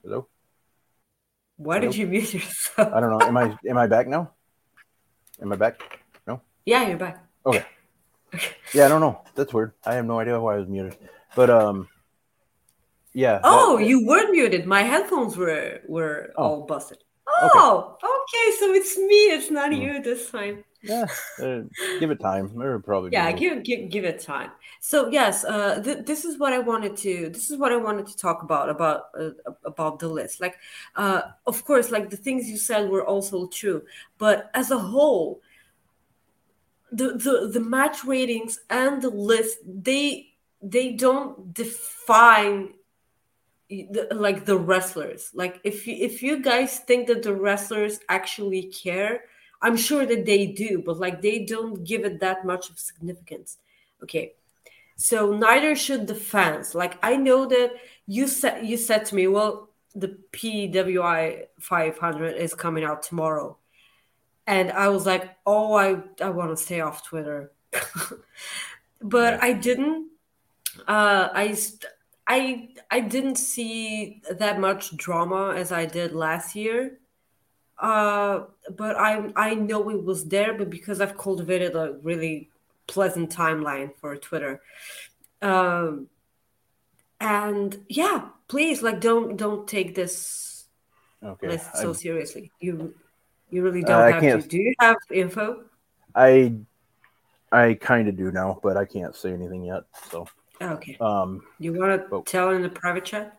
[0.04, 0.28] Hello.
[1.58, 2.92] Why did you mute yourself?
[2.94, 3.20] I don't know.
[3.20, 4.30] Am I am I back now?
[5.42, 6.00] Am I back?
[6.26, 6.40] No.
[6.64, 7.22] Yeah, you're back.
[7.44, 7.64] Okay.
[8.72, 9.22] yeah, I don't know.
[9.34, 9.72] That's weird.
[9.84, 10.96] I have no idea why I was muted.
[11.34, 11.88] But um,
[13.12, 13.40] yeah.
[13.42, 14.66] Oh, that, you were muted.
[14.66, 16.42] My headphones were were oh.
[16.42, 16.98] all busted.
[17.26, 18.06] Oh, okay.
[18.06, 18.56] okay.
[18.58, 19.34] So it's me.
[19.34, 19.82] It's not mm.
[19.82, 20.64] you this time.
[20.82, 21.06] Yeah,
[21.42, 21.62] uh,
[21.98, 22.60] give it time.
[22.60, 23.10] Or probably.
[23.12, 24.50] Yeah, give give give it time.
[24.80, 27.30] So yes, uh, th- this is what I wanted to.
[27.30, 29.30] This is what I wanted to talk about about uh,
[29.64, 30.40] about the list.
[30.40, 30.56] Like,
[30.94, 33.82] uh, of course, like the things you said were also true,
[34.18, 35.40] but as a whole,
[36.92, 40.32] the the the match ratings and the list they
[40.62, 42.72] they don't define
[43.68, 48.62] the, like the wrestlers like if you if you guys think that the wrestlers actually
[48.62, 49.24] care
[49.62, 53.58] i'm sure that they do but like they don't give it that much of significance.
[54.02, 54.34] Okay.
[54.96, 56.74] So neither should the fans.
[56.74, 57.72] Like i know that
[58.06, 63.56] you said you said to me well the pwi 500 is coming out tomorrow.
[64.46, 67.52] And i was like oh i i want to stay off twitter.
[69.00, 69.38] But yeah.
[69.42, 70.08] i didn't
[70.88, 71.56] uh i
[72.28, 76.98] I I didn't see that much drama as I did last year.
[77.78, 78.44] Uh,
[78.76, 82.50] but I I know it was there, but because I've cultivated a really
[82.86, 84.60] pleasant timeline for Twitter.
[85.40, 86.08] Um,
[87.20, 90.66] and yeah, please like don't don't take this
[91.22, 91.48] okay.
[91.48, 92.50] list so I, seriously.
[92.60, 92.94] You
[93.50, 94.48] you really don't uh, have to.
[94.48, 95.64] Do you have info?
[96.14, 96.54] I
[97.52, 99.84] I kind of do now, but I can't say anything yet.
[100.10, 100.26] So
[100.60, 100.96] Okay.
[101.00, 103.37] Um, you want to tell in the private chat?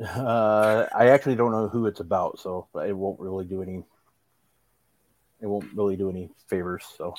[0.00, 3.84] Uh, I actually don't know who it's about, so it won't really do any.
[5.40, 6.84] It won't really do any favors.
[6.96, 7.14] So.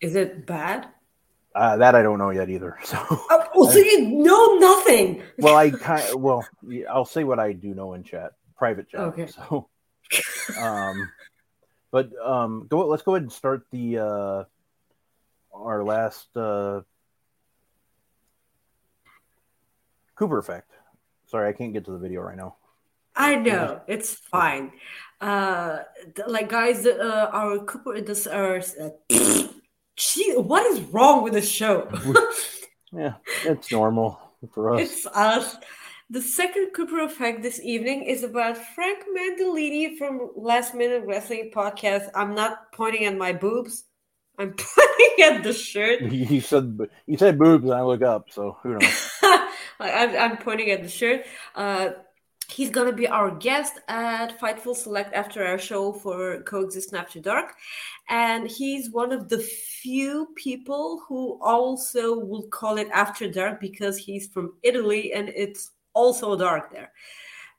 [0.00, 0.88] Is it bad?
[1.54, 2.78] Uh, that I don't know yet either.
[2.84, 2.98] So.
[3.10, 5.22] Oh, well, so you know nothing.
[5.38, 6.46] well, I kind of, well,
[6.90, 9.00] I'll say what I do know in chat, private chat.
[9.00, 9.26] Okay.
[9.26, 9.68] So.
[10.58, 11.10] um,
[11.90, 12.86] but um, go.
[12.86, 14.44] Let's go ahead and start the uh,
[15.54, 16.82] our last uh
[20.18, 20.70] Cooper effect.
[21.28, 22.56] Sorry, I can't get to the video right now.
[23.14, 24.72] I know it's fine.
[25.20, 25.80] Uh,
[26.26, 28.58] like guys, uh, our Cooper, this our.
[28.58, 28.90] Uh,
[29.96, 31.88] gee, what is wrong with the show?
[32.92, 33.14] yeah,
[33.44, 34.18] it's normal
[34.52, 34.80] for us.
[34.80, 35.56] It's us.
[36.08, 42.08] The second Cooper effect this evening is about Frank Mandolini from Last Minute Wrestling Podcast.
[42.14, 43.84] I'm not pointing at my boobs.
[44.38, 46.00] I'm pointing at the shirt.
[46.00, 49.10] You said you said boobs, and I look up, so who knows?
[49.80, 51.24] I'm, I'm pointing at the shirt.
[51.54, 51.90] Uh,
[52.50, 57.54] he's gonna be our guest at Fightful Select after our show for Coexist After Dark,
[58.08, 63.98] and he's one of the few people who also will call it After Dark because
[63.98, 66.92] he's from Italy and it's also dark there.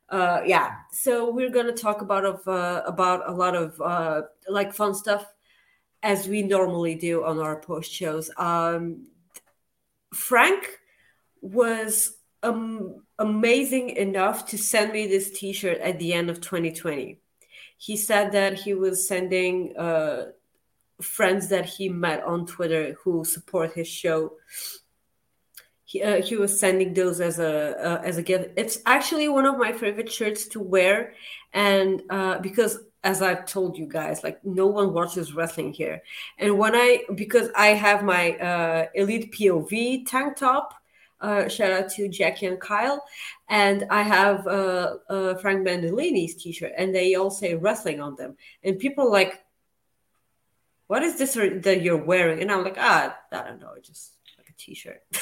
[0.10, 4.74] Uh, yeah, so we're gonna talk about of uh, about a lot of uh, like
[4.74, 5.26] fun stuff
[6.02, 8.32] as we normally do on our post shows.
[8.38, 9.08] Um,
[10.14, 10.79] Frank
[11.42, 17.20] was um, amazing enough to send me this T-shirt at the end of 2020.
[17.78, 20.28] He said that he was sending uh,
[21.02, 24.34] friends that he met on Twitter who support his show.
[25.86, 28.52] He, uh, he was sending those as a uh, as a gift.
[28.58, 31.14] It's actually one of my favorite shirts to wear,
[31.54, 36.04] and uh, because as I've told you guys, like no one watches wrestling here,
[36.38, 40.76] and when I because I have my uh, Elite POV tank top.
[41.22, 43.04] Uh, shout out to Jackie and Kyle,
[43.50, 48.38] and I have uh, uh, Frank Bandolini's T-shirt, and they all say wrestling on them,
[48.64, 49.44] and people are like,
[50.90, 52.42] what is this that you're wearing?
[52.42, 55.02] And I'm like, ah, I don't know, just like a t-shirt.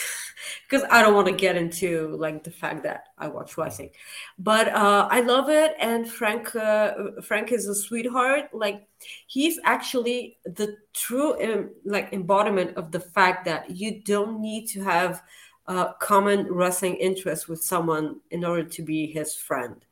[0.69, 3.89] Because I don't want to get into like the fact that I watch wrestling,
[4.37, 5.75] but uh, I love it.
[5.79, 8.49] And Frank, uh, Frank is a sweetheart.
[8.53, 8.87] Like
[9.27, 14.83] he's actually the true um, like embodiment of the fact that you don't need to
[14.83, 15.21] have
[15.68, 19.85] a common wrestling interest with someone in order to be his friend,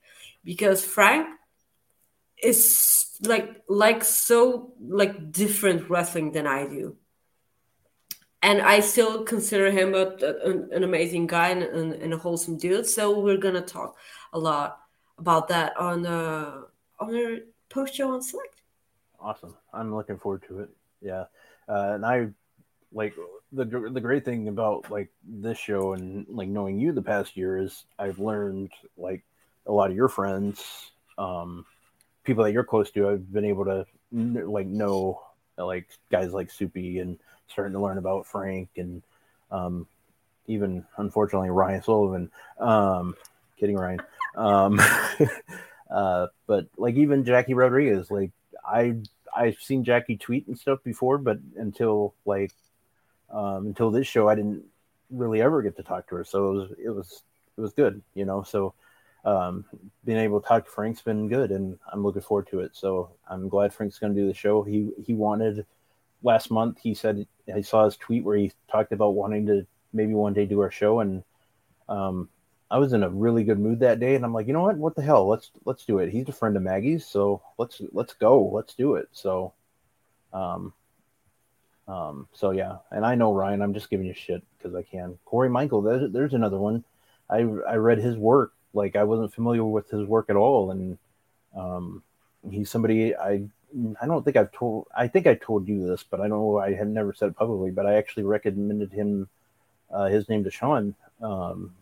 [0.44, 1.28] because Frank
[2.42, 6.98] is like like so like different wrestling than I do.
[8.42, 12.58] And I still consider him a, a, an amazing guy and, and, and, a wholesome
[12.58, 12.86] dude.
[12.86, 13.98] So we're gonna talk
[14.34, 14.82] a lot
[15.18, 16.62] about that on uh,
[17.00, 17.38] on our
[17.70, 18.62] post show on Select.
[19.20, 19.56] Awesome!
[19.74, 20.70] I'm looking forward to it.
[21.02, 21.26] Yeah,
[21.68, 22.28] uh, and I
[22.96, 23.14] like
[23.52, 27.60] the the great thing about like this show and like knowing you the past year
[27.60, 29.24] is I've learned like
[29.68, 31.66] a lot of your friends um
[32.26, 35.22] people that you're close to, I've been able to like know
[35.58, 37.18] like guys like Soupy and
[37.48, 39.02] starting to learn about Frank and
[39.52, 39.88] um,
[40.48, 42.32] even unfortunately Ryan Sullivan.
[42.60, 43.16] Um,
[43.58, 44.02] kidding, Ryan.
[44.36, 44.82] Um,
[45.90, 48.32] uh, but like even Jackie Rodriguez, like
[48.68, 48.98] I
[49.34, 52.52] I've seen Jackie tweet and stuff before, but until like
[53.30, 54.64] um, until this show, I didn't
[55.10, 56.24] really ever get to talk to her.
[56.24, 57.24] So it was it was
[57.58, 58.44] it was good, you know.
[58.44, 58.74] So
[59.24, 59.66] um,
[60.04, 62.76] being able to talk to Frank's been good, and I'm looking forward to it.
[62.76, 64.64] So I'm glad Frank's going to do the show.
[64.64, 65.66] He he wanted
[66.24, 66.80] last month.
[66.82, 70.46] He said I saw his tweet where he talked about wanting to maybe one day
[70.46, 71.24] do our show, and
[71.90, 72.30] um,
[72.70, 74.78] I was in a really good mood that day, and I'm like, you know what?
[74.78, 75.28] What the hell?
[75.28, 76.10] Let's let's do it.
[76.10, 78.44] He's a friend of Maggie's, so let's let's go.
[78.44, 79.08] Let's do it.
[79.12, 79.54] So,
[80.34, 80.74] um,
[81.88, 83.62] um, so yeah, and I know Ryan.
[83.62, 85.18] I'm just giving you shit because I can.
[85.26, 86.84] Corey Michael, there's, there's another one.
[87.30, 88.54] I I read his work.
[88.74, 90.98] Like I wasn't familiar with his work at all, and
[91.56, 92.04] um,
[92.50, 93.44] he's somebody I
[94.02, 96.58] I don't think I've told I think I told you this, but I don't know.
[96.58, 99.30] I had never said it publicly, but I actually recommended him
[99.92, 101.74] uh, his name to Sean um,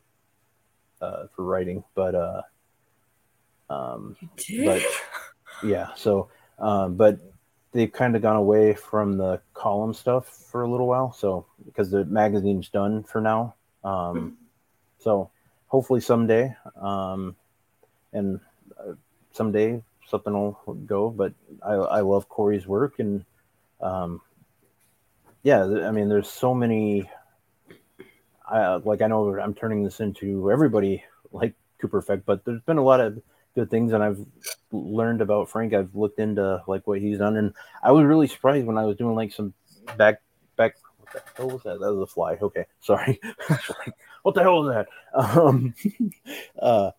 [1.01, 2.41] uh, for writing, but uh,
[3.69, 4.17] um,
[4.65, 4.81] but
[5.63, 7.19] yeah, so um, but
[7.73, 11.91] they've kind of gone away from the column stuff for a little while, so because
[11.91, 13.55] the magazine's done for now.
[13.83, 14.29] Um, mm-hmm.
[14.99, 15.29] so
[15.67, 17.35] hopefully someday, um,
[18.13, 18.39] and
[18.79, 18.93] uh,
[19.33, 21.09] someday something will go.
[21.09, 21.33] But
[21.65, 23.25] I, I love Corey's work, and
[23.81, 24.21] um,
[25.41, 27.09] yeah, I mean, there's so many.
[28.47, 32.77] I, like I know I'm turning this into everybody like Cooper Effect, but there's been
[32.77, 33.21] a lot of
[33.55, 34.19] good things, and I've
[34.71, 35.73] learned about Frank.
[35.73, 38.97] I've looked into like what he's done, and I was really surprised when I was
[38.97, 39.53] doing like some
[39.97, 40.21] back
[40.55, 40.75] back.
[40.99, 41.80] What the hell was that?
[41.80, 42.38] That was a fly.
[42.41, 43.19] Okay, sorry.
[44.23, 44.88] what the hell is that?
[45.15, 45.75] Um,
[46.59, 46.89] uh,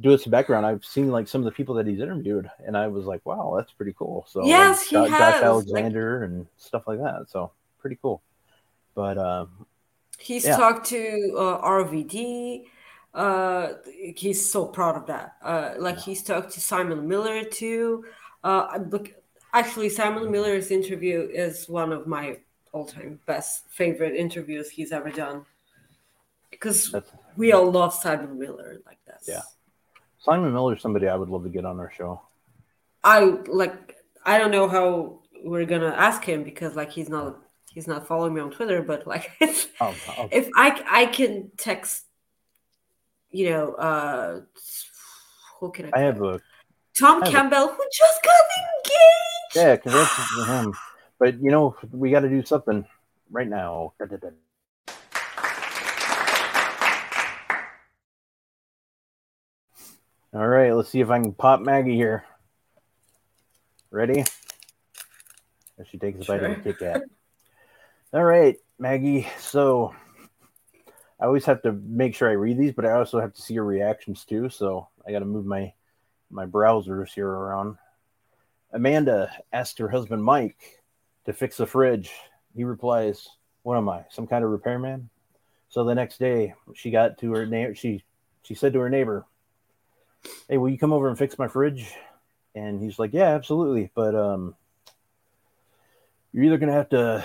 [0.00, 0.64] do some background.
[0.64, 3.54] I've seen like some of the people that he's interviewed, and I was like, wow,
[3.56, 4.26] that's pretty cool.
[4.28, 7.26] So yes, like, he has Alexander like, and stuff like that.
[7.28, 7.50] So
[7.80, 8.22] pretty cool.
[8.94, 9.66] But um,
[10.18, 10.56] he's yeah.
[10.56, 12.66] talked to uh, RVD.
[13.14, 13.74] Uh,
[14.16, 15.36] he's so proud of that.
[15.42, 18.04] Uh, like he's talked to Simon Miller too.
[18.42, 19.12] Uh, look,
[19.52, 22.38] actually, Simon Miller's interview is one of my
[22.72, 25.46] all-time best favorite interviews he's ever done
[26.50, 26.94] because
[27.36, 29.20] we all love Simon Miller like that.
[29.26, 29.42] Yeah,
[30.18, 32.20] Simon Miller is somebody I would love to get on our show.
[33.02, 33.96] I like.
[34.26, 37.38] I don't know how we're gonna ask him because like he's not
[37.72, 40.28] he's not following me on Twitter, but like oh, oh.
[40.32, 42.03] if I I can text,
[43.34, 44.40] you know, uh,
[45.58, 45.98] who can I?
[45.98, 46.40] I have a
[46.98, 49.56] Tom Campbell a, who just got engaged.
[49.56, 50.74] Yeah, congrats to him.
[51.18, 52.86] But you know, we got to do something
[53.30, 53.92] right now.
[60.32, 62.24] All right, let's see if I can pop Maggie here.
[63.90, 64.24] Ready?
[65.78, 67.02] As she takes a bite of the Kit Kat.
[68.12, 69.28] All right, Maggie.
[69.38, 69.94] So
[71.20, 73.54] I always have to make sure I read these, but I also have to see
[73.54, 74.48] your reactions too.
[74.48, 75.72] So I got to move my
[76.30, 77.76] my browsers here around.
[78.72, 80.82] Amanda asked her husband Mike
[81.26, 82.10] to fix the fridge.
[82.56, 83.28] He replies,
[83.62, 84.04] "What am I?
[84.10, 85.10] Some kind of repairman?"
[85.68, 87.74] So the next day, she got to her neighbor.
[87.74, 88.02] She
[88.42, 89.24] she said to her neighbor,
[90.48, 91.94] "Hey, will you come over and fix my fridge?"
[92.56, 94.56] And he's like, "Yeah, absolutely, but um,
[96.32, 97.24] you're either gonna have to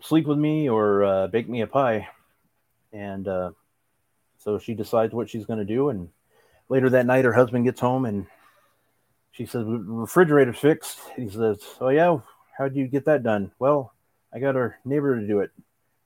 [0.00, 2.08] sleep with me or uh, bake me a pie."
[2.92, 3.50] And uh,
[4.38, 5.90] so she decides what she's gonna do.
[5.90, 6.08] And
[6.68, 8.26] later that night, her husband gets home and
[9.32, 12.18] she says, "The "Refrigerator's fixed." He says, "Oh yeah,
[12.56, 13.92] how'd you get that done?" Well,
[14.32, 15.50] I got our neighbor to do it.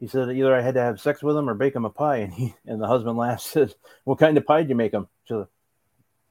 [0.01, 2.17] He said either I had to have sex with him or bake him a pie,
[2.19, 3.43] and he and the husband laughed.
[3.47, 5.47] says, "What kind of pie did you make him?" She said,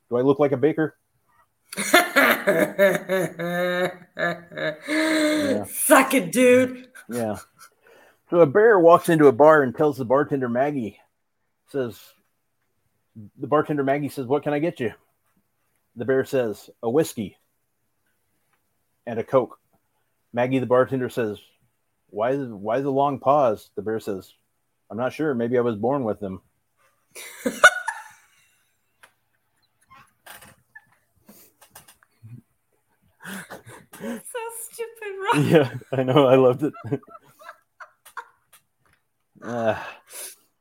[0.10, 0.98] Do I look like a baker?
[5.68, 6.90] Suck it, dude.
[7.10, 7.38] Yeah.
[8.32, 10.98] So a bear walks into a bar and tells the bartender Maggie,
[11.68, 12.00] says,
[13.38, 14.94] the bartender Maggie says, "What can I get you?"
[15.98, 17.38] The bear says, "A whiskey
[19.06, 19.60] and a coke."
[20.32, 21.42] Maggie, the bartender, says,
[22.10, 24.34] "Why the why the long pause?" The bear says,
[24.90, 25.36] "I'm not sure.
[25.36, 26.42] Maybe I was born with them."
[34.02, 34.40] So
[34.72, 35.46] stupid, right?
[35.46, 36.26] yeah, I know.
[36.26, 36.74] I loved it.
[39.44, 39.78] uh,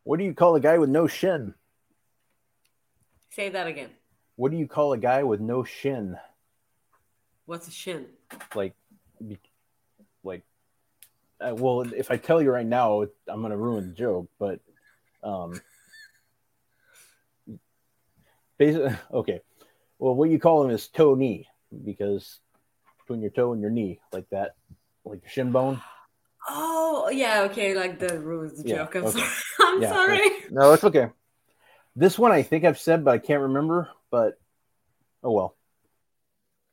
[0.04, 1.54] what do you call a guy with no shin?
[3.30, 3.90] Say that again.
[4.36, 6.16] What do you call a guy with no shin?
[7.46, 8.06] What's a shin?
[8.54, 8.74] Like,
[10.22, 10.42] like,
[11.40, 14.30] uh, well, if I tell you right now, I'm gonna ruin the joke.
[14.38, 14.60] But,
[15.22, 15.60] um,
[18.58, 19.40] basically, okay.
[19.98, 21.46] Well, what you call him is toe knee
[21.84, 22.38] because
[23.00, 24.54] between your toe and your knee, like that,
[25.04, 25.80] like your shin bone.
[26.48, 28.94] Oh, yeah, okay, like the Yeah, joke.
[28.94, 29.20] I'm okay.
[29.20, 29.30] sorry.
[29.60, 30.30] I'm Yeah, sorry.
[30.50, 31.08] No, it's okay.
[31.96, 33.88] This one I think I've said, but I can't remember.
[34.10, 34.38] But
[35.22, 35.56] oh well.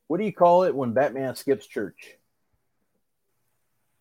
[0.07, 2.17] What do you call it when Batman skips church?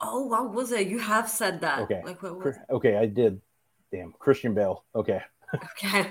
[0.00, 0.88] Oh, what was it?
[0.88, 1.82] You have said that.
[1.82, 2.02] Okay.
[2.02, 3.40] Like what was Cr- Okay, I did.
[3.92, 4.84] Damn, Christian Bale.
[4.94, 5.20] Okay,
[5.62, 6.10] Okay.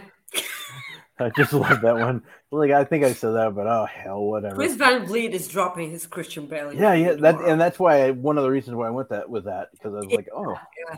[1.18, 2.24] I just love that one.
[2.52, 4.56] Like I think I said that, but oh hell, whatever.
[4.56, 6.74] Chris Van Vliet is dropping his Christian Bale.
[6.74, 7.14] Yeah, yeah.
[7.14, 9.70] That and that's why I, one of the reasons why I went that with that
[9.72, 10.58] because I was like, oh,
[10.90, 10.98] Yeah.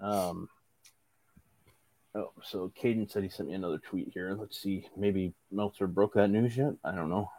[0.00, 0.48] um.
[2.12, 4.36] Oh, so Caden said he sent me another tweet here.
[4.38, 4.88] Let's see.
[4.96, 6.72] Maybe Meltzer broke that news yet?
[6.84, 7.30] I don't know.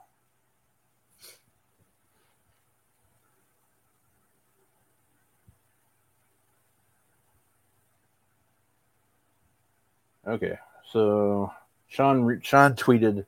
[10.26, 10.58] Okay,
[10.92, 11.52] so
[11.88, 13.26] Sean Sean tweeted,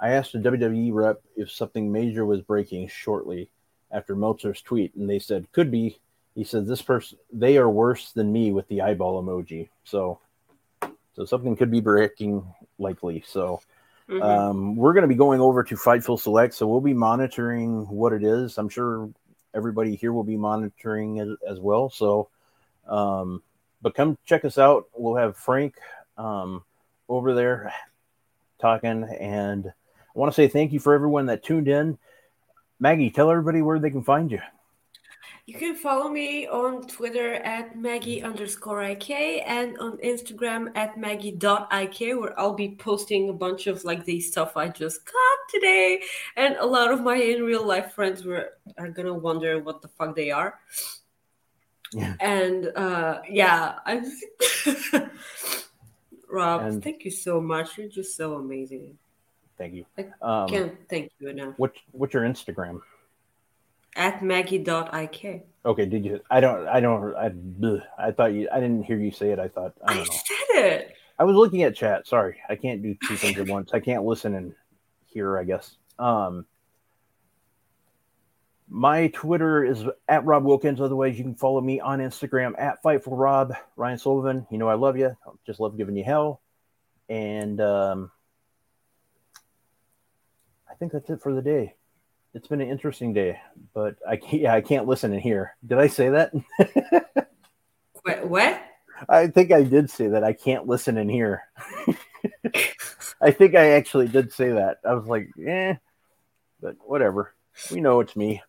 [0.00, 3.50] "I asked a WWE rep if something major was breaking shortly
[3.90, 5.98] after Meltzer's tweet, and they said could be."
[6.34, 10.20] He said, "This person, they are worse than me with the eyeball emoji." So,
[11.14, 12.46] so something could be breaking
[12.78, 13.22] likely.
[13.26, 13.60] So,
[14.08, 14.22] Mhm.
[14.22, 18.12] um, we're going to be going over to Fightful Select, so we'll be monitoring what
[18.12, 18.56] it is.
[18.56, 19.10] I'm sure
[19.54, 21.90] everybody here will be monitoring it as well.
[21.90, 22.28] So,
[22.86, 23.42] um,
[23.82, 24.86] but come check us out.
[24.94, 25.74] We'll have Frank
[26.16, 26.64] um,
[27.08, 27.72] over there
[28.60, 31.98] talking, and I want to say thank you for everyone that tuned in.
[32.80, 34.40] Maggie, tell everybody where they can find you.
[35.48, 39.10] You can follow me on Twitter at Maggie underscore IK
[39.46, 44.58] and on Instagram at Maggie.ik, where I'll be posting a bunch of like the stuff
[44.58, 46.02] I just got today.
[46.36, 49.88] And a lot of my in real life friends were are gonna wonder what the
[49.88, 50.60] fuck they are.
[51.94, 52.14] Yeah.
[52.20, 54.04] And uh yeah, I'm
[56.30, 57.78] Rob, And- thank you so much.
[57.78, 58.98] You're just so amazing.
[59.56, 59.84] Thank you.
[59.96, 61.54] I Um, Can't thank you enough.
[61.56, 62.80] what, what's your Instagram?
[63.96, 65.46] At Maggie.ik.
[65.66, 66.20] Okay, did you?
[66.30, 66.68] I don't.
[66.68, 67.16] I don't.
[67.16, 67.30] I.
[67.30, 67.82] bleh.
[67.98, 68.48] I thought you.
[68.52, 69.40] I didn't hear you say it.
[69.40, 69.72] I thought.
[69.84, 70.14] I I don't know.
[70.24, 70.94] said it.
[71.18, 72.06] I was looking at chat.
[72.06, 73.70] Sorry, I can't do two things at once.
[73.74, 74.54] I can't listen and
[75.06, 75.36] hear.
[75.36, 75.76] I guess.
[75.98, 76.46] Um,
[78.68, 80.80] my Twitter is at Rob Wilkins.
[80.80, 84.46] Otherwise, you can follow me on Instagram at Fightful Rob Ryan Sullivan.
[84.50, 85.08] You know I love you.
[85.08, 86.40] I Just love giving you hell.
[87.08, 88.10] And um,
[90.70, 91.74] I think that's it for the day.
[92.34, 93.40] It's been an interesting day,
[93.74, 94.42] but I can't.
[94.42, 95.56] Yeah, I can't listen and hear.
[95.66, 96.32] Did I say that?
[98.02, 98.28] What?
[98.28, 98.62] what?
[99.08, 100.24] I think I did say that.
[100.24, 101.42] I can't listen and hear.
[103.20, 104.78] I think I actually did say that.
[104.84, 105.74] I was like, eh,
[106.60, 107.34] but whatever.
[107.70, 108.42] We know it's me.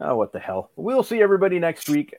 [0.00, 0.70] Oh, what the hell.
[0.76, 2.14] We'll see everybody next week,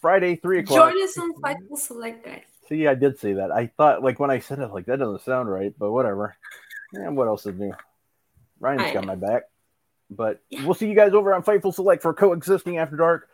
[0.00, 0.92] Friday, three o'clock.
[0.92, 2.42] Join us on Fightful Select, guys.
[2.68, 3.50] See, I did say that.
[3.52, 6.36] I thought, like, when I said it, like, that doesn't sound right, but whatever.
[6.92, 7.72] And what else is new?
[8.58, 9.08] Ryan's I got know.
[9.08, 9.42] my back.
[10.10, 10.64] But Yeah.
[10.64, 13.28] we'll see you guys over on Fightful Select for Coexisting After Dark.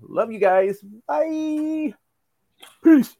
[0.00, 0.80] Love you guys.
[1.06, 1.94] Bye.
[2.84, 3.16] Peace.